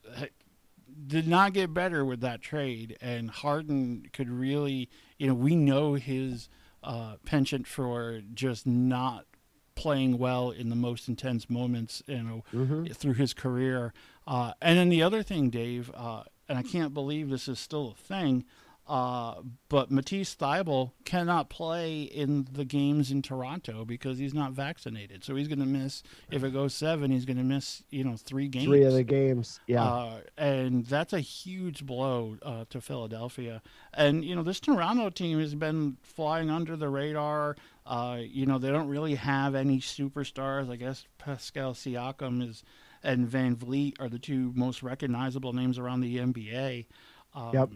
did 1.06 1.26
not 1.28 1.52
get 1.52 1.74
better 1.74 2.04
with 2.04 2.20
that 2.20 2.40
trade, 2.40 2.96
and 3.00 3.30
Harden 3.30 4.06
could 4.12 4.30
really, 4.30 4.88
you 5.18 5.26
know, 5.26 5.34
we 5.34 5.56
know 5.56 5.94
his 5.94 6.48
uh, 6.82 7.16
penchant 7.24 7.66
for 7.66 8.20
just 8.32 8.66
not 8.66 9.26
playing 9.74 10.18
well 10.18 10.50
in 10.50 10.68
the 10.68 10.76
most 10.76 11.08
intense 11.08 11.50
moments, 11.50 12.02
you 12.06 12.22
know, 12.22 12.44
mm-hmm. 12.52 12.86
through 12.92 13.14
his 13.14 13.34
career. 13.34 13.92
Uh, 14.26 14.52
and 14.62 14.78
then 14.78 14.88
the 14.88 15.02
other 15.02 15.22
thing, 15.22 15.50
Dave, 15.50 15.90
uh, 15.94 16.22
and 16.48 16.58
I 16.58 16.62
can't 16.62 16.94
believe 16.94 17.30
this 17.30 17.48
is 17.48 17.58
still 17.58 17.96
a 17.98 18.02
thing. 18.02 18.44
Uh, 18.86 19.36
but 19.70 19.90
Matisse 19.90 20.34
Thybulle 20.34 20.92
cannot 21.06 21.48
play 21.48 22.02
in 22.02 22.46
the 22.52 22.66
games 22.66 23.10
in 23.10 23.22
Toronto 23.22 23.84
because 23.86 24.18
he's 24.18 24.34
not 24.34 24.52
vaccinated. 24.52 25.24
So 25.24 25.34
he's 25.34 25.48
going 25.48 25.60
to 25.60 25.66
miss. 25.66 26.02
If 26.30 26.44
it 26.44 26.52
goes 26.52 26.74
seven, 26.74 27.10
he's 27.10 27.24
going 27.24 27.38
to 27.38 27.44
miss. 27.44 27.82
You 27.88 28.04
know, 28.04 28.16
three 28.16 28.46
games. 28.46 28.66
Three 28.66 28.84
of 28.84 28.92
the 28.92 29.02
games. 29.02 29.58
Yeah. 29.66 29.84
Uh, 29.84 30.20
and 30.36 30.84
that's 30.84 31.14
a 31.14 31.20
huge 31.20 31.86
blow 31.86 32.36
uh, 32.42 32.66
to 32.70 32.80
Philadelphia. 32.82 33.62
And 33.94 34.22
you 34.22 34.36
know, 34.36 34.42
this 34.42 34.60
Toronto 34.60 35.08
team 35.08 35.40
has 35.40 35.54
been 35.54 35.96
flying 36.02 36.50
under 36.50 36.76
the 36.76 36.90
radar. 36.90 37.56
Uh, 37.86 38.18
you 38.20 38.44
know, 38.44 38.58
they 38.58 38.70
don't 38.70 38.88
really 38.88 39.14
have 39.14 39.54
any 39.54 39.80
superstars. 39.80 40.70
I 40.70 40.76
guess 40.76 41.06
Pascal 41.16 41.72
Siakam 41.72 42.46
is 42.46 42.62
and 43.02 43.28
VanVleet 43.28 44.00
are 44.00 44.08
the 44.08 44.18
two 44.18 44.52
most 44.54 44.82
recognizable 44.82 45.52
names 45.54 45.78
around 45.78 46.00
the 46.00 46.18
NBA. 46.18 46.86
Um, 47.34 47.50
yep 47.52 47.70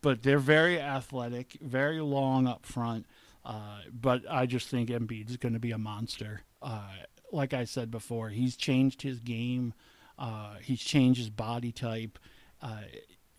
but 0.00 0.22
they're 0.22 0.38
very 0.38 0.80
athletic, 0.80 1.58
very 1.60 2.00
long 2.00 2.46
up 2.46 2.64
front. 2.66 3.06
Uh, 3.44 3.80
but 3.92 4.22
I 4.30 4.46
just 4.46 4.68
think 4.68 4.88
Embiid 4.88 5.28
is 5.28 5.36
going 5.36 5.52
to 5.52 5.60
be 5.60 5.72
a 5.72 5.78
monster. 5.78 6.42
Uh, 6.62 6.88
like 7.30 7.52
I 7.52 7.64
said 7.64 7.90
before, 7.90 8.30
he's 8.30 8.56
changed 8.56 9.02
his 9.02 9.20
game. 9.20 9.74
Uh, 10.18 10.54
he's 10.62 10.80
changed 10.80 11.18
his 11.18 11.30
body 11.30 11.72
type. 11.72 12.18
Uh, 12.62 12.82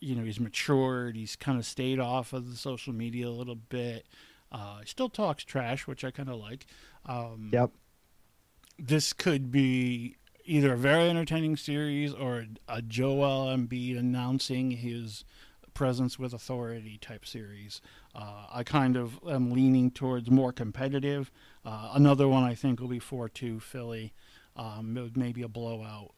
you 0.00 0.14
know, 0.14 0.22
he's 0.22 0.38
matured. 0.38 1.16
He's 1.16 1.34
kind 1.34 1.58
of 1.58 1.64
stayed 1.64 1.98
off 1.98 2.32
of 2.32 2.50
the 2.50 2.56
social 2.56 2.92
media 2.92 3.26
a 3.26 3.30
little 3.30 3.56
bit. 3.56 4.06
Uh, 4.52 4.80
still 4.84 5.08
talks 5.08 5.42
trash, 5.42 5.86
which 5.86 6.04
I 6.04 6.10
kind 6.10 6.28
of 6.28 6.36
like. 6.36 6.66
Um, 7.06 7.50
Yep. 7.52 7.70
This 8.78 9.12
could 9.12 9.50
be 9.50 10.16
either 10.44 10.74
a 10.74 10.76
very 10.76 11.08
entertaining 11.08 11.56
series 11.56 12.12
or 12.12 12.44
a 12.68 12.82
Joel 12.82 13.46
Embiid 13.46 13.98
announcing 13.98 14.70
his 14.70 15.24
presence 15.80 16.18
with 16.18 16.32
authority 16.32 16.98
type 17.00 17.26
series. 17.26 17.80
Uh, 18.14 18.46
I 18.52 18.62
kind 18.64 18.96
of 18.96 19.20
am 19.28 19.50
leaning 19.52 19.90
towards 19.90 20.30
more 20.30 20.50
competitive. 20.50 21.30
Uh, 21.64 21.90
another 21.94 22.26
one 22.26 22.42
I 22.42 22.54
think 22.54 22.80
will 22.80 22.88
be 22.88 22.98
4 22.98 23.28
2 23.28 23.60
Philly. 23.60 24.12
Um, 24.56 24.98
maybe 25.14 25.42
a 25.42 25.48
blowout 25.48 26.14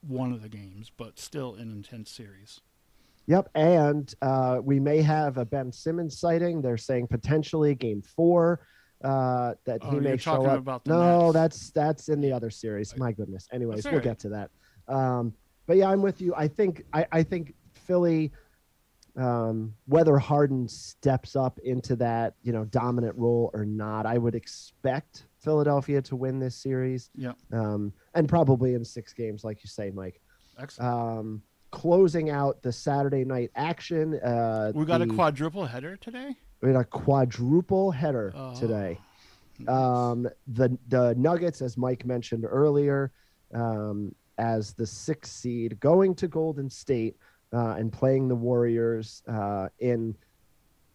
one 0.00 0.32
of 0.32 0.42
the 0.42 0.48
games, 0.48 0.90
but 0.96 1.18
still 1.18 1.54
an 1.54 1.70
intense 1.70 2.10
series. 2.10 2.60
Yep, 3.26 3.48
and 3.54 4.12
uh, 4.22 4.58
we 4.62 4.80
may 4.80 5.02
have 5.02 5.38
a 5.38 5.44
Ben 5.44 5.70
Simmons 5.70 6.18
sighting. 6.18 6.60
They're 6.60 6.76
saying 6.76 7.06
potentially 7.08 7.74
Game 7.76 8.02
Four 8.02 8.60
uh, 9.04 9.54
that 9.66 9.78
Oh, 9.82 9.90
he 9.90 10.00
may 10.00 10.16
show 10.16 10.44
up. 10.46 10.58
about 10.58 10.84
the 10.84 10.90
no, 10.90 11.26
Nets. 11.26 11.34
that's 11.34 11.70
that's 11.70 12.08
in 12.08 12.20
the 12.20 12.32
other 12.32 12.50
series. 12.50 12.96
My 12.96 13.12
goodness. 13.12 13.46
Anyways, 13.52 13.84
That's 13.84 13.92
we'll 13.92 14.02
get 14.02 14.18
to 14.20 14.28
that. 14.30 14.50
Um, 14.88 15.32
but 15.66 15.76
yeah, 15.76 15.90
I'm 15.90 16.02
with 16.02 16.20
you. 16.20 16.34
I 16.34 16.48
think 16.48 16.84
I, 16.92 17.06
I 17.12 17.22
think 17.22 17.54
Philly, 17.74 18.32
um, 19.18 19.74
whether 19.86 20.16
Harden 20.16 20.68
steps 20.68 21.34
up 21.36 21.58
into 21.60 21.96
that 21.96 22.34
you 22.42 22.52
know 22.52 22.64
dominant 22.66 23.16
role 23.16 23.50
or 23.52 23.64
not, 23.66 24.06
I 24.06 24.16
would 24.18 24.34
expect 24.34 25.26
Philadelphia 25.38 26.00
to 26.02 26.16
win 26.16 26.38
this 26.38 26.54
series. 26.56 27.10
Yeah. 27.14 27.32
Um, 27.52 27.92
and 28.14 28.28
probably 28.28 28.74
in 28.74 28.84
six 28.84 29.12
games, 29.12 29.44
like 29.44 29.62
you 29.64 29.68
say, 29.68 29.90
Mike. 29.90 30.20
Excellent. 30.58 30.92
Um, 30.92 31.42
closing 31.70 32.30
out 32.30 32.62
the 32.62 32.72
Saturday 32.72 33.24
night 33.24 33.50
action. 33.56 34.14
Uh, 34.20 34.72
we 34.74 34.84
got 34.84 35.02
a 35.02 35.06
quadruple 35.06 35.66
header 35.66 35.96
today. 35.96 36.34
we 36.62 36.68
had 36.68 36.76
a 36.80 36.84
quadruple 36.84 37.90
header 37.90 38.32
Oh, 38.34 38.54
today. 38.58 38.98
nice. 39.58 39.68
Um, 39.68 40.28
the 40.46 40.78
the 40.88 41.14
Nuggets, 41.16 41.60
as 41.62 41.76
Mike 41.76 42.06
mentioned 42.06 42.44
earlier, 42.48 43.10
um, 43.54 44.14
as 44.38 44.72
the 44.74 44.86
sixth 44.86 45.32
seed, 45.32 45.78
going 45.80 46.14
to 46.16 46.28
Golden 46.28 46.70
State 46.70 47.16
uh, 47.52 47.74
and 47.78 47.92
playing 47.92 48.28
the 48.28 48.34
Warriors 48.36 49.22
uh, 49.28 49.68
in. 49.78 50.14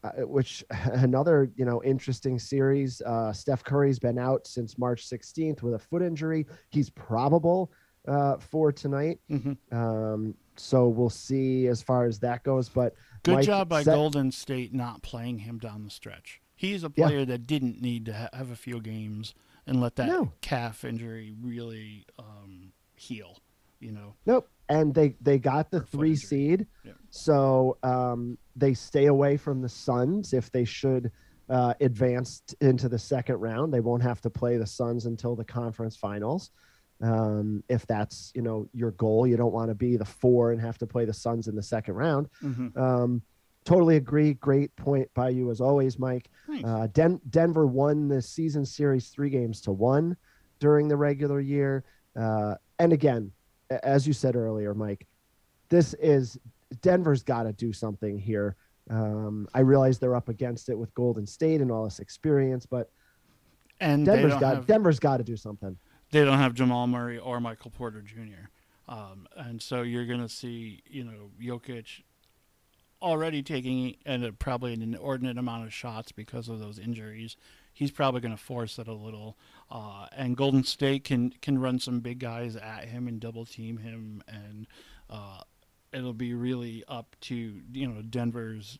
Uh, 0.06 0.26
which 0.28 0.66
another 0.92 1.50
you 1.56 1.64
know 1.64 1.82
interesting 1.82 2.38
series. 2.38 3.02
Uh, 3.04 3.32
Steph 3.32 3.64
Curry's 3.64 4.00
been 4.00 4.20
out 4.20 4.46
since 4.46 4.78
March 4.78 5.08
16th 5.10 5.62
with 5.62 5.76
a 5.76 5.80
foot 5.80 6.02
injury. 6.02 6.46
He's 6.72 6.90
probable 6.90 7.72
uh, 8.06 8.36
for 8.36 8.74
tonight. 8.74 9.20
Mhm. 9.32 9.56
Um, 9.72 10.36
so 10.58 10.90
we'll 10.90 11.10
see 11.10 11.68
as 11.68 11.82
far 11.82 12.04
as 12.04 12.20
that 12.20 12.44
goes. 12.44 12.68
But 12.68 12.96
Good 13.24 13.36
Mike, 13.36 13.46
job 13.46 13.70
by 13.70 13.82
set- 13.84 13.96
Golden 13.96 14.30
State 14.34 14.74
not 14.74 15.02
playing 15.04 15.40
him 15.40 15.58
down 15.58 15.86
the 15.86 15.90
stretch. 15.90 16.42
He's 16.58 16.84
a 16.84 16.92
Yeah. 16.98 17.08
player 17.08 17.24
that 17.26 17.48
didn't 17.48 17.82
need 17.82 18.06
to 18.08 18.14
ha- 18.14 18.30
have 18.34 18.52
a 18.52 18.58
few 18.58 18.82
games 18.82 19.34
and 19.66 19.80
let 19.80 19.96
that 19.96 20.08
No. 20.10 20.34
calf 20.42 20.84
injury 20.84 21.34
really 21.42 22.06
um, 22.20 22.74
heal. 22.98 23.38
You 23.84 23.92
know, 23.92 24.16
Nope. 24.26 24.50
And 24.70 24.94
they 24.96 25.16
they 25.22 25.38
got 25.40 25.70
the 25.72 25.82
three 25.82 26.16
seed, 26.16 26.66
Yep. 26.86 26.96
so 27.10 27.78
um, 27.84 28.38
they 28.56 28.74
stay 28.74 29.08
away 29.08 29.36
from 29.38 29.62
the 29.62 29.68
Suns 29.70 30.32
if 30.34 30.50
they 30.52 30.64
should 30.64 31.12
uh, 31.50 31.74
advance 31.82 32.42
into 32.62 32.88
the 32.88 32.98
second 32.98 33.36
round. 33.38 33.74
They 33.74 33.82
won't 33.82 34.02
have 34.04 34.22
to 34.22 34.30
play 34.30 34.56
the 34.58 34.66
Suns 34.66 35.06
until 35.06 35.36
the 35.36 35.44
conference 35.44 35.98
finals. 35.98 36.52
Um, 37.02 37.62
if 37.68 37.86
that's 37.88 38.32
you 38.34 38.42
know 38.42 38.70
your 38.74 38.92
goal, 38.92 39.28
you 39.28 39.36
don't 39.36 39.52
want 39.54 39.70
to 39.70 39.76
be 39.76 39.98
the 39.98 40.06
four 40.06 40.54
and 40.54 40.62
have 40.62 40.78
to 40.78 40.88
play 40.88 41.04
the 41.04 41.14
Suns 41.14 41.48
in 41.50 41.56
the 41.56 41.64
second 41.64 41.96
round. 41.96 42.30
Mhm. 42.42 42.76
Um, 42.78 43.22
totally 43.66 43.98
agree. 43.98 44.34
Great 44.36 44.74
point 44.78 45.10
by 45.14 45.30
you 45.30 45.52
as 45.52 45.60
always, 45.60 46.00
Mike. 46.00 46.30
Thanks. 46.48 46.64
Uh, 46.68 46.88
Den- 46.94 47.22
Denver 47.30 47.68
won 47.68 48.08
the 48.08 48.22
season 48.22 48.66
series 48.66 49.10
three 49.10 49.30
games 49.30 49.60
to 49.62 49.72
one 49.74 50.16
during 50.60 50.88
the 50.88 50.96
regular 50.98 51.42
year. 51.42 51.84
Uh, 52.16 52.56
and 52.80 52.94
again, 52.94 53.32
as 53.84 54.06
you 54.06 54.14
said 54.14 54.36
earlier, 54.36 54.74
Mike, 54.74 55.08
this 55.70 55.94
is 55.96 56.38
Denver's 56.82 57.24
got 57.24 57.44
to 57.44 57.54
do 57.54 57.74
something 57.74 58.18
here. 58.18 58.56
Um, 58.90 59.48
I 59.54 59.62
realize 59.62 60.00
they're 60.00 60.16
up 60.16 60.30
against 60.30 60.70
it 60.70 60.78
with 60.78 60.94
Golden 60.94 61.26
State 61.26 61.62
and 61.62 61.72
all 61.72 61.86
this 61.86 62.00
experience, 62.00 62.66
but 62.66 62.92
and 63.80 64.06
Denver's 64.06 64.34
got 64.34 64.56
have 64.56 64.68
Denver's 64.68 65.00
got 65.00 65.18
to 65.18 65.24
do 65.24 65.38
something. 65.38 65.78
they 66.12 66.24
don't 66.24 66.38
have 66.38 66.54
Jamal 66.54 66.88
Murray 66.88 67.18
or 67.18 67.40
Michael 67.40 67.72
Porter 67.72 68.02
Jr. 68.02 68.50
Um, 68.88 69.28
and 69.38 69.62
so 69.62 69.82
you're 69.82 70.06
going 70.06 70.22
to 70.22 70.30
see, 70.30 70.82
you 70.86 71.04
know, 71.04 71.32
Jokic 71.42 72.04
already 73.02 73.42
taking 73.42 73.96
and 74.06 74.38
probably 74.40 74.74
an 74.74 74.82
inordinate 74.82 75.38
amount 75.38 75.66
of 75.66 75.74
shots 75.74 76.12
because 76.12 76.50
of 76.50 76.60
those 76.60 76.80
injuries. 76.80 77.36
He's 77.74 77.92
probably 77.92 78.22
going 78.22 78.36
to 78.36 78.42
force 78.42 78.78
it 78.80 78.88
a 78.88 78.94
little. 78.94 79.38
Uh, 79.72 80.08
and 80.16 80.38
Golden 80.38 80.64
State 80.64 81.04
can 81.04 81.32
can 81.42 81.60
run 81.60 81.80
some 81.80 82.00
big 82.00 82.20
guys 82.20 82.56
at 82.56 82.86
him 82.86 83.08
and 83.08 83.20
double 83.20 83.46
team 83.46 83.78
him, 83.78 84.24
and 84.28 84.68
uh, 85.10 85.42
it'll 85.92 86.14
be 86.14 86.34
really 86.34 86.84
up 86.88 87.16
to 87.22 87.62
you 87.72 87.88
know 87.88 88.02
Denver's 88.02 88.80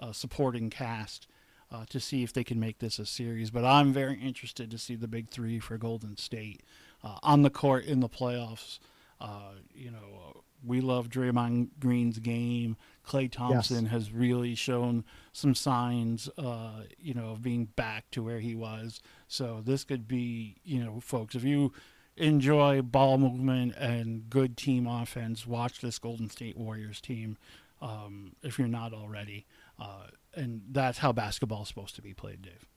uh, 0.00 0.12
supporting 0.12 0.70
cast 0.70 1.26
uh, 1.70 1.84
to 1.88 2.00
see 2.00 2.22
if 2.22 2.32
they 2.32 2.44
can 2.44 2.60
make 2.60 2.78
this 2.78 2.98
a 2.98 3.06
series. 3.06 3.50
But 3.50 3.64
I'm 3.64 3.92
very 3.92 4.20
interested 4.20 4.70
to 4.70 4.78
see 4.78 4.94
the 4.96 5.08
big 5.08 5.30
three 5.30 5.58
for 5.58 5.78
Golden 5.78 6.16
State 6.16 6.62
uh, 7.02 7.18
on 7.22 7.42
the 7.42 7.50
court 7.50 7.84
in 7.84 8.00
the 8.00 8.08
playoffs. 8.08 8.78
Uh, 9.20 9.52
you 9.74 9.90
know, 9.90 10.42
we 10.64 10.80
love 10.80 11.08
Draymond 11.08 11.70
Green's 11.78 12.18
game. 12.18 12.76
Klay 13.06 13.30
Thompson 13.30 13.86
has 13.86 14.12
really 14.12 14.54
shown 14.54 15.04
some 15.32 15.54
signs, 15.54 16.28
uh, 16.38 16.82
you 16.98 17.14
know, 17.14 17.30
of 17.30 17.42
being 17.42 17.66
back 17.66 18.10
to 18.12 18.22
where 18.22 18.40
he 18.40 18.54
was. 18.54 19.00
So 19.28 19.62
this 19.64 19.84
could 19.84 20.06
be, 20.06 20.56
you 20.64 20.84
know, 20.84 21.00
folks, 21.00 21.34
if 21.34 21.44
you 21.44 21.72
enjoy 22.16 22.82
ball 22.82 23.18
movement 23.18 23.74
and 23.76 24.28
good 24.28 24.56
team 24.56 24.86
offense, 24.86 25.46
watch 25.46 25.80
this 25.80 25.98
Golden 25.98 26.30
State 26.30 26.56
Warriors 26.56 27.00
team. 27.00 27.36
Um, 27.80 28.36
if 28.42 28.58
you're 28.58 28.68
not 28.68 28.92
already, 28.92 29.46
uh, 29.80 30.06
and 30.34 30.62
that's 30.70 30.98
how 30.98 31.12
basketball 31.12 31.62
is 31.62 31.68
supposed 31.68 31.96
to 31.96 32.02
be 32.02 32.14
played, 32.14 32.42
Dave. 32.42 32.68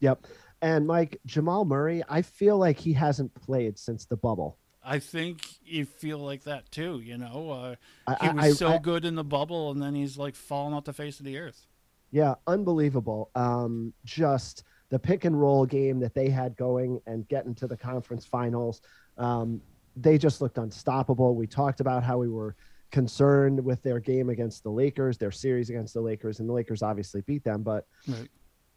Yep. 0.00 0.26
And 0.62 0.86
Mike 0.86 1.20
Jamal 1.26 1.64
Murray, 1.64 2.02
I 2.08 2.22
feel 2.22 2.56
like 2.56 2.78
he 2.78 2.94
hasn't 2.94 3.34
played 3.34 3.78
since 3.78 4.06
the 4.06 4.16
bubble. 4.16 4.56
I 4.84 4.98
think 4.98 5.42
you 5.64 5.84
feel 5.84 6.18
like 6.18 6.44
that 6.44 6.70
too. 6.70 7.00
You 7.00 7.18
know, 7.18 7.50
uh, 7.50 7.74
I, 8.06 8.26
he 8.26 8.32
was 8.34 8.44
I- 8.44 8.52
so 8.52 8.68
I- 8.74 8.78
good 8.78 9.04
in 9.04 9.14
the 9.14 9.24
bubble, 9.24 9.70
and 9.70 9.82
then 9.82 9.94
he's 9.94 10.16
like 10.16 10.34
falling 10.34 10.74
off 10.74 10.84
the 10.84 10.92
face 10.92 11.18
of 11.18 11.24
the 11.26 11.38
earth. 11.38 11.66
Yeah, 12.10 12.34
unbelievable. 12.46 13.30
Um, 13.34 13.92
just 14.04 14.64
the 14.88 14.98
pick 14.98 15.26
and 15.26 15.38
roll 15.38 15.66
game 15.66 16.00
that 16.00 16.14
they 16.14 16.30
had 16.30 16.56
going 16.56 17.00
and 17.06 17.28
getting 17.28 17.54
to 17.56 17.66
the 17.66 17.76
conference 17.76 18.24
finals. 18.24 18.80
Um, 19.18 19.60
they 19.94 20.16
just 20.16 20.40
looked 20.40 20.56
unstoppable. 20.56 21.34
We 21.34 21.46
talked 21.46 21.80
about 21.80 22.02
how 22.02 22.16
we 22.16 22.28
were 22.28 22.56
concerned 22.90 23.62
with 23.62 23.82
their 23.82 24.00
game 24.00 24.30
against 24.30 24.62
the 24.62 24.70
Lakers, 24.70 25.18
their 25.18 25.30
series 25.32 25.68
against 25.68 25.92
the 25.92 26.00
Lakers, 26.00 26.40
and 26.40 26.48
the 26.48 26.52
Lakers 26.54 26.82
obviously 26.82 27.20
beat 27.22 27.44
them. 27.44 27.62
But 27.62 27.86
Right. 28.06 28.28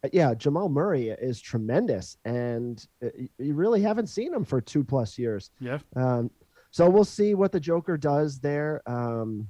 Uh, 0.04 0.08
yeah, 0.12 0.34
Jamal 0.34 0.68
Murray 0.68 1.08
is 1.08 1.40
tremendous, 1.40 2.16
and 2.24 2.86
uh, 3.02 3.08
you 3.38 3.54
really 3.54 3.80
haven't 3.82 4.08
seen 4.08 4.32
him 4.34 4.44
for 4.44 4.60
two 4.60 4.82
plus 4.84 5.18
years. 5.18 5.50
Yeah. 5.60 5.78
Um, 5.96 6.30
so 6.70 6.88
we'll 6.88 7.04
see 7.04 7.34
what 7.34 7.52
the 7.52 7.60
Joker 7.60 7.96
does 7.96 8.38
there. 8.38 8.82
Um, 8.86 9.48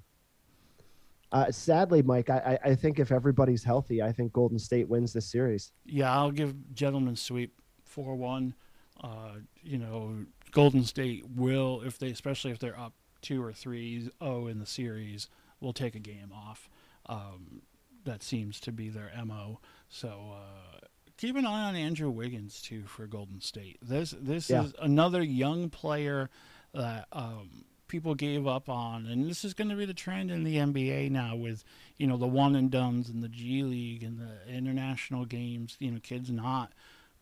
uh, 1.31 1.51
sadly, 1.51 2.03
Mike, 2.03 2.29
I, 2.29 2.59
I 2.63 2.75
think 2.75 2.99
if 2.99 3.11
everybody's 3.11 3.65
healthy, 3.65 4.03
I 4.03 4.13
think 4.13 4.33
Golden 4.33 4.59
State 4.59 4.87
wins 4.89 5.15
this 5.15 5.27
series. 5.31 5.73
Yeah, 5.87 6.13
I'll 6.13 6.31
give 6.31 6.55
gentleman 6.75 7.17
sweep 7.17 7.55
four 7.85 8.15
one. 8.17 8.55
Uh, 9.03 9.37
you 9.63 9.79
know, 9.79 10.15
Golden 10.51 10.85
State 10.85 11.25
will 11.35 11.81
if 11.83 11.99
they 11.99 12.11
especially 12.11 12.51
if 12.51 12.59
they're 12.59 12.79
up 12.79 12.93
two 13.23 13.43
or 13.43 13.53
three 13.53 14.11
oh 14.21 14.47
in 14.49 14.59
the 14.59 14.67
series, 14.67 15.29
will 15.61 15.73
take 15.73 15.95
a 15.95 16.01
game 16.01 16.33
off. 16.35 16.69
Um, 17.07 17.63
that 18.05 18.23
seems 18.23 18.61
to 18.61 18.73
be 18.73 18.89
their 18.89 19.11
mo. 19.25 19.61
So 19.89 20.35
uh, 20.35 20.79
keep 21.17 21.37
an 21.37 21.47
eye 21.47 21.65
on 21.69 21.77
Andrew 21.77 22.11
Wiggins 22.11 22.61
too 22.63 22.85
for 22.85 23.07
Golden 23.07 23.41
State. 23.41 23.79
This 23.83 24.15
this 24.19 24.51
Yeah. 24.51 24.65
is 24.65 24.75
another 24.81 25.23
young 25.23 25.71
player 25.71 26.31
that 26.75 27.07
um, 27.13 27.65
people 27.89 28.15
gave 28.15 28.47
up 28.47 28.69
on, 28.69 29.07
and 29.07 29.29
this 29.29 29.45
is 29.45 29.53
going 29.55 29.69
to 29.69 29.77
be 29.77 29.85
the 29.85 29.93
trend 29.95 30.31
in 30.31 30.45
the 30.45 30.57
NBA 30.57 31.11
now 31.11 31.37
with 31.37 31.65
you 31.99 32.07
know 32.07 32.17
the 32.17 32.27
one 32.27 32.57
and 32.57 32.71
dones 32.71 33.09
and 33.09 33.23
the 33.23 33.29
G 33.29 33.63
League 33.63 34.03
and 34.03 34.19
the 34.19 34.39
international 34.53 35.25
games. 35.25 35.77
You 35.79 35.91
know, 35.93 36.01
kids 36.03 36.31
not 36.31 36.73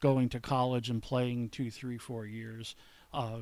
going 0.00 0.28
to 0.30 0.40
college 0.40 0.88
and 0.88 1.02
playing 1.02 1.48
two, 1.50 1.70
three, 1.70 1.98
four 1.98 2.24
years. 2.24 2.74
Uh, 3.12 3.38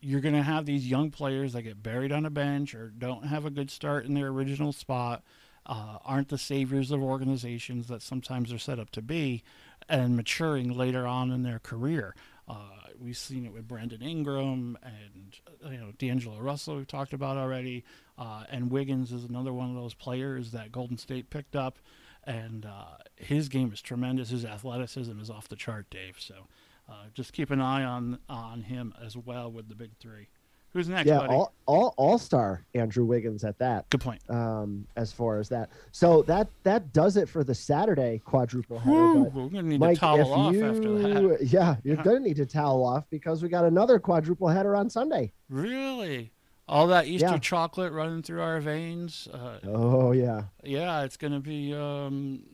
you're 0.00 0.20
going 0.20 0.34
to 0.34 0.42
have 0.42 0.66
these 0.66 0.88
young 0.88 1.10
players 1.10 1.52
that 1.52 1.62
get 1.62 1.82
buried 1.82 2.10
on 2.12 2.26
a 2.26 2.30
bench 2.30 2.74
or 2.74 2.88
don't 2.90 3.26
have 3.26 3.44
a 3.44 3.50
good 3.50 3.70
start 3.70 4.04
in 4.04 4.14
their 4.14 4.28
original 4.28 4.72
spot, 4.72 5.22
uh, 5.66 5.98
aren't 6.04 6.28
the 6.28 6.38
saviors 6.38 6.90
of 6.90 7.02
organizations 7.02 7.88
that 7.88 8.02
sometimes 8.02 8.50
they're 8.50 8.58
set 8.58 8.78
up 8.78 8.90
to 8.90 9.02
be, 9.02 9.42
and 9.88 10.16
maturing 10.16 10.76
later 10.76 11.06
on 11.06 11.30
in 11.30 11.42
their 11.42 11.58
career. 11.58 12.14
Uh, 12.48 12.54
we've 12.98 13.16
seen 13.16 13.46
it 13.46 13.52
with 13.52 13.68
Brandon 13.68 14.02
Ingram 14.02 14.76
and 14.82 15.38
uh, 15.64 15.70
you 15.70 15.78
know 15.78 15.92
D'Angelo 15.98 16.38
Russell. 16.38 16.76
We've 16.76 16.86
talked 16.86 17.12
about 17.12 17.36
already, 17.36 17.84
uh, 18.18 18.44
and 18.50 18.70
Wiggins 18.70 19.12
is 19.12 19.24
another 19.24 19.52
one 19.52 19.70
of 19.70 19.76
those 19.76 19.94
players 19.94 20.52
that 20.52 20.72
Golden 20.72 20.98
State 20.98 21.30
picked 21.30 21.56
up, 21.56 21.78
and 22.24 22.66
uh, 22.66 22.96
his 23.16 23.48
game 23.48 23.72
is 23.72 23.80
tremendous. 23.80 24.30
His 24.30 24.44
athleticism 24.44 25.20
is 25.20 25.30
off 25.30 25.48
the 25.48 25.56
chart, 25.56 25.86
Dave. 25.90 26.16
So 26.18 26.46
uh, 26.88 27.06
just 27.14 27.32
keep 27.32 27.50
an 27.50 27.60
eye 27.60 27.84
on 27.84 28.18
on 28.28 28.62
him 28.62 28.94
as 29.04 29.16
well 29.16 29.50
with 29.50 29.68
the 29.68 29.74
big 29.74 29.96
three. 29.98 30.28
Who's 30.72 30.88
next, 30.88 31.06
yeah, 31.06 31.18
buddy? 31.18 31.34
all 31.34 31.52
all 31.66 31.94
all 31.98 32.18
star 32.18 32.64
Andrew 32.74 33.04
Wiggins 33.04 33.44
at 33.44 33.58
that. 33.58 33.90
Good 33.90 34.00
point. 34.00 34.22
Um, 34.30 34.86
as 34.96 35.12
far 35.12 35.38
as 35.38 35.48
that, 35.50 35.68
so 35.90 36.22
that 36.22 36.48
that 36.62 36.92
does 36.94 37.16
it 37.18 37.28
for 37.28 37.44
the 37.44 37.54
Saturday 37.54 38.22
quadruple 38.24 38.78
header. 38.78 39.24
We're 39.34 39.48
gonna 39.48 39.62
need 39.64 39.80
Mike, 39.80 39.94
to 39.96 40.00
towel 40.00 40.32
off 40.32 40.54
you, 40.54 40.64
after 40.64 40.92
that. 40.98 41.38
yeah, 41.42 41.76
you're 41.84 41.96
Yeah. 41.96 42.02
gonna 42.02 42.20
need 42.20 42.36
to 42.36 42.46
towel 42.46 42.82
off 42.84 43.04
because 43.10 43.42
we 43.42 43.50
got 43.50 43.64
another 43.66 43.98
quadruple 43.98 44.48
header 44.48 44.74
on 44.74 44.88
Sunday. 44.88 45.32
Really? 45.50 46.32
All 46.68 46.86
that 46.86 47.06
Easter 47.06 47.26
Yeah. 47.32 47.38
chocolate 47.38 47.92
running 47.92 48.22
through 48.22 48.40
our 48.40 48.58
veins. 48.60 49.28
Uh, 49.30 49.58
Oh 49.64 50.12
yeah, 50.12 50.44
yeah, 50.64 51.02
it's 51.02 51.18
gonna 51.18 51.40
be. 51.40 51.74
Um, 51.74 52.44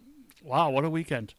wow, 0.43 0.71
what 0.71 0.85
a 0.85 0.91
weekend! 0.91 1.35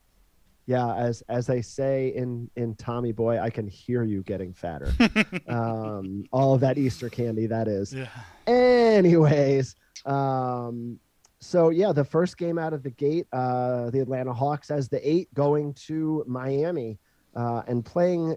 Yeah. 0.69 0.93
As 0.93 1.23
as 1.29 1.47
they 1.47 1.63
say 1.63 2.09
in 2.09 2.47
in 2.55 2.75
Tommy 2.75 3.11
Boy, 3.11 3.39
I 3.39 3.49
can 3.49 3.67
hear 3.67 4.03
you 4.03 4.21
getting 4.21 4.53
fatter. 4.53 4.93
um, 5.47 6.23
all 6.31 6.53
of 6.53 6.61
that 6.61 6.77
Easter 6.77 7.09
candy, 7.09 7.47
that 7.47 7.67
is. 7.67 7.91
Yeah. 7.91 8.07
Anyways, 8.45 9.75
um, 10.05 10.99
so 11.39 11.69
yeah, 11.69 11.91
the 11.91 12.03
first 12.05 12.37
game 12.37 12.59
out 12.59 12.73
of 12.73 12.83
the 12.83 12.91
gate, 12.91 13.25
uh, 13.33 13.89
the 13.89 13.99
Atlanta 13.99 14.31
Hawks 14.31 14.69
as 14.69 14.87
the 14.89 15.01
eight 15.09 15.33
going 15.33 15.73
to 15.87 16.23
Miami 16.27 16.99
uh, 17.35 17.63
and 17.67 17.83
playing. 17.83 18.35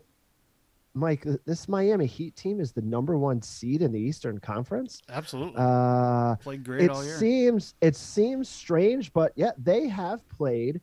Mike, 0.94 1.24
this 1.46 1.68
Miami 1.68 2.04
Heat 2.04 2.36
team 2.36 2.60
is 2.60 2.72
the 2.72 2.82
number 2.82 3.16
one 3.16 3.40
seed 3.40 3.80
in 3.80 3.92
the 3.92 3.98
Eastern 3.98 4.38
Conference. 4.38 5.00
Absolutely. 5.08 5.54
Uh, 5.56 6.36
Played 6.36 6.64
great 6.64 6.82
it 6.82 6.90
all 6.90 7.02
year. 7.02 7.16
seems 7.16 7.74
it 7.80 7.96
seems 7.96 8.46
strange, 8.48 9.10
but 9.14 9.32
yeah, 9.34 9.52
they 9.56 9.88
have 9.88 10.26
played 10.28 10.82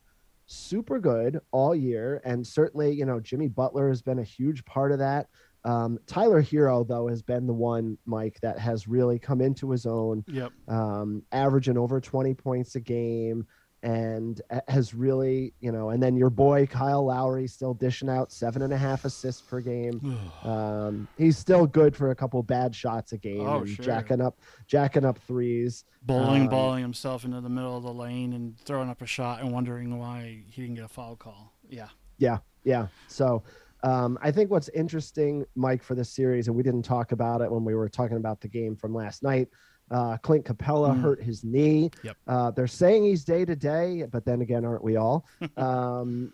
super 0.49 0.99
good 0.99 1.39
all 1.51 1.75
year, 1.75 2.21
and 2.25 2.45
certainly 2.45 2.91
you 2.91 3.05
know 3.05 3.19
Jimmy 3.19 3.47
Butler 3.47 3.87
has 3.89 4.01
been 4.01 4.19
a 4.19 4.23
huge 4.23 4.65
part 4.65 4.91
of 4.91 4.99
that. 4.99 5.27
Um, 5.63 5.99
Tyler 6.07 6.41
Herro 6.41 6.87
though 6.87 7.07
has 7.07 7.21
been 7.21 7.45
the 7.45 7.53
one, 7.53 7.97
Mike, 8.05 8.39
that 8.41 8.57
has 8.59 8.87
really 8.87 9.19
come 9.19 9.41
into 9.41 9.69
his 9.69 9.85
own, 9.85 10.23
yep. 10.27 10.51
um, 10.67 11.21
averaging 11.31 11.77
over 11.77 12.01
twenty 12.01 12.33
points 12.33 12.75
a 12.75 12.79
game, 12.79 13.45
and 13.83 14.41
has 14.67 14.93
really 14.93 15.53
you 15.59 15.71
know. 15.71 15.89
And 15.89 16.01
then 16.01 16.15
your 16.15 16.29
boy 16.29 16.65
Kyle 16.67 17.05
Lowry 17.05 17.47
still 17.47 17.73
dishing 17.73 18.09
out 18.09 18.31
seven 18.31 18.61
and 18.61 18.73
a 18.73 18.77
half 18.77 19.05
assists 19.05 19.41
per 19.41 19.61
game. 19.61 20.17
Um, 20.49 21.07
he's 21.17 21.37
still 21.37 21.67
good 21.67 21.95
for 21.95 22.11
a 22.11 22.15
couple 22.15 22.41
bad 22.43 22.73
shots 22.73 23.11
a 23.11 23.17
game, 23.17 23.41
Oh, 23.45 23.59
and 23.59 23.69
sure. 23.69 23.83
jacking 23.85 24.21
up, 24.21 24.39
jacking 24.67 25.03
up 25.05 25.17
threes. 25.19 25.83
Bowling, 26.03 26.43
Um, 26.43 26.49
balling 26.49 26.81
himself 26.81 27.25
into 27.25 27.41
the 27.41 27.49
middle 27.49 27.75
of 27.75 27.83
the 27.83 27.93
lane 27.93 28.33
and 28.33 28.57
throwing 28.61 28.89
up 28.89 29.01
a 29.01 29.05
shot 29.05 29.41
and 29.41 29.51
wondering 29.51 29.97
why 29.97 30.43
he 30.47 30.61
didn't 30.61 30.75
get 30.75 30.85
a 30.85 30.87
foul 30.87 31.15
call. 31.17 31.53
Yeah, 31.67 31.89
yeah. 32.17 32.37
Yeah. 32.63 32.87
So 33.07 33.43
um, 33.83 34.17
I 34.21 34.31
think 34.31 34.49
what's 34.49 34.69
interesting, 34.69 35.45
Mike, 35.55 35.83
for 35.83 35.93
this 35.95 36.09
series, 36.13 36.47
and 36.47 36.55
we 36.55 36.63
didn't 36.63 36.83
talk 36.83 37.11
about 37.11 37.41
it 37.41 37.51
when 37.51 37.63
we 37.63 37.75
were 37.75 37.89
talking 37.89 38.17
about 38.17 38.41
the 38.41 38.47
game 38.47 38.75
from 38.75 38.93
last 38.93 39.21
night. 39.23 39.47
Uh, 39.91 40.17
Clint 40.17 40.45
Capela 40.45 40.93
Mm. 40.93 41.01
hurt 41.01 41.23
his 41.23 41.43
knee. 41.43 41.89
Yep. 42.03 42.17
Uh, 42.27 42.51
they're 42.51 42.67
saying 42.67 43.03
he's 43.05 43.23
day 43.23 43.43
to 43.45 43.55
day, 43.55 44.05
but 44.11 44.23
then 44.25 44.41
again, 44.41 44.63
aren't 44.65 44.83
we 44.83 44.97
all? 44.97 45.25
um, 45.57 46.31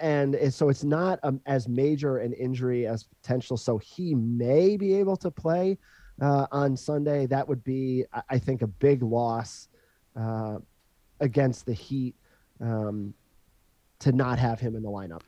and 0.00 0.36
so 0.52 0.68
it's 0.68 0.84
not 0.84 1.18
um, 1.22 1.40
as 1.46 1.68
major 1.68 2.18
an 2.18 2.32
injury 2.32 2.86
as 2.86 3.04
potential. 3.04 3.56
So 3.56 3.76
he 3.78 4.14
may 4.14 4.76
be 4.76 4.94
able 4.94 5.16
to 5.18 5.30
play 5.30 5.76
uh, 6.22 6.46
on 6.52 6.76
Sunday. 6.76 7.26
That 7.26 7.46
would 7.48 7.62
be, 7.64 8.04
I- 8.12 8.22
I 8.30 8.38
think, 8.38 8.62
a 8.62 8.66
big 8.66 9.02
loss 9.02 9.68
uh, 10.16 10.58
against 11.20 11.66
the 11.66 11.74
Heat 11.74 12.14
um, 12.60 13.12
to 13.98 14.12
not 14.12 14.38
have 14.38 14.58
him 14.60 14.74
in 14.76 14.82
the 14.82 14.88
lineup. 14.90 15.20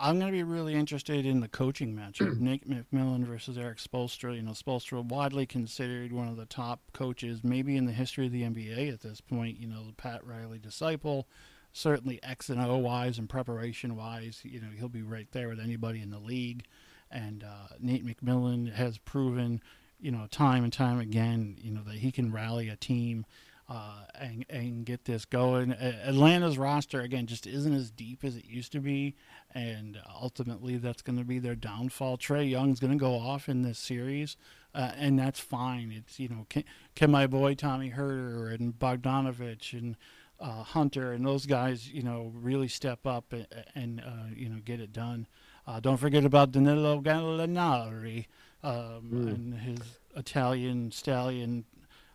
I'm 0.00 0.20
going 0.20 0.30
to 0.30 0.36
be 0.36 0.44
really 0.44 0.74
interested 0.74 1.26
in 1.26 1.40
the 1.40 1.48
coaching 1.48 1.94
matchup. 1.94 2.38
Nick 2.40 2.66
McMillan 2.66 3.24
versus 3.24 3.58
Erik 3.58 3.78
Spoelstra. 3.78 4.36
You 4.36 4.42
know, 4.42 4.52
Spoelstra 4.52 5.04
widely 5.04 5.44
considered 5.44 6.12
one 6.12 6.28
of 6.28 6.36
the 6.36 6.46
top 6.46 6.80
coaches, 6.92 7.40
maybe 7.42 7.76
in 7.76 7.86
the 7.86 7.92
history 7.92 8.26
of 8.26 8.32
the 8.32 8.42
NBA 8.42 8.92
at 8.92 9.00
this 9.00 9.20
point. 9.20 9.58
You 9.58 9.66
know, 9.66 9.84
the 9.84 9.92
Pat 9.92 10.24
Riley 10.24 10.58
disciple. 10.58 11.26
Certainly 11.72 12.20
X 12.22 12.48
and 12.48 12.60
O 12.60 12.76
wise 12.76 13.18
and 13.18 13.28
preparation 13.28 13.96
wise, 13.96 14.40
you 14.42 14.60
know, 14.60 14.68
he'll 14.76 14.88
be 14.88 15.02
right 15.02 15.28
there 15.32 15.48
with 15.48 15.60
anybody 15.60 16.00
in 16.00 16.10
the 16.10 16.18
league. 16.18 16.64
And 17.10 17.42
uh, 17.42 17.74
Nate 17.80 18.06
McMillan 18.06 18.72
has 18.72 18.98
proven, 18.98 19.60
you 20.00 20.10
know, 20.10 20.26
time 20.30 20.64
and 20.64 20.72
time 20.72 21.00
again, 21.00 21.56
you 21.60 21.72
know, 21.72 21.82
that 21.82 21.96
he 21.96 22.12
can 22.12 22.32
rally 22.32 22.68
a 22.68 22.76
team 22.76 23.26
uh, 23.68 24.04
and 24.18 24.44
and 24.48 24.84
get 24.86 25.04
this 25.04 25.24
going. 25.24 25.72
Atlanta's 25.72 26.56
roster 26.58 27.00
again 27.00 27.26
just 27.26 27.46
isn't 27.46 27.74
as 27.74 27.90
deep 27.90 28.24
as 28.24 28.36
it 28.36 28.44
used 28.46 28.72
to 28.72 28.80
be, 28.80 29.14
and 29.54 29.98
ultimately 30.20 30.76
that's 30.78 31.02
going 31.02 31.18
to 31.18 31.24
be 31.24 31.38
their 31.38 31.54
downfall. 31.54 32.16
Trae 32.18 32.48
Young's 32.48 32.80
going 32.80 32.92
to 32.92 32.98
go 32.98 33.14
off 33.14 33.48
in 33.48 33.62
this 33.62 33.78
series, 33.78 34.36
uh, 34.74 34.92
and 34.96 35.18
that's 35.18 35.40
fine. 35.40 35.92
It's 35.94 36.18
you 36.18 36.28
know 36.28 36.46
can, 36.48 36.64
can 36.94 37.10
my 37.10 37.26
boy 37.26 37.54
Tommy 37.54 37.90
Huerter 37.90 38.54
and 38.54 38.78
Bogdanovich 38.78 39.72
and 39.72 39.96
uh, 40.40 40.62
Hunter 40.62 41.12
and 41.12 41.26
those 41.26 41.44
guys 41.46 41.88
you 41.88 42.02
know 42.02 42.32
really 42.34 42.68
step 42.68 43.06
up 43.06 43.32
and, 43.32 43.46
and 43.74 44.00
uh, 44.00 44.32
you 44.34 44.48
know 44.48 44.60
get 44.64 44.80
it 44.80 44.92
done. 44.92 45.26
Uh, 45.66 45.80
don't 45.80 45.98
forget 45.98 46.24
about 46.24 46.52
Danilo 46.52 47.02
Gallinari 47.02 48.26
um, 48.62 49.10
Mm. 49.12 49.34
and 49.34 49.54
his 49.58 49.78
Italian 50.16 50.90
stallion 50.90 51.64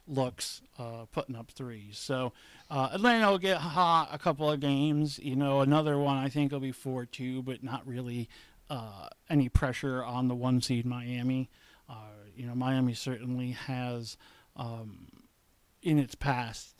looks 0.07 0.61
uh, 0.77 1.05
putting 1.11 1.35
up 1.35 1.51
threes. 1.51 1.97
So 1.97 2.33
uh, 2.69 2.89
Atlanta 2.93 3.31
will 3.31 3.37
get 3.37 3.57
hot 3.57 4.09
a 4.11 4.17
couple 4.17 4.49
of 4.51 4.59
games. 4.59 5.19
You 5.19 5.35
know, 5.35 5.61
another 5.61 5.97
one 5.97 6.17
I 6.17 6.29
think 6.29 6.51
will 6.51 6.59
be 6.59 6.71
4 6.71 7.05
2, 7.05 7.41
but 7.43 7.63
not 7.63 7.85
really 7.87 8.29
uh, 8.69 9.07
any 9.29 9.49
pressure 9.49 10.03
on 10.03 10.27
the 10.27 10.35
one 10.35 10.61
seed 10.61 10.85
Miami. 10.85 11.49
Uh, 11.89 11.93
you 12.35 12.45
know, 12.45 12.55
Miami 12.55 12.93
certainly 12.93 13.51
has 13.51 14.17
um, 14.55 15.07
in 15.81 15.99
its 15.99 16.15
past, 16.15 16.75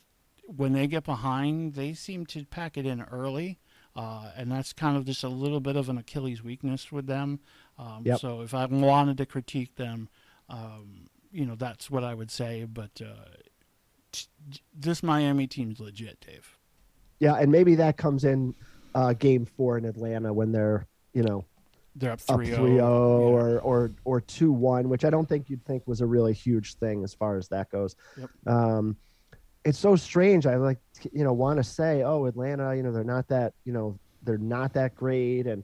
when 0.45 0.73
they 0.73 0.87
get 0.87 1.03
behind, 1.03 1.73
they 1.73 1.93
seem 1.93 2.25
to 2.27 2.45
pack 2.45 2.77
it 2.77 2.85
in 2.85 3.01
early. 3.01 3.59
Uh, 3.95 4.31
and 4.35 4.51
that's 4.51 4.73
kind 4.73 4.97
of 4.97 5.05
just 5.05 5.23
a 5.23 5.29
little 5.29 5.59
bit 5.59 5.75
of 5.75 5.87
an 5.87 5.97
Achilles 5.97 6.43
weakness 6.43 6.91
with 6.91 7.05
them. 7.05 7.39
Um, 7.77 8.01
Yep. 8.03 8.19
So 8.19 8.41
if 8.41 8.53
I 8.53 8.65
wanted 8.65 9.17
to 9.17 9.25
critique 9.25 9.75
them, 9.75 10.09
um, 10.49 11.07
you 11.33 11.45
know, 11.45 11.55
that's 11.55 11.89
what 11.91 12.03
I 12.03 12.13
would 12.13 12.31
say. 12.31 12.65
But 12.65 12.91
uh, 13.01 13.25
t- 14.11 14.27
this 14.73 15.03
Miami 15.03 15.47
team's 15.47 15.79
legit, 15.79 16.19
Dave. 16.25 16.57
Yeah, 17.19 17.33
and 17.35 17.51
maybe 17.51 17.75
that 17.75 17.97
comes 17.97 18.23
in 18.23 18.53
uh, 18.95 19.13
game 19.13 19.45
four 19.45 19.77
in 19.77 19.85
Atlanta 19.85 20.31
when 20.33 20.51
they're, 20.51 20.85
you 21.13 21.23
know, 21.23 21.45
They're 21.95 22.11
up 22.11 22.21
up 22.29 22.37
3 22.37 22.47
3 22.51 22.55
0 22.75 22.85
or 22.87 23.59
or 23.59 23.91
or 24.05 24.21
2 24.21 24.51
1, 24.51 24.89
which 24.89 25.03
I 25.05 25.09
don't 25.09 25.27
think 25.27 25.49
you'd 25.49 25.63
think 25.65 25.83
was 25.87 26.01
a 26.01 26.05
really 26.05 26.33
huge 26.33 26.75
thing 26.75 27.03
as 27.03 27.13
far 27.13 27.37
as 27.37 27.47
that 27.49 27.69
goes. 27.69 27.95
Yep. 28.17 28.29
Um, 28.47 28.95
it's 29.65 29.79
so 29.79 29.95
strange. 29.95 30.45
I 30.45 30.57
like, 30.57 30.79
you 31.13 31.23
know, 31.23 31.31
want 31.33 31.57
to 31.57 31.63
say, 31.63 32.03
oh, 32.03 32.25
Atlanta, 32.25 32.75
you 32.75 32.83
know, 32.83 32.91
they're 32.91 33.03
not 33.05 33.27
that, 33.29 33.53
you 33.63 33.71
know, 33.71 33.97
they're 34.23 34.37
not 34.37 34.73
that 34.73 34.93
great. 34.93 35.47
And, 35.47 35.63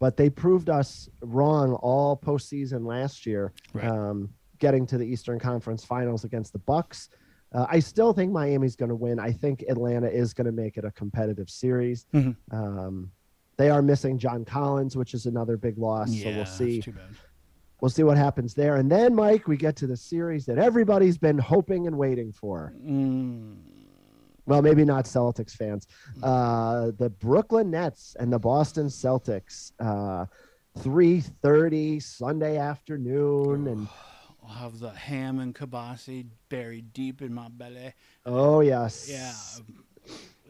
but 0.00 0.16
they 0.16 0.28
proved 0.28 0.68
us 0.68 1.08
wrong 1.20 1.74
all 1.74 2.16
postseason 2.16 2.84
last 2.84 3.24
year, 3.24 3.52
Right. 3.72 3.86
um, 3.86 4.30
getting 4.58 4.86
to 4.86 4.98
the 4.98 5.04
Eastern 5.04 5.38
Conference 5.38 5.84
Finals 5.84 6.24
against 6.24 6.52
the 6.52 6.58
Bucks. 6.60 7.08
Uh, 7.52 7.66
I 7.68 7.78
still 7.78 8.12
think 8.12 8.32
Miami's 8.32 8.76
going 8.76 8.88
to 8.88 8.94
win. 8.96 9.18
I 9.18 9.32
think 9.32 9.62
Atlanta 9.68 10.08
is 10.08 10.34
going 10.34 10.46
to 10.46 10.52
make 10.52 10.76
it 10.76 10.84
a 10.84 10.90
competitive 10.90 11.48
series. 11.48 12.06
Mhm. 12.12 12.36
Um, 12.50 13.10
they 13.56 13.70
are 13.70 13.80
missing 13.82 14.18
John 14.18 14.44
Collins, 14.44 14.96
which 14.96 15.14
is 15.14 15.26
another 15.26 15.56
big 15.56 15.78
loss. 15.78 16.10
yeah, 16.10 16.24
so 16.24 16.36
we'll 16.36 16.46
see. 16.46 16.80
We'll 17.80 17.90
see 17.90 18.02
what 18.02 18.16
happens 18.16 18.54
there. 18.54 18.76
And 18.76 18.90
then, 18.90 19.14
Mike, 19.14 19.46
we 19.48 19.56
get 19.56 19.76
to 19.76 19.86
the 19.86 19.96
series 19.96 20.44
that 20.46 20.58
everybody's 20.58 21.18
been 21.18 21.38
hoping 21.38 21.86
and 21.86 21.96
waiting 21.96 22.32
for. 22.32 22.72
Mm, 22.84 23.56
Well, 24.46 24.62
maybe 24.62 24.84
not 24.84 25.04
Celtics 25.06 25.52
fans. 25.52 25.86
Uh, 26.22 26.92
the 26.98 27.10
Brooklyn 27.10 27.70
Nets 27.70 28.16
and 28.18 28.32
the 28.32 28.38
Boston 28.38 28.86
Celtics. 28.86 29.72
Uh, 29.80 30.26
3:30 30.78 32.00
Sunday 32.02 32.58
afternoon, 32.58 33.66
and 33.68 33.88
I'll 34.46 34.54
have 34.54 34.78
the 34.78 34.90
ham 34.90 35.38
and 35.38 35.54
kibasi 35.54 36.26
buried 36.48 36.92
deep 36.92 37.22
in 37.22 37.32
my 37.34 37.48
belly. 37.48 37.92
oh 38.24 38.60
yes, 38.60 39.08
Yeah. 39.10 39.32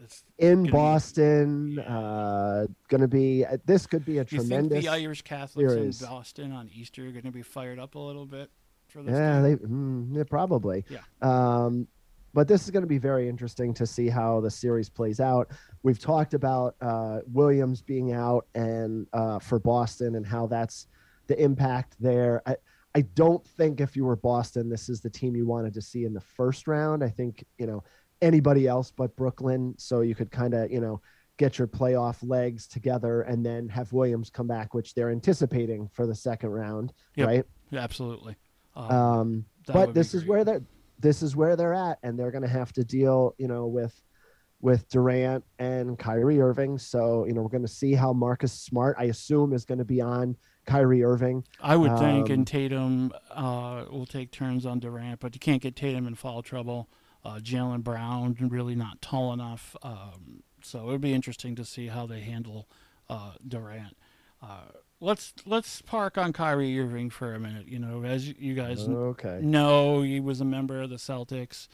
It's, 0.03 0.23
in 0.37 0.63
be- 0.63 0.69
Boston. 0.69 1.79
Uh, 1.79 2.67
going 2.87 3.01
to 3.01 3.07
be 3.07 3.43
this 3.65 3.87
could 3.87 4.05
be 4.05 4.19
a 4.19 4.21
you 4.21 4.25
think 4.25 4.41
tremendous. 4.47 4.83
the 4.83 4.89
Irish 4.89 5.23
Catholics 5.23 5.73
series. 5.73 6.01
in 6.01 6.07
Boston 6.07 6.51
on 6.51 6.69
Easter 6.71 7.07
are 7.07 7.11
going 7.11 7.23
to 7.25 7.31
be 7.31 7.41
fired 7.41 7.79
up 7.79 7.95
a 7.95 7.99
little 7.99 8.27
bit 8.27 8.51
for 8.87 9.01
this? 9.01 9.13
Yeah, 9.13 9.41
they 9.41 9.55
mm, 9.55 10.15
yeah, 10.15 10.23
probably. 10.29 10.85
Yeah. 10.89 10.99
Um, 11.23 11.87
but 12.33 12.47
this 12.47 12.65
is 12.65 12.69
going 12.71 12.83
to 12.83 12.87
be 12.87 12.99
very 12.99 13.27
interesting 13.27 13.73
to 13.73 13.87
see 13.87 14.07
how 14.07 14.39
the 14.39 14.51
series 14.51 14.87
plays 14.87 15.19
out. 15.19 15.49
We've 15.81 15.97
talked 15.99 16.35
about 16.35 16.75
uh, 16.79 17.21
Williams 17.25 17.81
being 17.81 18.13
out 18.13 18.45
and 18.53 19.07
uh, 19.13 19.39
for 19.39 19.57
Boston 19.57 20.13
and 20.13 20.25
how 20.27 20.45
that's 20.45 20.85
the 21.25 21.41
impact 21.41 21.95
there. 21.99 22.43
I, 22.45 22.57
I 22.97 23.01
don't 23.01 23.45
think 23.45 23.79
if 23.79 23.95
you 23.95 24.05
were 24.05 24.15
Boston, 24.15 24.69
this 24.69 24.89
is 24.89 25.01
the 25.01 25.09
team 25.09 25.35
you 25.35 25.45
wanted 25.45 25.73
to 25.75 25.81
see 25.83 26.03
in 26.05 26.13
the 26.15 26.21
first 26.21 26.67
round. 26.67 27.03
I 27.03 27.09
think 27.09 27.45
you 27.59 27.67
know 27.67 27.83
anybody 28.23 28.65
else 28.65 28.89
but 28.89 29.15
Brooklyn. 29.15 29.75
So 29.77 30.01
you 30.01 30.15
could 30.15 30.31
kind 30.31 30.55
of, 30.55 30.71
you 30.71 30.81
know, 30.81 30.99
get 31.37 31.59
your 31.59 31.67
playoff 31.67 32.17
legs 32.27 32.65
together 32.67 33.21
and 33.21 33.45
then 33.45 33.69
have 33.69 33.93
Williams 33.93 34.31
come 34.31 34.47
back, 34.47 34.73
which 34.73 34.95
they're 34.95 35.11
anticipating 35.11 35.87
for 35.93 36.07
the 36.07 36.15
second 36.15 36.49
round, 36.49 36.91
Yep. 37.15 37.27
right? 37.27 37.45
Yeah, 37.69 37.81
absolutely. 37.81 38.35
Um, 38.75 38.91
Um, 38.91 39.45
but 39.67 39.93
this 39.93 40.15
is 40.15 40.25
where 40.25 40.43
they're 40.43 40.63
this 40.99 41.21
is 41.21 41.35
where 41.35 41.55
they're 41.55 41.75
at, 41.75 41.99
and 42.01 42.17
they're 42.17 42.31
going 42.31 42.41
to 42.41 42.47
have 42.61 42.73
to 42.73 42.83
deal, 42.83 43.35
you 43.37 43.47
know, 43.47 43.67
with 43.67 43.93
with 44.59 44.89
Durant 44.89 45.43
and 45.59 45.99
Kyrie 45.99 46.41
Irving. 46.41 46.79
So 46.79 47.25
you 47.25 47.33
know, 47.33 47.43
we're 47.43 47.49
going 47.57 47.61
to 47.61 47.67
see 47.67 47.93
how 47.93 48.13
Marcus 48.13 48.53
Smart, 48.53 48.95
I 48.97 49.03
assume, 49.03 49.53
is 49.53 49.65
going 49.65 49.77
to 49.77 49.85
be 49.85 50.01
on 50.01 50.35
Kyrie 50.67 51.03
Irving. 51.03 51.45
I 51.59 51.75
would 51.75 51.97
think, 51.97 52.27
um, 52.27 52.33
and 52.33 52.47
Tatum 52.47 53.11
uh, 53.31 53.85
will 53.89 54.05
take 54.05 54.31
turns 54.31 54.65
on 54.65 54.79
Durant, 54.79 55.19
but 55.19 55.33
you 55.33 55.39
can't 55.39 55.61
get 55.61 55.75
Tatum 55.75 56.05
in 56.05 56.13
foul 56.13 56.43
trouble. 56.43 56.89
Uh, 57.25 57.39
Jaylen 57.39 57.83
Brown 57.83 58.37
really 58.39 58.75
not 58.75 59.01
tall 59.01 59.33
enough, 59.33 59.75
um, 59.81 60.43
so 60.61 60.81
it 60.81 60.85
would 60.85 61.01
be 61.01 61.13
interesting 61.13 61.55
to 61.55 61.65
see 61.65 61.87
how 61.87 62.05
they 62.05 62.21
handle 62.21 62.69
uh, 63.09 63.31
Durant. 63.45 63.97
Uh, 64.41 64.65
let's 64.99 65.33
let's 65.45 65.81
park 65.81 66.17
on 66.17 66.31
Kyrie 66.31 66.79
Irving 66.79 67.09
for 67.09 67.33
a 67.33 67.39
minute. 67.39 67.67
You 67.67 67.79
know, 67.79 68.03
as 68.03 68.27
you 68.27 68.53
guys 68.53 68.87
Okay. 68.87 69.39
No, 69.41 70.01
he 70.01 70.19
was 70.19 70.41
a 70.41 70.45
member 70.45 70.81
of 70.81 70.89
the 70.89 70.97
Celtics 70.97 71.67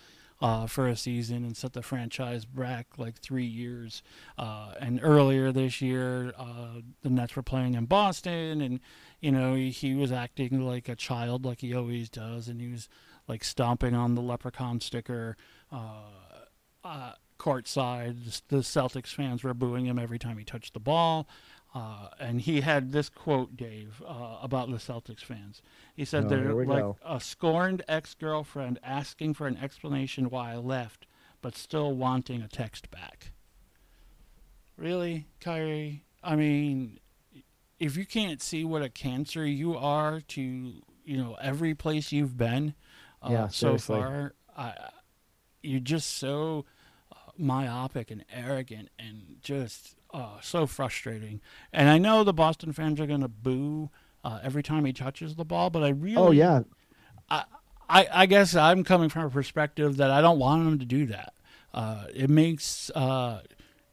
uh, 0.43 0.67
for 0.67 0.89
a 0.89 0.95
season 0.95 1.45
and 1.45 1.55
set 1.55 1.71
the 1.71 1.81
franchise 1.81 2.43
back 2.43 2.97
like 2.97 3.17
three 3.17 3.45
years. 3.45 4.03
Uh, 4.37 4.73
and 4.77 4.99
earlier 5.01 5.53
this 5.53 5.81
year, 5.81 6.33
uh, 6.37 6.81
the 7.01 7.09
Nets 7.09 7.37
were 7.37 7.41
playing 7.41 7.75
in 7.75 7.85
Boston, 7.85 8.59
and 8.59 8.81
you 9.21 9.31
know 9.31 9.53
he, 9.55 9.69
he 9.69 9.95
was 9.95 10.11
acting 10.11 10.59
like 10.59 10.89
a 10.89 10.97
child, 10.97 11.45
like 11.45 11.61
he 11.61 11.73
always 11.73 12.09
does, 12.09 12.49
and 12.49 12.59
he 12.59 12.67
was 12.67 12.89
like 13.25 13.41
stomping 13.41 13.95
on 13.95 14.15
the 14.15 14.21
leprechaun 14.21 14.81
sticker. 14.81 15.37
Uh, 15.71 16.09
uh, 16.83 17.13
courtside, 17.39 18.41
the 18.49 18.57
Celtics 18.57 19.13
fans 19.13 19.45
were 19.45 19.53
booing 19.53 19.85
him 19.85 19.97
every 19.97 20.19
time 20.19 20.37
he 20.37 20.43
touched 20.43 20.73
the 20.73 20.79
ball. 20.81 21.25
Uh, 21.74 22.09
and 22.19 22.41
he 22.41 22.61
had 22.61 22.91
this 22.91 23.09
quote, 23.09 23.57
Dave, 23.57 24.01
uh, 24.07 24.38
about 24.43 24.69
the 24.69 24.78
Celtics 24.78 25.21
fans. 25.24 25.61
He 25.95 26.05
said 26.05 26.26
Oh, 26.26 26.28
they're 26.30 26.53
like 26.53 26.84
go. 26.84 26.97
a 27.03 27.19
scorned 27.19 27.82
ex 27.88 28.13
girlfriend 28.13 28.80
asking 28.84 29.34
for 29.34 29.47
an 29.47 29.57
explanation 29.57 30.30
why 30.30 30.53
I 30.53 30.57
left, 30.57 31.07
but 31.41 31.55
still 31.55 31.93
wanting 31.95 32.41
a 32.43 32.47
text 32.47 32.91
back. 32.91 33.32
Really, 34.78 35.28
Kyrie? 35.39 36.03
I 36.24 36.36
mean, 36.36 36.99
if 37.80 37.97
you 37.97 38.05
can't 38.05 38.41
see 38.41 38.63
what 38.63 38.82
a 38.82 38.89
cancer 38.89 39.45
you 39.45 39.76
are 39.76 40.21
to, 40.21 40.41
you 40.41 41.17
know, 41.17 41.38
every 41.41 41.74
place 41.76 42.11
you've 42.11 42.38
been 42.38 42.76
uh, 43.21 43.30
Yeah, 43.32 43.47
so 43.47 43.78
far, 43.78 44.36
I, 44.55 44.74
you're 45.61 45.80
just 45.80 46.17
so 46.17 46.65
uh, 47.11 47.15
myopic 47.38 48.09
and 48.11 48.24
arrogant 48.32 48.89
and 48.99 49.38
just 49.41 49.95
uh, 50.14 50.39
so 50.41 50.66
frustrating. 50.68 51.41
And 51.72 51.89
I 51.89 51.97
know 51.97 52.24
the 52.24 52.34
Boston 52.34 52.72
fans 52.72 52.99
are 52.99 53.07
going 53.07 53.22
to 53.22 53.28
boo 53.28 53.89
uh, 54.24 54.39
every 54.43 54.64
time 54.64 54.86
he 54.86 54.93
touches 54.93 55.36
the 55.36 55.45
ball, 55.45 55.70
but 55.70 55.84
I 55.84 55.89
really, 55.89 56.18
Oh 56.18 56.32
yeah, 56.32 56.61
I, 57.30 57.43
I, 57.89 58.07
I 58.11 58.26
guess 58.26 58.55
I'm 58.55 58.84
coming 58.84 59.09
from 59.09 59.26
a 59.26 59.30
perspective 59.30 59.97
that 59.97 60.11
I 60.11 60.22
don't 60.22 60.39
want 60.39 60.68
him 60.68 60.80
to 60.80 60.86
do 60.86 61.05
that. 61.07 61.34
Uh, 61.74 62.05
it 62.14 62.30
makes 62.30 62.89
uh, 62.91 63.41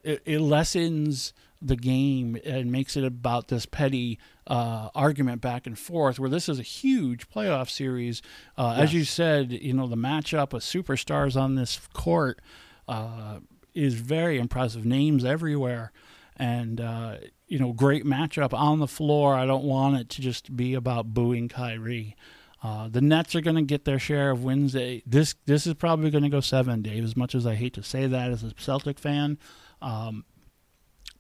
it, 0.05 0.23
it 0.27 0.41
lessens 0.41 1.33
the 1.63 1.77
game 1.77 2.39
and 2.45 2.73
makes 2.73 2.97
it 2.97 3.05
about 3.05 3.49
this 3.49 3.67
petty 3.67 4.19
uh, 4.47 4.89
argument 4.95 5.41
back 5.41 5.67
and 5.67 5.79
forth. 5.79 6.19
Where 6.19 6.31
this 6.31 6.49
is 6.49 6.59
a 6.59 6.63
huge 6.63 7.29
playoff 7.29 7.69
series, 7.69 8.23
uh, 8.57 8.75
as 8.79 8.95
you 8.95 9.05
said, 9.05 9.53
you 9.53 9.73
know 9.73 9.87
the 9.87 9.97
matchup 9.97 10.53
of 10.53 10.63
superstars 10.63 11.41
on 11.41 11.55
this 11.55 11.81
court 11.93 12.41
uh, 12.89 13.41
is 13.75 13.95
very 13.95 14.39
impressive. 14.39 14.85
Names 14.85 15.25
everywhere, 15.25 15.93
and 16.41 16.81
uh, 16.81 17.17
you 17.47 17.59
know 17.59 17.73
great 17.73 18.05
matchup 18.05 18.53
on 18.55 18.81
the 18.81 18.89
floor. 18.89 19.35
I 19.35 19.47
don't 19.47 19.65
want 19.65 19.97
it 19.97 20.09
to 20.09 20.23
just 20.23 20.57
be 20.57 20.75
about 20.75 21.13
booing 21.13 21.49
Kyrie. 21.49 22.17
Uh, 22.63 22.89
the 22.89 23.01
Nets 23.01 23.35
are 23.35 23.41
going 23.41 23.57
to 23.57 23.63
get 23.63 23.85
their 23.85 23.99
share 23.99 24.31
of 24.31 24.43
wins. 24.43 24.73
This 24.73 25.35
this 25.45 25.67
is 25.67 25.75
probably 25.75 26.11
going 26.11 26.25
to 26.25 26.31
go 26.31 26.41
seven, 26.41 26.83
Dave. 26.83 27.05
As 27.05 27.17
much 27.17 27.35
as 27.35 27.47
I 27.47 27.55
hate 27.55 27.75
to 27.75 27.83
say 27.83 28.07
that 28.07 28.31
as 28.31 28.43
a 28.43 28.55
Celtic 28.57 28.99
fan, 28.99 29.39
um, 29.83 30.25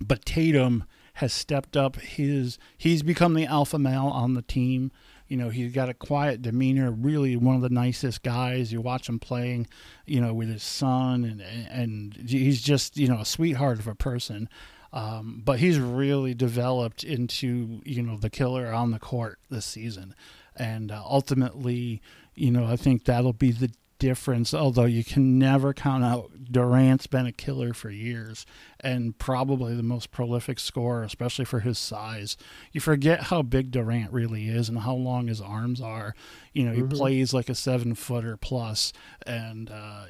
but 0.01 0.25
Tatum 0.25 0.85
has 1.15 1.33
stepped 1.33 1.77
up 1.77 1.97
his. 1.97 2.59
He's 2.79 3.03
become 3.03 3.35
the 3.35 3.47
alpha 3.47 3.79
male 3.79 4.07
on 4.07 4.35
the 4.35 4.43
team. 4.43 4.91
You 5.29 5.37
know, 5.37 5.51
he's 5.51 5.73
got 5.73 5.89
a 5.89 5.95
quiet 5.95 6.43
demeanor. 6.43 6.91
Really, 6.91 7.37
one 7.37 7.57
of 7.57 7.63
the 7.63 7.69
nicest 7.69 8.23
guys. 8.23 8.73
You 8.73 8.81
watch 8.81 9.09
him 9.09 9.19
playing, 9.19 9.69
you 10.07 10.21
know, 10.21 10.33
with 10.33 10.49
his 10.49 10.63
son, 10.63 11.25
and 11.25 11.41
and 11.43 12.29
he's 12.29 12.63
just 12.63 12.97
you 12.97 13.07
know 13.07 13.21
a 13.21 13.27
sweetheart 13.27 13.79
of 13.79 13.87
a 13.87 13.95
person. 13.95 14.49
Um, 14.93 15.43
but 15.45 15.61
he's 15.61 15.79
really 15.79 16.35
developed 16.35 17.05
into 17.05 17.81
you 17.85 18.03
know 18.03 18.17
the 18.17 18.31
killer 18.31 18.73
on 18.73 18.91
the 18.91 18.99
court 18.99 19.39
this 19.49 19.65
season, 19.67 20.15
and 20.57 20.91
uh, 20.91 21.03
ultimately, 21.05 22.03
you 22.35 22.51
know, 22.51 22.65
I 22.67 22.77
think 22.77 23.05
that'll 23.05 23.33
be 23.33 23.53
the 23.53 23.71
difference. 24.01 24.53
Although 24.55 24.87
you 24.87 25.05
can 25.05 25.39
never 25.39 25.73
count 25.75 26.03
out 26.03 26.31
Durant's 26.51 27.07
been 27.07 27.27
a 27.27 27.33
killer 27.33 27.75
for 27.75 27.91
years 27.91 28.47
and 28.81 29.17
probably 29.19 29.77
the 29.77 29.83
most 29.83 30.11
prolific 30.11 30.59
scorer, 30.59 31.03
especially 31.05 31.45
for 31.45 31.61
his 31.61 31.79
size. 31.79 32.37
You 32.73 32.81
forget 32.81 33.25
how 33.25 33.43
big 33.43 33.71
Durant 33.71 34.11
really 34.11 34.49
is 34.49 34.71
and 34.71 34.79
how 34.79 34.95
long 34.95 35.27
his 35.29 35.41
arms 35.43 35.83
are. 35.83 36.15
You 36.55 36.65
know, 36.65 36.73
he 36.73 36.81
Mhm. 36.81 36.91
plays 36.97 37.35
like 37.35 37.51
a 37.51 37.55
seven 37.55 37.95
footer 37.95 38.37
plus, 38.39 38.93
and 39.27 39.71
uh, 39.71 40.07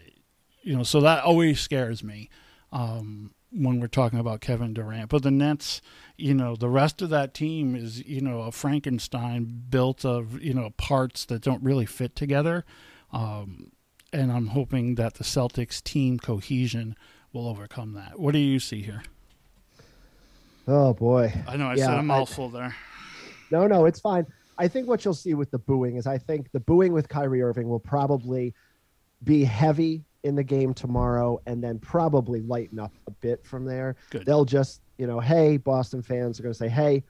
you 0.63 0.75
know, 0.77 0.85
so 0.85 1.01
that 1.01 1.25
always 1.25 1.61
scares 1.61 2.03
me. 2.05 2.31
Um, 2.73 3.33
when 3.53 3.81
we're 3.81 3.89
talking 3.89 4.19
about 4.19 4.41
Kevin 4.41 4.73
Durant. 4.75 5.09
But 5.11 5.23
the 5.23 5.31
Nets, 5.31 5.81
you 6.17 6.35
know, 6.35 6.55
the 6.57 6.69
rest 6.69 7.03
of 7.03 7.11
that 7.11 7.35
team 7.35 7.75
is, 7.75 8.05
you 8.07 8.21
know, 8.21 8.43
a 8.43 8.53
Frankenstein 8.53 9.65
built 9.69 10.05
of, 10.05 10.41
you 10.43 10.55
know, 10.55 10.71
parts 10.77 11.25
that 11.27 11.43
don't 11.43 11.63
really 11.63 11.87
fit 11.87 12.15
together. 12.15 12.65
Um, 13.13 13.73
and 14.13 14.31
I'm 14.31 14.49
hoping 14.49 14.95
that 14.97 15.15
the 15.15 15.25
Celtics 15.25 15.83
team 15.83 16.19
cohesion 16.19 16.97
will 17.33 17.49
overcome 17.49 17.93
that. 17.95 18.19
What 18.21 18.33
do 18.33 18.39
you 18.39 18.61
see 18.61 18.83
here? 18.83 19.03
oh 20.69 20.93
boy. 20.95 21.33
I 21.49 21.57
know 21.57 21.67
I 21.67 21.75
Yeah, 21.75 21.87
said 21.87 21.95
a 21.95 21.99
I- 21.99 22.03
mouthful 22.03 22.49
there. 22.51 22.75
No, 23.51 23.67
no, 23.67 23.87
it's 23.87 23.99
fine. 23.99 24.27
I 24.59 24.69
think 24.69 24.87
what 24.87 25.05
you'll 25.05 25.15
see 25.15 25.35
with 25.35 25.51
the 25.51 25.59
booing 25.59 25.97
is 25.97 26.07
I 26.07 26.19
think 26.19 26.53
the 26.53 26.61
booing 26.61 26.93
with 26.93 27.09
Kyrie 27.09 27.43
Irving 27.43 27.69
will 27.69 27.81
probably 27.81 28.55
be 29.25 29.43
heavy 29.43 30.05
in 30.23 30.35
the 30.35 30.45
game 30.45 30.75
tomorrow 30.75 31.41
and 31.47 31.63
then 31.63 31.79
probably 31.79 32.41
lighten 32.41 32.79
up 32.79 32.93
a 33.07 33.11
bit 33.11 33.45
from 33.45 33.65
there. 33.65 33.97
Good. 34.11 34.27
They'll 34.27 34.45
just, 34.45 34.83
you 34.99 35.07
know, 35.07 35.21
hey, 35.21 35.57
Boston 35.57 36.03
fans 36.03 36.39
are 36.39 36.43
going 36.43 36.53
to 36.53 36.59
say, 36.59 36.69
hey, 36.69 37.03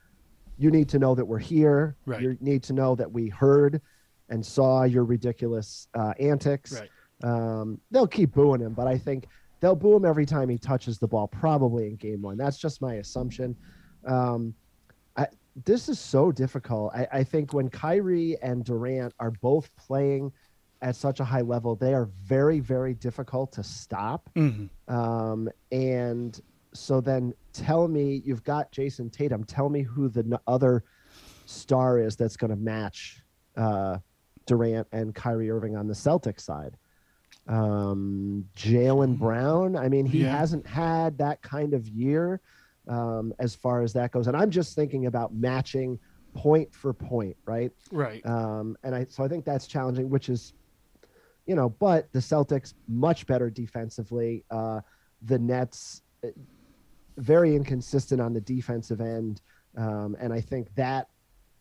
you 0.57 0.71
need 0.71 0.87
to 0.89 0.99
know 0.99 1.15
that 1.15 1.25
we're 1.25 1.39
here. 1.39 1.95
Right. 2.05 2.21
You 2.21 2.37
need 2.39 2.63
to 2.63 2.73
know 2.73 2.95
that 2.95 3.11
we 3.11 3.29
heard 3.29 3.81
and 4.29 4.45
saw 4.45 4.83
your 4.83 5.03
ridiculous 5.03 5.87
uh, 5.93 6.13
antics. 6.19 6.79
Right. 6.79 6.89
Um, 7.23 7.79
they'll 7.91 8.07
keep 8.07 8.31
booing 8.31 8.61
him, 8.61 8.73
but 8.73 8.87
I 8.87 8.97
think 8.97 9.27
they'll 9.59 9.75
boo 9.75 9.95
him 9.95 10.05
every 10.05 10.25
time 10.25 10.49
he 10.49 10.57
touches 10.57 10.97
the 10.97 11.07
ball, 11.07 11.27
probably 11.27 11.87
in 11.87 11.95
game 11.95 12.21
one. 12.21 12.37
That's 12.37 12.57
just 12.57 12.81
my 12.81 12.95
assumption. 12.95 13.55
Um, 14.07 14.55
I, 15.17 15.27
this 15.65 15.89
is 15.89 15.99
so 15.99 16.31
difficult. 16.31 16.93
I, 16.95 17.07
I 17.11 17.23
think 17.23 17.53
when 17.53 17.69
Kyrie 17.69 18.37
and 18.41 18.63
Durant 18.63 19.13
are 19.19 19.31
both 19.31 19.69
playing 19.75 20.31
at 20.81 20.95
such 20.95 21.19
a 21.19 21.23
high 21.23 21.41
level, 21.41 21.75
they 21.75 21.93
are 21.93 22.05
very, 22.23 22.59
very 22.59 22.93
difficult 22.93 23.51
to 23.53 23.63
stop. 23.63 24.29
hmm 24.35 24.65
Um, 24.87 25.47
and 25.71 26.39
so 26.73 27.01
then 27.01 27.33
tell 27.53 27.87
me, 27.87 28.21
you've 28.25 28.43
got 28.43 28.71
Jayson 28.71 29.09
Tatum. 29.11 29.43
Tell 29.43 29.69
me 29.69 29.81
who 29.83 30.09
the 30.09 30.21
n- 30.21 30.39
other 30.47 30.83
star 31.45 31.99
is 31.99 32.15
that's 32.15 32.37
going 32.37 32.49
to 32.51 32.55
match 32.55 33.21
uh, 33.57 33.97
Durant 34.47 34.87
and 34.91 35.13
Kyrie 35.13 35.51
Irving 35.51 35.75
on 35.75 35.87
the 35.87 35.93
Celtics 35.93 36.41
side. 36.41 36.77
Um, 37.47 38.45
Jaylen 38.55 39.17
Brown. 39.17 39.75
I 39.75 39.89
mean, 39.89 40.05
he 40.05 40.21
Yeah. 40.23 40.37
hasn't 40.37 40.65
had 40.65 41.17
that 41.17 41.41
kind 41.41 41.73
of 41.73 41.87
year 41.87 42.41
um, 42.87 43.33
as 43.39 43.53
far 43.55 43.81
as 43.83 43.93
that 43.93 44.11
goes. 44.11 44.27
And 44.27 44.35
I'm 44.35 44.49
just 44.49 44.75
thinking 44.75 45.05
about 45.05 45.33
matching 45.33 45.99
point 46.33 46.73
for 46.73 46.93
point, 46.93 47.35
right? 47.45 47.71
Right. 47.91 48.25
Um, 48.25 48.77
and 48.83 48.95
I 48.95 49.05
so 49.09 49.23
I 49.23 49.27
think 49.27 49.45
that's 49.45 49.67
challenging, 49.67 50.09
which 50.09 50.29
is, 50.29 50.53
you 51.45 51.55
know, 51.55 51.69
but 51.69 52.11
the 52.13 52.19
Celtics 52.19 52.73
much 52.87 53.25
better 53.25 53.49
defensively. 53.49 54.43
Uh, 54.51 54.81
the 55.23 55.39
Nets 55.39 56.01
uh, 56.23 56.29
very 57.17 57.55
inconsistent 57.55 58.21
on 58.21 58.33
the 58.33 58.41
defensive 58.41 59.01
end, 59.01 59.41
um, 59.77 60.15
and 60.19 60.33
I 60.33 60.41
think 60.41 60.73
that 60.75 61.07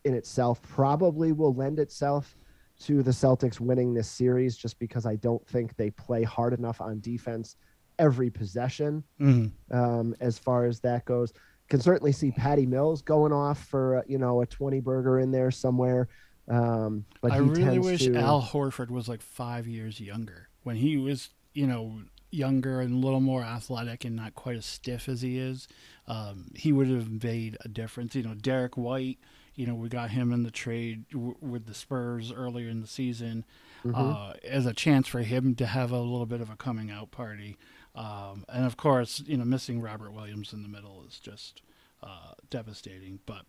in 0.04 0.14
itself 0.14 0.62
probably 0.62 1.32
will 1.32 1.54
lend 1.54 1.78
itself 1.78 2.36
to 2.80 3.02
the 3.02 3.10
Celtics 3.10 3.60
winning 3.60 3.92
this 3.92 4.08
series, 4.08 4.56
just 4.56 4.78
because 4.78 5.04
I 5.04 5.16
don't 5.16 5.46
think 5.48 5.76
they 5.76 5.90
play 5.90 6.22
hard 6.22 6.54
enough 6.54 6.80
on 6.80 7.00
defense 7.00 7.56
every 7.98 8.30
possession 8.30 9.04
hmm 9.18 9.46
um, 9.70 10.14
as 10.20 10.38
far 10.38 10.64
as 10.64 10.80
that 10.80 11.04
goes. 11.04 11.32
Can 11.68 11.80
certainly 11.80 12.12
see 12.12 12.30
Patty 12.32 12.66
Mills 12.66 13.02
going 13.02 13.32
off 13.32 13.64
for 13.66 13.98
uh, 13.98 14.02
you 14.06 14.18
know 14.18 14.40
a 14.40 14.46
twenty 14.46 14.80
burger 14.80 15.20
in 15.20 15.30
there 15.30 15.50
somewhere. 15.50 16.08
Um, 16.50 17.04
but 17.20 17.32
I 17.32 17.36
really 17.38 17.78
wish 17.78 18.00
to, 18.06 18.16
Al 18.16 18.42
Horford 18.42 18.90
was 18.90 19.08
like 19.08 19.22
five 19.22 19.66
years 19.68 20.00
younger 20.00 20.48
when 20.64 20.76
he 20.76 20.96
was, 20.96 21.30
you 21.54 21.66
know, 21.66 22.02
younger 22.32 22.80
and 22.80 22.92
a 22.92 22.96
little 22.96 23.20
more 23.20 23.42
athletic 23.42 24.04
and 24.04 24.16
not 24.16 24.34
quite 24.34 24.56
as 24.56 24.66
stiff 24.66 25.08
as 25.08 25.22
he 25.22 25.38
is, 25.38 25.68
um, 26.06 26.50
he 26.54 26.72
would 26.72 26.88
have 26.88 27.22
made 27.24 27.56
a 27.64 27.68
difference. 27.68 28.14
You 28.14 28.22
know, 28.24 28.34
Derrick 28.34 28.76
White, 28.76 29.18
you 29.54 29.66
know, 29.66 29.74
we 29.74 29.88
got 29.88 30.10
him 30.10 30.32
in 30.32 30.42
the 30.42 30.50
trade 30.50 31.08
w- 31.10 31.36
with 31.40 31.66
the 31.66 31.74
Spurs 31.74 32.32
earlier 32.32 32.68
in 32.68 32.80
the 32.80 32.86
season 32.86 33.44
Mhm. 33.84 33.94
uh, 33.94 34.34
as 34.44 34.66
a 34.66 34.72
chance 34.72 35.08
for 35.08 35.22
him 35.22 35.54
to 35.56 35.66
have 35.66 35.90
a 35.90 36.00
little 36.00 36.26
bit 36.26 36.40
of 36.40 36.50
a 36.50 36.56
coming 36.56 36.90
out 36.90 37.10
party. 37.10 37.56
Um, 37.94 38.44
and 38.48 38.64
of 38.64 38.76
course, 38.76 39.22
you 39.26 39.36
know, 39.36 39.44
missing 39.44 39.80
Robert 39.80 40.12
Williams 40.12 40.52
in 40.52 40.62
the 40.62 40.68
middle 40.68 41.04
is 41.08 41.18
just 41.18 41.62
uh, 42.02 42.32
devastating. 42.48 43.18
But 43.26 43.44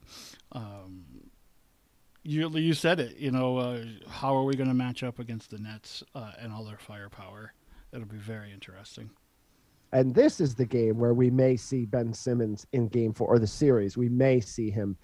um, 0.52 1.31
you 2.24 2.50
you 2.58 2.74
said 2.74 3.00
it. 3.00 3.18
You 3.18 3.32
know, 3.32 3.58
uh, 3.58 3.84
how 4.10 4.36
are 4.36 4.44
we 4.44 4.56
going 4.56 4.70
to 4.70 4.76
match 4.76 5.04
up 5.04 5.20
against 5.20 5.50
the 5.52 5.58
Nets 5.58 6.04
uh, 6.16 6.32
and 6.40 6.52
all 6.54 6.64
their 6.64 6.78
firepower? 6.78 7.54
It'll 7.94 8.06
be 8.06 8.18
very 8.18 8.52
interesting. 8.52 9.10
And 9.92 10.16
this 10.16 10.40
is 10.40 10.56
the 10.56 10.66
game 10.66 10.98
where 11.00 11.14
we 11.14 11.30
may 11.30 11.58
see 11.58 11.86
Ben 11.86 12.14
Simmons 12.14 12.66
in 12.72 12.88
game 12.88 13.14
four, 13.14 13.28
or 13.28 13.40
the 13.40 13.48
series. 13.48 13.98
We 13.98 14.08
may 14.08 14.40
see 14.40 14.70
him 14.70 14.96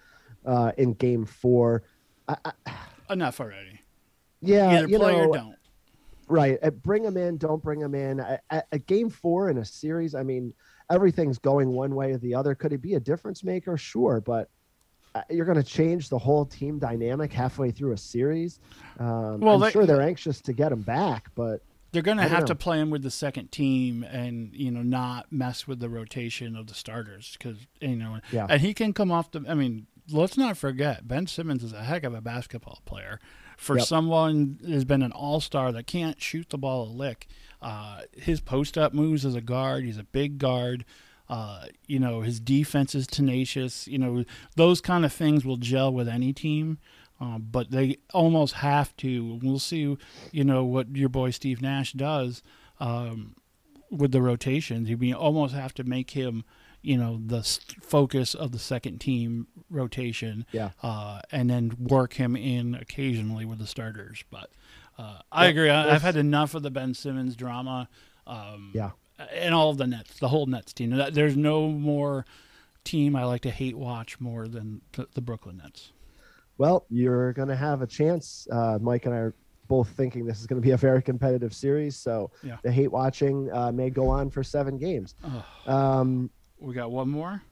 uh, 0.46 0.72
in 0.78 0.94
game 0.94 1.26
four. 1.26 1.82
I, 2.26 2.36
I, 2.66 2.72
Enough 3.10 3.40
already. 3.40 3.80
yeah, 4.40 4.78
Either 4.78 4.88
you 4.88 4.98
play 4.98 5.12
know, 5.12 5.28
or 5.28 5.34
don't. 5.36 5.54
right. 6.28 6.58
Uh, 6.62 6.70
bring 6.70 7.04
him 7.04 7.16
in, 7.18 7.36
don't 7.36 7.62
bring 7.62 7.80
him 7.80 7.94
in. 7.94 8.20
At 8.50 8.86
game 8.86 9.10
four 9.10 9.50
in 9.50 9.58
a 9.58 9.64
series, 9.64 10.14
I 10.14 10.22
mean, 10.22 10.54
everything's 10.90 11.38
going 11.38 11.68
one 11.70 11.94
way 11.94 12.12
or 12.12 12.18
the 12.18 12.34
other. 12.34 12.54
Could 12.54 12.70
he 12.72 12.78
be 12.78 12.94
a 12.94 13.00
difference 13.00 13.44
maker? 13.44 13.76
Sure, 13.76 14.20
but 14.22 14.48
you're 15.30 15.46
going 15.46 15.56
to 15.58 15.62
change 15.64 16.08
the 16.08 16.18
whole 16.18 16.44
team 16.44 16.78
dynamic 16.78 17.32
halfway 17.32 17.70
through 17.70 17.92
a 17.92 17.96
series. 17.98 18.60
Um, 18.98 19.40
Well, 19.40 19.54
I'm 19.56 19.60
they- 19.60 19.70
sure 19.70 19.86
they're 19.86 20.02
anxious 20.02 20.40
to 20.42 20.52
get 20.52 20.72
him 20.72 20.82
back, 20.82 21.30
but 21.34 21.62
They're 21.92 22.02
going 22.02 22.18
to 22.18 22.28
have 22.28 22.44
to 22.46 22.54
play 22.54 22.78
him 22.80 22.90
with 22.90 23.02
the 23.02 23.10
second 23.10 23.50
team 23.50 24.02
and 24.04 24.54
you 24.54 24.70
know 24.70 24.82
not 24.82 25.32
mess 25.32 25.66
with 25.66 25.80
the 25.80 25.88
rotation 25.88 26.54
of 26.54 26.66
the 26.66 26.74
starters 26.74 27.34
because 27.38 27.56
you 27.80 27.96
know 27.96 28.18
Yeah. 28.30 28.46
and 28.50 28.60
he 28.60 28.74
can 28.74 28.92
come 28.92 29.10
off 29.10 29.30
the. 29.30 29.42
I 29.48 29.54
mean, 29.54 29.86
let's 30.10 30.36
not 30.36 30.56
forget 30.58 31.08
Ben 31.08 31.26
Simmons 31.26 31.64
is 31.64 31.72
a 31.72 31.84
heck 31.84 32.04
of 32.04 32.12
a 32.14 32.20
basketball 32.20 32.80
player. 32.84 33.18
For 33.56 33.78
Yep. 33.78 33.86
someone 33.86 34.58
who's 34.64 34.84
been 34.84 35.02
an 35.02 35.12
all 35.12 35.40
star 35.40 35.72
that 35.72 35.86
can't 35.88 36.20
shoot 36.22 36.50
the 36.50 36.58
ball 36.58 36.88
a 36.88 36.92
lick, 36.92 37.26
uh, 37.62 38.02
his 38.16 38.40
post 38.40 38.76
up 38.78 38.92
moves 38.94 39.24
as 39.24 39.34
a 39.34 39.40
guard. 39.40 39.84
He's 39.84 39.98
a 39.98 40.04
big 40.04 40.38
guard. 40.38 40.84
Uh, 41.28 41.66
you 41.86 41.98
know 41.98 42.22
his 42.22 42.40
defense 42.40 42.94
is 42.94 43.06
tenacious. 43.06 43.86
You 43.86 43.98
know 43.98 44.24
those 44.56 44.80
kind 44.80 45.04
of 45.04 45.12
things 45.12 45.44
will 45.44 45.58
gel 45.58 45.92
with 45.92 46.08
any 46.08 46.32
team. 46.32 46.78
Um, 47.20 47.48
but 47.50 47.70
they 47.70 47.98
almost 48.14 48.54
have 48.54 48.96
to. 48.98 49.40
We'll 49.42 49.58
see, 49.58 49.96
you 50.30 50.44
know, 50.44 50.64
what 50.64 50.94
your 50.94 51.08
boy 51.08 51.30
Steve 51.30 51.60
Nash 51.60 51.92
does 51.92 52.42
um, 52.78 53.34
with 53.90 54.12
the 54.12 54.22
rotations. 54.22 54.88
You 54.88 55.14
almost 55.14 55.52
have 55.54 55.74
to 55.74 55.84
make 55.84 56.10
him, 56.10 56.44
you 56.80 56.96
know, 56.96 57.20
the 57.24 57.42
focus 57.82 58.34
of 58.34 58.52
the 58.52 58.58
second 58.60 59.00
team 59.00 59.48
rotation, 59.68 60.46
yeah. 60.52 60.70
uh, 60.80 61.20
and 61.32 61.50
then 61.50 61.72
work 61.78 62.14
him 62.14 62.36
in 62.36 62.76
occasionally 62.76 63.44
with 63.44 63.58
the 63.58 63.66
starters. 63.66 64.22
But 64.30 64.50
uh, 64.96 65.18
I 65.32 65.46
Yeah, 65.46 65.50
agree. 65.50 65.70
I, 65.70 65.94
I've 65.94 66.02
had 66.02 66.16
enough 66.16 66.54
of 66.54 66.62
the 66.62 66.70
Ben 66.70 66.94
Simmons 66.94 67.34
drama. 67.34 67.88
Um, 68.28 68.70
Yeah. 68.74 68.90
And 69.32 69.54
all 69.54 69.70
of 69.70 69.78
the 69.78 69.86
Nets, 69.86 70.18
the 70.18 70.28
whole 70.28 70.46
Nets 70.46 70.72
team. 70.72 70.90
There's 71.12 71.36
no 71.36 71.68
more 71.68 72.24
team 72.84 73.16
I 73.16 73.24
like 73.24 73.42
to 73.42 73.50
hate 73.50 73.76
watch 73.76 74.18
more 74.20 74.46
than 74.48 74.80
the, 74.92 75.20
Brooklyn 75.20 75.58
Nets. 75.58 75.92
Well, 76.56 76.86
you're 76.88 77.32
going 77.34 77.48
to 77.48 77.56
have 77.56 77.82
a 77.82 77.86
chance. 77.86 78.46
Uh, 78.50 78.78
Mike 78.80 79.06
and 79.06 79.14
I 79.14 79.18
are 79.18 79.34
both 79.68 79.88
thinking 79.90 80.24
this 80.24 80.40
is 80.40 80.46
going 80.46 80.60
to 80.60 80.64
be 80.66 80.72
a 80.72 80.76
very 80.76 81.02
competitive 81.02 81.52
series. 81.54 81.94
So 81.96 82.30
Yeah. 82.42 82.56
the 82.62 82.72
hate 82.72 82.90
watching 82.90 83.50
uh, 83.52 83.70
may 83.72 83.90
go 83.90 84.08
on 84.08 84.30
for 84.30 84.42
seven 84.42 84.78
games. 84.78 85.14
Ugh. 85.24 85.44
Um, 85.68 86.30
We 86.58 86.74
got 86.74 86.90
one 86.90 87.08
more. 87.10 87.42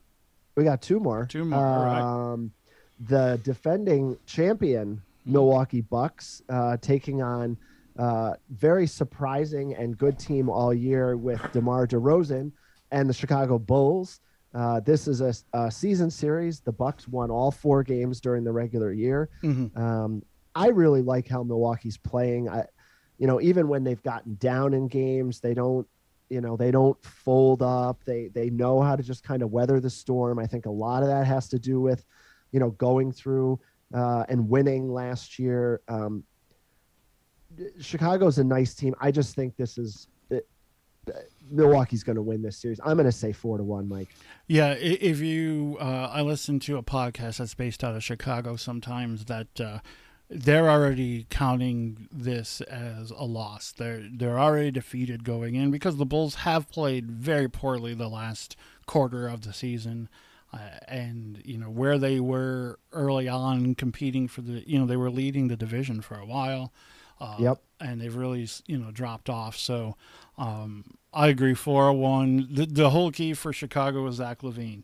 we 0.56 0.64
got 0.64 0.80
two 0.80 0.98
more. 0.98 1.26
Two 1.26 1.44
more, 1.44 1.58
all 1.64 1.84
right. 1.84 2.00
Um, 2.32 2.52
the 3.00 3.38
defending 3.44 4.16
champion 4.26 5.02
Hmm. 5.26 5.32
Milwaukee 5.32 5.80
Bucks 5.82 6.40
uh, 6.48 6.76
taking 6.80 7.20
on 7.20 7.58
uh, 7.98 8.34
very 8.50 8.86
surprising 8.86 9.74
and 9.74 9.96
good 9.96 10.18
team 10.18 10.48
all 10.48 10.74
year 10.74 11.16
with 11.16 11.40
DeMar 11.52 11.86
DeRozan 11.86 12.52
and 12.90 13.08
the 13.08 13.14
Chicago 13.14 13.58
Bulls. 13.58 14.20
Uh, 14.54 14.80
this 14.80 15.06
is 15.06 15.20
a, 15.20 15.34
a 15.52 15.70
season 15.70 16.10
series. 16.10 16.60
The 16.60 16.72
Bucks 16.72 17.08
won 17.08 17.30
all 17.30 17.50
four 17.50 17.82
games 17.82 18.20
during 18.20 18.44
the 18.44 18.52
regular 18.52 18.92
year. 18.92 19.28
Mm-hmm. 19.42 19.78
Um, 19.78 20.22
I 20.54 20.68
really 20.68 21.02
like 21.02 21.28
how 21.28 21.42
Milwaukee's 21.42 21.98
playing. 21.98 22.48
I, 22.48 22.64
you 23.18 23.26
know, 23.26 23.40
even 23.40 23.68
when 23.68 23.84
they've 23.84 24.02
gotten 24.02 24.36
down 24.36 24.72
in 24.72 24.88
games, 24.88 25.40
they 25.40 25.52
don't, 25.52 25.86
you 26.30 26.40
know, 26.40 26.56
they 26.56 26.70
don't 26.70 27.02
fold 27.04 27.62
up. 27.62 28.02
They 28.04 28.28
they 28.28 28.50
know 28.50 28.80
how 28.80 28.96
to 28.96 29.02
just 29.02 29.22
kind 29.22 29.42
of 29.42 29.50
weather 29.50 29.78
the 29.78 29.90
storm. 29.90 30.38
I 30.38 30.46
think 30.46 30.66
a 30.66 30.70
lot 30.70 31.02
of 31.02 31.08
that 31.08 31.26
has 31.26 31.48
to 31.50 31.58
do 31.58 31.80
with, 31.80 32.04
you 32.52 32.60
know, 32.60 32.70
going 32.70 33.12
through 33.12 33.60
uh, 33.94 34.24
and 34.28 34.48
winning 34.48 34.92
last 34.92 35.38
year. 35.38 35.82
Um, 35.88 36.24
Chicago's 37.80 38.38
a 38.38 38.44
nice 38.44 38.74
team. 38.74 38.94
I 39.00 39.10
just 39.10 39.34
think 39.34 39.56
this 39.56 39.78
is. 39.78 40.08
It, 40.30 40.48
Milwaukee's 41.50 42.02
going 42.02 42.16
to 42.16 42.22
win 42.22 42.42
this 42.42 42.56
series. 42.56 42.80
I'm 42.84 42.96
going 42.96 43.06
to 43.06 43.12
say 43.12 43.32
four 43.32 43.58
to 43.58 43.64
one, 43.64 43.88
Mike. 43.88 44.08
Yeah, 44.48 44.72
if 44.72 45.20
you, 45.20 45.76
uh, 45.80 46.10
I 46.12 46.22
listen 46.22 46.58
to 46.60 46.76
a 46.76 46.82
podcast 46.82 47.38
that's 47.38 47.54
based 47.54 47.84
out 47.84 47.94
of 47.94 48.02
Chicago 48.02 48.56
sometimes 48.56 49.26
that 49.26 49.60
uh, 49.60 49.78
they're 50.28 50.68
already 50.68 51.26
counting 51.30 52.08
this 52.10 52.60
as 52.62 53.10
a 53.12 53.24
loss. 53.24 53.72
They're 53.72 54.08
they're 54.10 54.38
already 54.38 54.72
defeated 54.72 55.24
going 55.24 55.54
in 55.54 55.70
because 55.70 55.96
the 55.96 56.06
Bulls 56.06 56.36
have 56.36 56.70
played 56.70 57.10
very 57.10 57.48
poorly 57.48 57.94
the 57.94 58.08
last 58.08 58.56
quarter 58.86 59.28
of 59.28 59.42
the 59.42 59.52
season. 59.52 60.08
Uh, 60.52 60.78
and 60.88 61.42
you 61.44 61.58
know 61.58 61.68
where 61.68 61.98
they 61.98 62.20
were 62.20 62.78
early 62.92 63.28
on 63.28 63.74
competing 63.74 64.28
for 64.28 64.42
the 64.42 64.62
you 64.66 64.78
know 64.78 64.86
they 64.86 64.96
were 64.96 65.10
leading 65.10 65.48
the 65.48 65.56
division 65.56 66.00
for 66.00 66.14
a 66.14 66.24
while 66.24 66.72
uh, 67.20 67.36
Yep. 67.38 67.62
and 67.80 68.00
they've 68.00 68.14
really 68.14 68.48
you 68.66 68.78
know 68.78 68.90
dropped 68.90 69.28
off 69.30 69.56
so 69.56 69.96
um, 70.38 70.84
I 71.14 71.28
agree. 71.28 71.54
Four 71.54 71.92
one. 71.94 72.48
The 72.50 72.66
the 72.66 72.90
whole 72.90 73.10
key 73.10 73.32
for 73.32 73.52
Chicago 73.54 74.06
is 74.06 74.16
Zach 74.16 74.42
LaVine. 74.42 74.82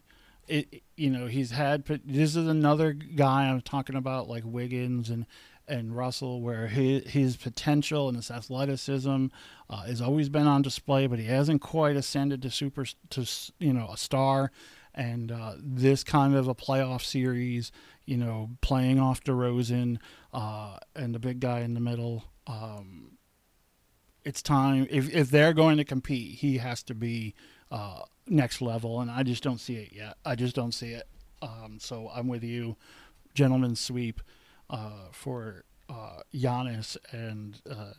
It 0.48 0.82
you 0.96 1.10
know 1.10 1.26
he's 1.26 1.50
had. 1.50 1.84
This 1.84 2.34
is 2.36 2.46
another 2.48 2.94
guy 2.94 3.48
I'm 3.50 3.60
talking 3.60 3.96
about 3.96 4.28
like 4.28 4.42
Wiggins 4.46 5.10
and 5.10 5.26
and 5.68 5.94
Russell, 5.94 6.40
where 6.40 6.68
his 6.68 7.10
his 7.10 7.36
potential 7.36 8.08
and 8.08 8.16
his 8.16 8.30
athleticism 8.30 9.26
uh, 9.68 9.82
has 9.82 10.00
always 10.00 10.30
been 10.30 10.46
on 10.46 10.62
display, 10.62 11.06
but 11.06 11.18
he 11.18 11.26
hasn't 11.26 11.60
quite 11.60 11.96
ascended 11.96 12.40
to 12.42 12.50
super 12.50 12.86
to 13.10 13.28
you 13.58 13.74
know 13.74 13.88
a 13.92 13.96
star. 13.98 14.50
And 14.94 15.32
uh, 15.32 15.54
this 15.58 16.04
kind 16.04 16.34
of 16.34 16.48
a 16.48 16.54
playoff 16.54 17.02
series, 17.02 17.72
you 18.04 18.16
know, 18.16 18.50
playing 18.60 19.00
off 19.00 19.24
DeRozan 19.24 19.98
uh, 20.32 20.78
and 20.94 21.14
the 21.14 21.18
big 21.18 21.40
guy 21.40 21.60
in 21.60 21.74
the 21.74 21.80
middle. 21.80 22.24
Um, 22.46 23.12
it's 24.24 24.42
time 24.42 24.86
if 24.90 25.12
if 25.12 25.30
they're 25.30 25.52
going 25.52 25.78
to 25.78 25.84
compete, 25.84 26.38
he 26.38 26.58
has 26.58 26.82
to 26.84 26.94
be 26.94 27.34
uh, 27.70 28.02
next 28.26 28.60
level, 28.60 29.00
and 29.00 29.10
I 29.10 29.22
just 29.22 29.42
don't 29.42 29.58
see 29.58 29.76
it 29.76 29.92
yet. 29.92 30.16
I 30.24 30.34
just 30.34 30.54
don't 30.54 30.72
see 30.72 30.90
it. 30.90 31.08
Um, 31.40 31.78
so 31.80 32.10
I'm 32.14 32.28
with 32.28 32.44
you, 32.44 32.76
gentlemen. 33.34 33.74
Sweep 33.74 34.20
uh, 34.70 35.08
for 35.10 35.64
uh, 35.88 36.20
Giannis, 36.34 36.96
and 37.10 37.60
uh, 37.68 37.92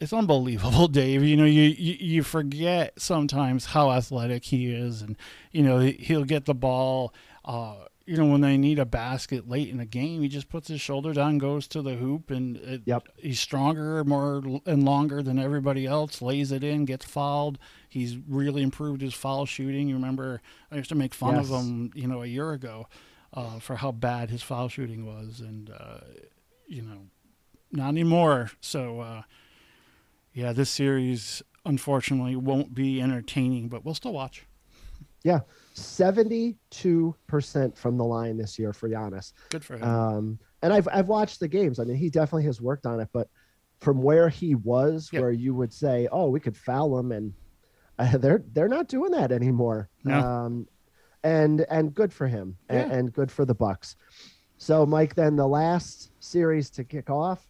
it's 0.00 0.12
unbelievable, 0.12 0.88
Dave. 1.00 1.22
You 1.24 1.36
know, 1.36 1.44
you, 1.44 1.62
you 1.62 1.96
you 1.98 2.22
forget 2.22 3.00
sometimes 3.00 3.66
how 3.66 3.90
athletic 3.90 4.44
he 4.44 4.72
is, 4.72 5.02
and 5.02 5.16
you 5.52 5.62
know 5.62 5.78
he- 5.80 5.92
he'll 6.00 6.24
get 6.24 6.44
the 6.44 6.54
ball. 6.54 7.12
Uh, 7.44 7.74
you 8.06 8.16
know, 8.16 8.24
when 8.24 8.40
they 8.40 8.56
need 8.56 8.78
a 8.78 8.86
basket 8.86 9.48
late 9.50 9.68
in 9.68 9.76
the 9.76 9.84
game, 9.84 10.22
he 10.22 10.28
just 10.28 10.48
puts 10.48 10.68
his 10.68 10.80
shoulder 10.80 11.12
down, 11.12 11.36
goes 11.36 11.66
to 11.68 11.82
the 11.82 11.94
hoop, 11.96 12.30
and 12.30 12.56
it, 12.56 12.82
Yep. 12.86 13.08
he's 13.18 13.38
stronger, 13.38 14.02
more 14.02 14.42
and 14.64 14.82
longer 14.82 15.22
than 15.22 15.38
everybody 15.38 15.84
else. 15.84 16.22
Lays 16.22 16.50
it 16.50 16.64
in, 16.64 16.86
gets 16.86 17.04
fouled. 17.04 17.58
He's 17.86 18.16
really 18.16 18.62
improved 18.62 19.02
his 19.02 19.12
foul 19.12 19.44
shooting. 19.44 19.88
You 19.88 19.96
remember, 19.96 20.40
I 20.72 20.76
used 20.76 20.88
to 20.88 20.94
make 20.94 21.12
fun 21.12 21.34
of 21.34 21.48
him, 21.50 21.90
you 21.94 22.06
know, 22.06 22.22
a 22.22 22.26
year 22.26 22.52
ago, 22.52 22.86
uh, 23.34 23.58
for 23.58 23.76
how 23.76 23.92
bad 23.92 24.30
his 24.30 24.42
foul 24.42 24.68
shooting 24.70 25.04
was, 25.04 25.40
and 25.40 25.68
uh, 25.70 25.98
you 26.66 26.80
know, 26.82 27.08
not 27.72 27.88
anymore. 27.88 28.52
So, 28.62 29.00
uh, 29.00 29.22
yeah, 30.38 30.52
this 30.52 30.70
series 30.70 31.42
unfortunately 31.66 32.36
won't 32.36 32.72
be 32.72 33.02
entertaining, 33.02 33.68
but 33.68 33.84
we'll 33.84 33.94
still 33.94 34.12
watch. 34.12 34.46
Yeah, 35.24 35.40
seventy-two 35.74 37.14
percent 37.26 37.76
from 37.76 37.96
the 37.98 38.04
line 38.04 38.36
this 38.36 38.56
year 38.56 38.72
for 38.72 38.88
Giannis. 38.88 39.32
Good 39.50 39.64
for 39.64 39.76
him. 39.76 39.82
Um, 39.82 40.38
and 40.62 40.72
I've 40.72 40.86
I've 40.92 41.08
watched 41.08 41.40
the 41.40 41.48
games. 41.48 41.80
I 41.80 41.84
mean, 41.84 41.96
he 41.96 42.08
definitely 42.08 42.44
has 42.44 42.60
worked 42.60 42.86
on 42.86 43.00
it, 43.00 43.08
but 43.12 43.28
from 43.80 44.00
where 44.00 44.28
he 44.28 44.54
was, 44.54 45.10
Yep. 45.12 45.20
where 45.22 45.32
you 45.32 45.54
would 45.56 45.72
say, 45.72 46.06
"Oh, 46.12 46.28
we 46.30 46.38
could 46.38 46.56
foul 46.56 46.96
him," 47.00 47.10
and 47.10 47.34
uh, 47.98 48.16
they're 48.18 48.44
they're 48.52 48.68
not 48.68 48.86
doing 48.86 49.10
that 49.10 49.32
anymore. 49.32 49.88
No. 50.04 50.20
Um, 50.20 50.68
and 51.24 51.62
and 51.68 51.92
good 51.92 52.12
for 52.12 52.28
him, 52.28 52.56
and, 52.68 52.88
Yeah. 52.90 52.96
and 52.96 53.12
good 53.12 53.30
for 53.32 53.44
the 53.44 53.54
Bucks. 53.54 53.96
So, 54.56 54.86
Mike, 54.86 55.16
then 55.16 55.34
the 55.34 55.48
last 55.48 56.12
series 56.20 56.70
to 56.70 56.84
kick 56.84 57.10
off, 57.10 57.44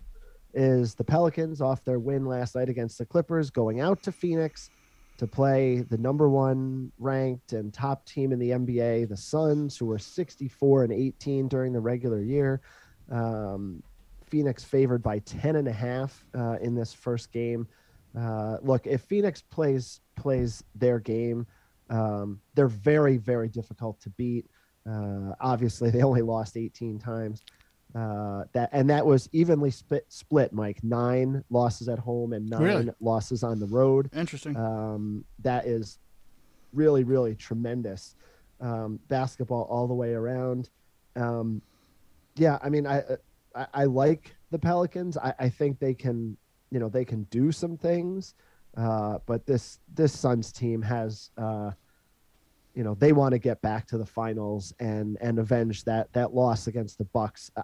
is 0.55 0.95
the 0.95 1.05
Pelicans 1.05 1.61
off 1.61 1.85
their 1.85 1.99
win 1.99 2.25
last 2.27 2.55
night 2.55 2.69
against 2.69 2.99
the 2.99 3.07
Clippers, 3.07 3.51
going 3.51 3.81
out 3.81 4.03
to 4.03 4.13
Phoenix 4.13 4.71
to 5.19 5.27
play 5.27 5.81
the 5.81 5.99
number 5.99 6.29
one 6.29 6.93
ranked 6.99 7.53
and 7.53 7.75
top 7.75 8.07
team 8.07 8.33
in 8.33 8.39
the 8.39 8.51
NBA, 8.51 9.09
the 9.09 9.17
Suns, 9.17 9.77
who 9.77 9.87
were 9.87 9.99
64 9.99 10.85
and 10.85 10.93
18 10.93 11.49
during 11.49 11.73
the 11.73 11.81
regular 11.81 12.23
year. 12.23 12.61
Um, 13.11 13.83
Phoenix 14.29 14.63
favored 14.63 15.03
by 15.03 15.19
10 15.21 15.57
and 15.57 15.67
a 15.67 15.73
half 15.73 16.25
uh, 16.37 16.57
in 16.61 16.75
this 16.75 16.93
first 16.95 17.33
game. 17.33 17.67
Uh, 18.17 18.59
look, 18.63 18.87
if 18.87 19.03
Phoenix 19.03 19.43
plays 19.43 20.01
plays 20.17 20.63
their 20.75 20.99
game, 20.99 21.47
um, 21.91 22.41
they're 22.55 22.69
very 22.69 23.17
very 23.17 23.49
difficult 23.49 24.01
to 24.01 24.11
beat. 24.11 24.47
Uh, 24.89 25.33
obviously, 25.41 25.91
they 25.91 26.03
only 26.03 26.23
lost 26.23 26.57
18 26.57 26.99
times. 26.99 27.43
Uh, 27.95 28.45
that 28.53 28.69
and 28.73 28.91
that 28.91 29.05
was 29.05 29.29
evenly 29.33 29.71
split, 29.71 30.05
split. 30.09 30.53
Mike 30.53 30.83
nine 30.85 31.43
losses 31.51 31.89
at 31.89 31.99
home 31.99 32.33
and 32.35 32.49
nine 32.49 32.63
Really? 32.63 32.91
losses 33.01 33.43
on 33.43 33.59
the 33.59 33.67
road. 33.67 34.11
Interesting. 34.15 34.57
Um, 34.57 35.25
that 35.41 35.67
is 35.67 35.99
really, 36.75 37.03
really 37.05 37.35
tremendous 37.35 38.15
um, 38.61 39.01
basketball 39.09 39.63
all 39.71 39.87
the 39.89 39.95
way 39.95 40.13
around. 40.13 40.69
Um, 41.17 41.63
yeah, 42.37 42.59
I 42.63 42.69
mean, 42.69 42.87
I, 42.87 43.03
I 43.55 43.67
I 43.73 43.85
like 43.85 44.35
the 44.51 44.59
Pelicans. 44.59 45.17
I, 45.17 45.33
I 45.39 45.49
think 45.49 45.79
they 45.81 45.95
can, 45.95 46.37
you 46.71 46.79
know, 46.79 46.89
they 46.91 47.05
can 47.07 47.23
do 47.25 47.51
some 47.51 47.77
things. 47.77 48.35
Uh, 48.77 49.19
but 49.27 49.47
this 49.47 49.81
this 49.95 50.13
Suns 50.13 50.53
team 50.53 50.83
has, 50.83 51.31
uh, 51.39 51.71
you 52.79 52.85
know, 52.85 52.95
they 52.95 53.13
want 53.13 53.33
to 53.33 53.41
get 53.41 53.61
back 53.61 53.89
to 53.89 53.99
the 53.99 54.07
finals 54.07 54.73
and 54.79 55.19
and 55.21 55.41
avenge 55.41 55.83
that 55.83 56.13
that 56.13 56.33
loss 56.33 56.69
against 56.69 56.97
the 56.99 57.05
Bucks. 57.07 57.51
I, 57.57 57.63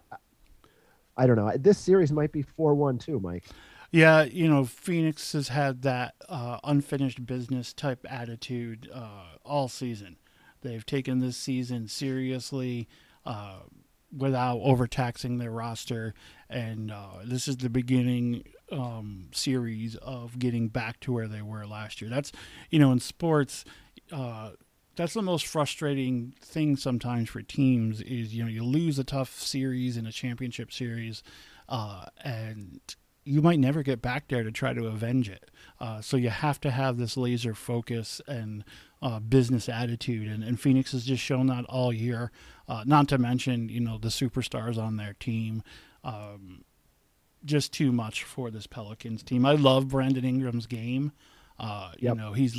I- 1.16 1.26
don't 1.28 1.36
know. 1.36 1.52
This 1.56 1.78
series 1.78 2.10
might 2.10 2.32
be 2.32 2.42
four 2.42 2.74
one 2.74 2.98
too, 2.98 3.20
Mike. 3.20 3.44
Yeah, 3.92 4.24
you 4.24 4.48
know, 4.48 4.64
Phoenix 4.64 5.32
has 5.34 5.46
had 5.46 5.82
that 5.82 6.16
uh, 6.28 6.58
unfinished 6.64 7.24
business 7.24 7.72
type 7.72 8.04
attitude 8.10 8.90
uh, 8.92 9.36
all 9.44 9.68
season. 9.68 10.16
They've 10.62 10.84
taken 10.84 11.20
this 11.20 11.36
season 11.36 11.86
seriously 11.86 12.88
uh, 13.24 13.58
without 14.16 14.58
overtaxing 14.62 15.38
their 15.38 15.52
roster, 15.52 16.12
and 16.50 16.90
uh, 16.90 17.18
this 17.24 17.46
is 17.46 17.58
the 17.58 17.70
beginning 17.70 18.42
um, 18.72 19.28
series 19.32 19.94
of 19.96 20.40
getting 20.40 20.66
back 20.66 20.98
to 21.00 21.12
where 21.12 21.28
they 21.28 21.42
were 21.42 21.64
last 21.64 22.00
year. 22.00 22.10
That's, 22.10 22.32
you 22.70 22.80
know, 22.80 22.90
in 22.90 22.98
sports. 22.98 23.64
That's 24.96 25.14
the 25.14 25.22
most 25.22 25.46
frustrating 25.46 26.34
thing 26.40 26.76
sometimes 26.76 27.30
for 27.30 27.42
teams 27.42 28.00
is 28.00 28.34
you 28.34 28.42
know 28.44 28.48
you 28.48 28.64
lose 28.64 28.98
a 28.98 29.04
tough 29.04 29.40
series 29.40 29.96
in 29.96 30.06
a 30.06 30.12
championship 30.12 30.72
series 30.72 31.22
uh, 31.68 32.06
and 32.22 32.80
you 33.24 33.40
might 33.40 33.58
never 33.58 33.82
get 33.82 34.02
back 34.02 34.28
there 34.28 34.42
to 34.42 34.52
try 34.52 34.74
to 34.74 34.86
avenge 34.86 35.28
it. 35.30 35.50
Uh, 35.80 36.00
so 36.00 36.16
you 36.16 36.28
have 36.28 36.60
to 36.60 36.70
have 36.70 36.98
this 36.98 37.16
laser 37.16 37.54
focus 37.54 38.20
and 38.28 38.64
uh, 39.00 39.18
business 39.18 39.68
attitude, 39.68 40.28
and, 40.28 40.44
and 40.44 40.60
Phoenix 40.60 40.92
has 40.92 41.04
just 41.04 41.22
shown 41.22 41.46
that 41.46 41.64
all 41.66 41.92
year. 41.92 42.30
Uh, 42.68 42.84
not 42.86 43.08
to 43.08 43.18
mention, 43.18 43.68
you 43.68 43.80
know, 43.80 43.98
the 43.98 44.08
superstars 44.08 44.78
on 44.78 44.96
their 44.96 45.14
team. 45.14 45.62
Um, 46.02 46.64
just 47.44 47.72
too 47.72 47.92
much 47.92 48.24
for 48.24 48.50
this 48.50 48.66
Pelicans 48.66 49.22
team. 49.22 49.44
I 49.44 49.52
love 49.52 49.88
Brandon 49.88 50.24
Ingram's 50.24 50.66
game. 50.66 51.12
Uh, 51.58 51.92
Yep. 51.98 52.16
You 52.16 52.20
know, 52.20 52.32
he's 52.32 52.58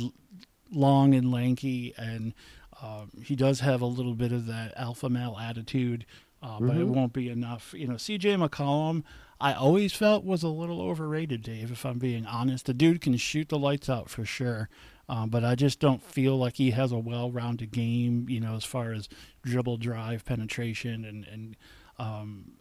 long 0.72 1.14
and 1.14 1.30
lanky, 1.30 1.94
and 1.96 2.34
um, 2.82 3.10
he 3.22 3.34
does 3.36 3.60
have 3.60 3.80
a 3.80 3.86
little 3.86 4.14
bit 4.14 4.32
of 4.32 4.46
that 4.46 4.72
alpha 4.76 5.08
male 5.08 5.38
attitude, 5.40 6.04
uh, 6.42 6.58
but 6.60 6.76
it 6.76 6.86
Mhm. 6.86 6.94
won't 6.94 7.12
be 7.12 7.28
enough. 7.28 7.74
You 7.76 7.86
know, 7.88 7.94
CJ 7.96 8.36
McCollum, 8.36 9.02
I 9.40 9.52
always 9.52 9.92
felt 9.92 10.24
was 10.24 10.42
a 10.42 10.48
little 10.48 10.80
overrated, 10.80 11.42
Dave, 11.42 11.70
if 11.70 11.84
I'm 11.86 11.98
being 11.98 12.26
honest. 12.26 12.66
The 12.66 12.74
dude 12.74 13.00
can 13.00 13.16
shoot 13.16 13.48
the 13.48 13.58
lights 13.58 13.88
out 13.88 14.08
for 14.10 14.24
sure. 14.24 14.68
Um, 15.08 15.30
but 15.30 15.44
I 15.44 15.54
just 15.54 15.78
don't 15.78 16.02
feel 16.02 16.36
like 16.36 16.56
he 16.56 16.72
has 16.72 16.90
a 16.90 16.98
well-rounded 16.98 17.70
game, 17.70 18.28
you 18.28 18.40
know, 18.40 18.56
as 18.56 18.64
far 18.64 18.92
as 18.92 19.08
dribble, 19.42 19.76
drive, 19.76 20.24
penetration, 20.24 21.04
and 21.04 21.24
and 21.26 21.56
um, 21.98 22.52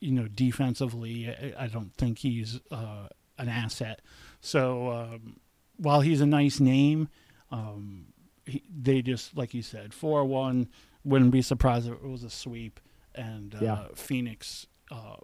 you 0.00 0.10
know, 0.12 0.26
defensively, 0.28 1.28
I, 1.30 1.64
I 1.64 1.66
don't 1.68 1.94
think 1.94 2.18
he's 2.18 2.60
uh, 2.70 3.08
an 3.38 3.48
asset. 3.48 4.00
So 4.40 4.90
um, 4.90 5.36
while 5.76 6.00
he's 6.02 6.20
a 6.20 6.26
nice 6.26 6.58
name, 6.60 7.08
um, 7.58 8.06
he, 8.46 8.62
they 8.82 9.02
just 9.02 9.36
like 9.36 9.54
you 9.54 9.62
said, 9.62 9.94
four 9.94 10.24
one. 10.24 10.68
Wouldn't 11.04 11.32
be 11.32 11.42
surprised 11.42 11.86
if 11.86 11.92
it 11.94 12.02
was 12.08 12.24
a 12.24 12.30
sweep, 12.30 12.80
and 13.14 13.54
uh, 13.54 13.58
Yeah. 13.60 13.86
Phoenix 13.94 14.66
uh, 14.90 15.16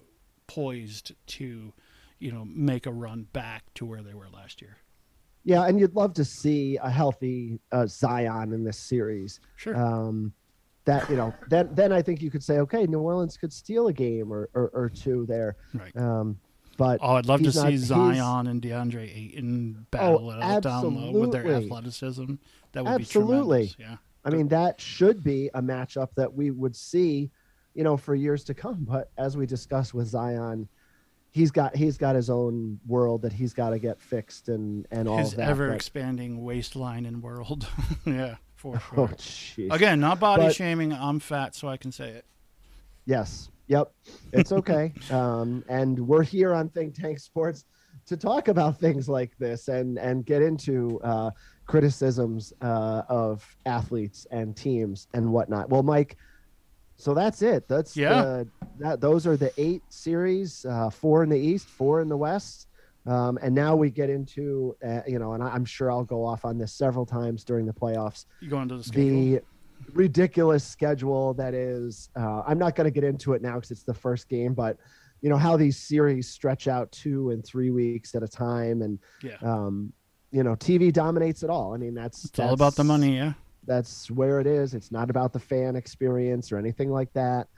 poised 0.47 1.13
to, 1.27 1.73
you 2.19 2.33
know, 2.33 2.45
make 2.45 2.85
a 2.87 2.93
run 2.93 3.27
back 3.33 3.65
to 3.77 3.87
where 3.87 4.03
they 4.03 4.13
were 4.15 4.29
last 4.29 4.61
year. 4.61 4.77
Yeah, 5.43 5.65
and 5.67 5.81
you'd 5.81 5.95
love 5.95 6.13
to 6.15 6.25
see 6.25 6.77
a 6.83 6.91
healthy 6.91 7.61
uh, 7.73 7.87
Zion 7.87 8.53
in 8.53 8.63
this 8.63 8.77
series. 8.79 9.41
Sure. 9.57 9.75
Um, 9.75 10.35
that 10.85 11.09
you 11.09 11.17
know, 11.17 11.33
then 11.49 11.71
then 11.73 11.93
I 11.93 12.03
think 12.03 12.21
you 12.21 12.31
could 12.31 12.43
say, 12.43 12.59
okay, 12.59 12.85
New 12.87 13.01
Orleans 13.01 13.37
could 13.39 13.53
steal 13.53 13.89
a 13.89 13.93
game 13.93 14.31
or 14.33 14.51
or, 14.55 14.71
or 14.75 14.89
two 14.91 15.25
there. 15.27 15.57
right. 15.75 15.97
Um, 15.97 16.39
but 16.81 16.99
Oh, 17.03 17.17
I'd 17.17 17.27
love 17.27 17.43
to 17.43 17.53
see 17.53 17.77
Zion 17.77 18.47
and 18.47 18.63
DeAndre 18.63 19.03
Ayton 19.15 19.87
battle 19.91 20.31
it 20.31 20.43
out 20.43 20.63
down 20.63 20.95
low 21.13 21.21
with 21.21 21.31
their 21.33 21.47
athleticism. 21.47 22.35
That 22.73 22.85
would 22.85 23.01
Absolutely. 23.03 23.63
be 23.65 23.69
tremendous. 23.75 23.77
Yeah. 23.79 23.97
I 24.25 24.31
mean, 24.31 24.49
that 24.49 24.81
should 24.81 25.23
be 25.23 25.51
a 25.55 25.61
matchup 25.63 26.09
that 26.17 26.33
we 26.33 26.51
would 26.51 26.75
see, 26.75 27.31
you 27.75 27.85
know, 27.85 27.97
for 27.99 28.15
years 28.15 28.45
to 28.45 28.55
come. 28.55 28.85
But 28.85 29.11
as 29.19 29.37
we 29.37 29.45
discussed 29.45 29.93
with 29.93 30.07
Zion, 30.09 30.69
he's 31.33 31.51
got 31.51 31.77
he's 31.77 31.99
got 31.99 32.15
his 32.17 32.31
own 32.31 32.81
world 32.87 33.21
that 33.23 33.33
he's 33.35 33.53
got 33.53 33.71
to 33.71 33.79
get 33.79 34.01
fixed 34.01 34.49
and 34.49 34.87
and 34.91 35.07
all 35.07 35.19
His 35.19 35.33
of 35.33 35.37
that. 35.37 35.49
ever 35.51 35.69
but- 35.69 35.75
expanding 35.77 36.43
waistline 36.43 37.05
and 37.05 37.23
world. 37.23 37.69
yeah, 38.07 38.37
for 38.57 38.77
oh, 38.97 39.07
sure. 39.07 39.09
jeez. 39.19 39.71
Again, 39.73 40.01
not 40.01 40.19
body 40.19 40.45
But- 40.45 40.55
shaming. 40.55 40.95
I'm 40.95 41.21
fat, 41.21 41.55
so 41.55 41.69
I 41.69 41.77
can 41.77 41.93
say 41.93 42.09
it. 42.09 42.25
Yes. 43.05 43.50
Yep. 43.71 43.93
It's 44.33 44.51
okay. 44.61 44.93
um, 45.13 45.65
and 45.69 45.99
we're 45.99 46.25
here 46.25 46.53
on 46.53 46.69
Think 46.69 46.93
Tank 46.95 47.21
Sports 47.21 47.65
to 48.07 48.17
talk 48.17 48.49
about 48.49 48.79
things 48.81 49.09
like 49.09 49.31
this 49.39 49.69
and 49.69 49.97
and 49.99 50.27
get 50.27 50.43
into 50.43 51.01
uh, 51.05 51.31
criticisms 51.67 52.53
uh, 52.61 53.03
of 53.09 53.47
athletes 53.67 54.27
and 54.33 54.57
teams 54.57 55.07
and 55.15 55.33
whatnot. 55.33 55.71
Well, 55.71 55.85
Mike. 55.85 56.17
So 56.97 57.15
that's 57.15 57.41
it. 57.41 57.67
That's 57.69 57.97
Yeah. 57.97 58.21
the- 58.23 58.49
that. 58.81 59.01
Those 59.01 59.27
are 59.27 59.37
the 59.37 59.53
eight 59.57 59.83
series. 59.89 60.67
Uh, 60.67 60.91
four 60.91 61.23
in 61.23 61.31
the 61.31 61.39
East, 61.39 61.67
four 61.69 62.01
in 62.03 62.09
the 62.11 62.17
West. 62.17 62.67
Um, 63.07 63.39
and 63.41 63.55
now 63.55 63.75
we 63.75 63.89
get 63.89 64.11
into, 64.11 64.77
uh, 64.87 65.01
you 65.07 65.19
know, 65.19 65.33
and 65.33 65.43
I'm 65.43 65.65
sure 65.65 65.91
I'll 65.91 66.05
go 66.05 66.23
off 66.27 66.45
on 66.45 66.59
this 66.59 66.75
several 66.75 67.07
times 67.07 67.43
during 67.45 67.65
the 67.65 67.73
playoffs 67.73 68.27
You 68.41 68.51
go 68.51 68.61
into 68.61 68.77
the 68.77 68.85
schedule. 68.85 69.09
the 69.09 69.41
ridiculous 69.93 70.65
schedule 70.65 71.35
that 71.35 71.55
is 71.55 72.09
uh, 72.17 72.43
i'm 72.47 72.59
not 72.59 72.75
going 72.77 72.85
to 72.85 72.91
get 72.91 73.05
into 73.05 73.33
it 73.33 73.43
now 73.43 73.55
because 73.57 73.71
it's 73.71 73.83
the 73.85 73.95
first 73.95 74.29
game 74.29 74.55
but 74.55 74.77
you 75.21 75.29
know 75.29 75.37
how 75.37 75.57
these 75.57 75.77
series 75.77 76.29
stretch 76.29 76.69
out 76.69 76.91
two 76.93 77.31
and 77.31 77.45
three 77.45 77.71
weeks 77.71 78.15
at 78.15 78.23
a 78.23 78.29
time 78.29 78.83
and 78.83 78.99
yeah. 79.23 79.37
um, 79.43 79.93
you 80.31 80.43
know 80.43 80.55
tv 80.57 80.93
dominates 80.93 81.43
it 81.43 81.51
all 81.51 81.75
i 81.75 81.77
mean 81.77 81.95
that's 81.95 82.25
it's 82.25 82.39
all 82.39 82.53
about 82.53 82.77
the 82.77 82.85
money, 82.85 83.17
yeah. 83.17 83.33
that's 83.67 84.11
where 84.11 84.39
it 84.41 84.47
is 84.47 84.75
it's 84.75 84.93
not 84.93 85.11
about 85.11 85.33
the 85.33 85.41
fan 85.41 85.77
experience 85.77 86.53
or 86.53 86.59
anything 86.59 86.91
like 86.91 87.13
that 87.13 87.49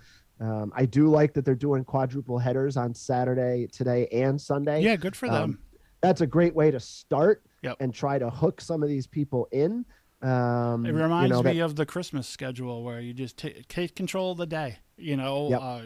um, 0.41 0.73
i 0.75 0.85
do 0.87 1.09
like 1.09 1.33
that 1.35 1.45
they're 1.45 1.55
doing 1.55 1.85
quadruple 1.85 2.39
headers 2.39 2.77
on 2.77 2.95
saturday 2.95 3.67
today 3.73 4.07
and 4.13 4.41
sunday 4.41 4.81
Yeah, 4.83 4.97
good 4.97 5.15
for 5.15 5.27
Um, 5.27 5.33
them. 5.33 5.59
that's 6.01 6.21
a 6.23 6.27
great 6.27 6.55
way 6.55 6.71
to 6.71 6.81
start 6.81 7.43
Yep. 7.63 7.77
and 7.79 7.95
try 7.95 8.19
to 8.19 8.29
hook 8.29 8.61
some 8.61 8.83
of 8.83 8.89
these 8.89 9.07
people 9.07 9.47
in 9.53 9.85
um, 10.23 10.85
It 10.87 10.91
you 10.91 10.95
reminds 11.03 11.31
know, 11.31 11.43
that- 11.43 11.55
me 11.55 11.61
of 11.61 11.77
the 11.77 11.87
Christmas 11.87 12.29
schedule 12.29 12.83
where 12.83 13.01
you 13.01 13.13
just 13.15 13.37
ta 13.39 13.49
take 13.69 13.95
control 13.97 14.33
of 14.33 14.39
the 14.39 14.47
day. 14.47 14.79
You 14.97 15.17
know, 15.17 15.49
Yep. 15.51 15.61
uh, 15.63 15.81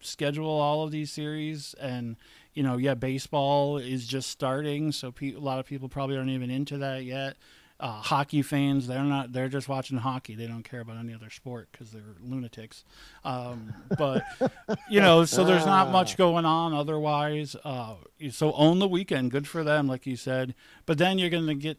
schedule 0.00 0.48
all 0.50 0.82
of 0.82 0.90
these 0.90 1.10
series, 1.12 1.74
and 1.80 2.16
you 2.54 2.62
know, 2.62 2.76
yeah, 2.76 2.94
baseball 2.94 3.78
is 3.78 4.06
just 4.06 4.30
starting, 4.30 4.90
so 4.92 5.12
pe- 5.12 5.34
a 5.34 5.38
lot 5.40 5.58
of 5.60 5.66
people 5.66 5.88
probably 5.88 6.16
aren't 6.16 6.30
even 6.30 6.50
into 6.50 6.78
that 6.78 7.04
yet. 7.04 7.36
Uh, 7.80 8.00
hockey 8.00 8.42
fans, 8.42 8.88
they're 8.88 9.04
not. 9.04 9.32
They're 9.32 9.48
just 9.48 9.68
watching 9.68 9.98
hockey. 9.98 10.34
They 10.34 10.48
don't 10.48 10.64
care 10.64 10.80
about 10.80 10.96
any 10.96 11.14
other 11.14 11.30
sport 11.30 11.68
because 11.70 11.92
they're 11.92 12.16
lunatics. 12.20 12.82
Um, 13.24 13.72
but 13.96 14.24
you 14.90 15.00
know, 15.00 15.24
so 15.24 15.44
there's 15.44 15.64
not 15.64 15.92
much 15.92 16.16
going 16.16 16.44
on 16.44 16.72
otherwise. 16.74 17.54
Uh, 17.62 17.94
so 18.30 18.52
own 18.54 18.80
the 18.80 18.88
weekend, 18.88 19.30
good 19.30 19.46
for 19.46 19.62
them, 19.62 19.86
like 19.86 20.06
you 20.06 20.16
said. 20.16 20.56
But 20.86 20.98
then 20.98 21.18
you're 21.20 21.30
going 21.30 21.46
to 21.46 21.54
get 21.54 21.78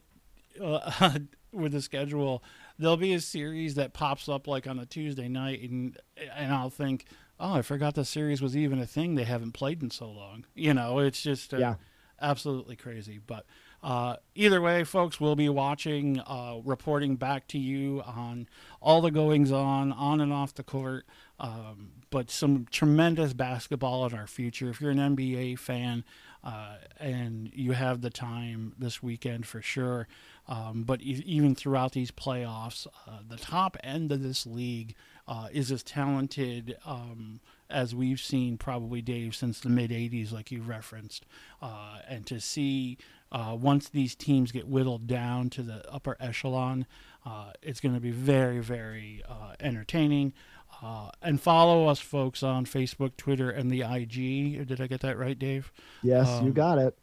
uh, 0.61 1.19
with 1.51 1.71
the 1.71 1.81
schedule, 1.81 2.43
there'll 2.77 2.97
be 2.97 3.13
a 3.13 3.19
series 3.21 3.75
that 3.75 3.93
pops 3.93 4.27
up 4.29 4.47
like 4.47 4.67
on 4.67 4.79
a 4.79 4.85
Tuesday 4.85 5.27
night, 5.27 5.61
and 5.69 5.97
and 6.35 6.53
I'll 6.53 6.69
think, 6.69 7.05
oh, 7.39 7.53
I 7.55 7.61
forgot 7.61 7.95
the 7.95 8.05
series 8.05 8.41
was 8.41 8.55
even 8.57 8.79
a 8.79 8.85
thing. 8.85 9.15
They 9.15 9.23
haven't 9.23 9.53
played 9.53 9.81
in 9.81 9.91
so 9.91 10.09
long. 10.09 10.45
You 10.55 10.73
know, 10.73 10.99
it's 10.99 11.21
just 11.21 11.53
uh, 11.53 11.57
Yeah. 11.57 11.75
absolutely 12.21 12.75
crazy. 12.75 13.19
But 13.25 13.45
Uh, 13.81 14.17
either 14.35 14.59
way, 14.59 14.83
folks, 14.83 15.21
we'll 15.21 15.37
be 15.37 15.47
watching, 15.47 16.19
uh, 16.27 16.59
reporting 16.65 17.15
back 17.15 17.47
to 17.47 17.57
you 17.57 18.01
on 18.01 18.45
all 18.81 18.99
the 18.99 19.09
goings 19.09 19.53
on, 19.53 19.93
on 19.93 20.19
and 20.19 20.33
off 20.33 20.53
the 20.53 20.63
court. 20.63 21.05
Um, 21.39 21.91
but 22.09 22.29
some 22.29 22.67
tremendous 22.71 23.31
basketball 23.31 24.05
in 24.05 24.13
our 24.13 24.27
future. 24.27 24.69
If 24.69 24.81
you're 24.81 24.91
an 24.91 24.97
NBA 24.99 25.55
fan 25.55 26.03
uh, 26.43 26.75
and 26.99 27.49
you 27.53 27.71
have 27.71 28.01
the 28.01 28.09
time 28.09 28.73
this 28.77 29.01
weekend 29.01 29.45
for 29.45 29.61
sure, 29.61 30.09
um, 30.49 30.83
but 30.83 31.01
e- 31.01 31.23
even 31.25 31.55
throughout 31.55 31.93
these 31.93 32.11
playoffs, 32.11 32.85
uh, 33.07 33.19
the 33.27 33.37
top 33.37 33.77
end 33.83 34.11
of 34.11 34.21
this 34.21 34.45
league 34.45 34.95
uh, 35.27 35.47
is 35.53 35.71
as 35.71 35.83
talented 35.83 36.75
um, 36.85 37.39
as 37.69 37.93
we've 37.95 38.19
seen 38.19 38.57
probably 38.57 39.01
Dave 39.01 39.35
since 39.35 39.59
the 39.61 39.69
mid 39.69 39.91
'80s, 39.91 40.31
like 40.33 40.51
you 40.51 40.61
referenced, 40.61 41.25
uh, 41.61 41.99
and 42.07 42.25
to 42.25 42.41
see 42.41 42.97
uh, 43.31 43.55
once 43.59 43.87
these 43.89 44.15
teams 44.15 44.51
get 44.51 44.67
whittled 44.67 45.05
down 45.07 45.49
to 45.51 45.61
the 45.61 45.87
upper 45.93 46.17
echelon, 46.19 46.87
uh, 47.25 47.51
it's 47.61 47.79
going 47.79 47.93
to 47.93 48.01
be 48.01 48.09
very, 48.11 48.59
very 48.59 49.21
uh, 49.29 49.53
entertaining. 49.59 50.33
Uh, 50.81 51.09
and 51.21 51.41
follow 51.41 51.87
us, 51.87 51.99
folks, 51.99 52.41
on 52.41 52.65
Facebook, 52.65 53.17
Twitter, 53.17 53.49
and 53.49 53.69
the 53.69 53.81
IG. 53.81 54.65
Did 54.67 54.79
I 54.81 54.87
get 54.87 55.01
that 55.01 55.17
right, 55.17 55.37
Dave? 55.37 55.71
Yes, 56.01 56.27
you 56.41 56.47
Um, 56.47 56.53
got 56.53 56.77
it. 56.77 56.97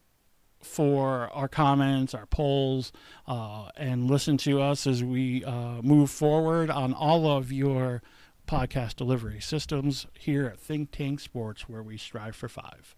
For 0.66 1.30
our 1.32 1.48
comments, 1.48 2.14
our 2.14 2.26
polls, 2.26 2.92
uh, 3.26 3.70
and 3.76 4.10
listen 4.10 4.36
to 4.38 4.60
us 4.60 4.86
as 4.86 5.02
we 5.02 5.44
uh, 5.44 5.80
move 5.82 6.10
forward 6.10 6.70
on 6.70 6.92
all 6.92 7.30
of 7.30 7.52
your 7.52 8.02
podcast 8.46 8.96
delivery 8.96 9.40
systems 9.40 10.06
here 10.14 10.46
at 10.46 10.58
Think 10.58 10.90
Tank 10.90 11.20
Sports, 11.20 11.68
where 11.68 11.82
we 11.82 11.96
strive 11.96 12.36
for 12.36 12.48
five. 12.48 12.94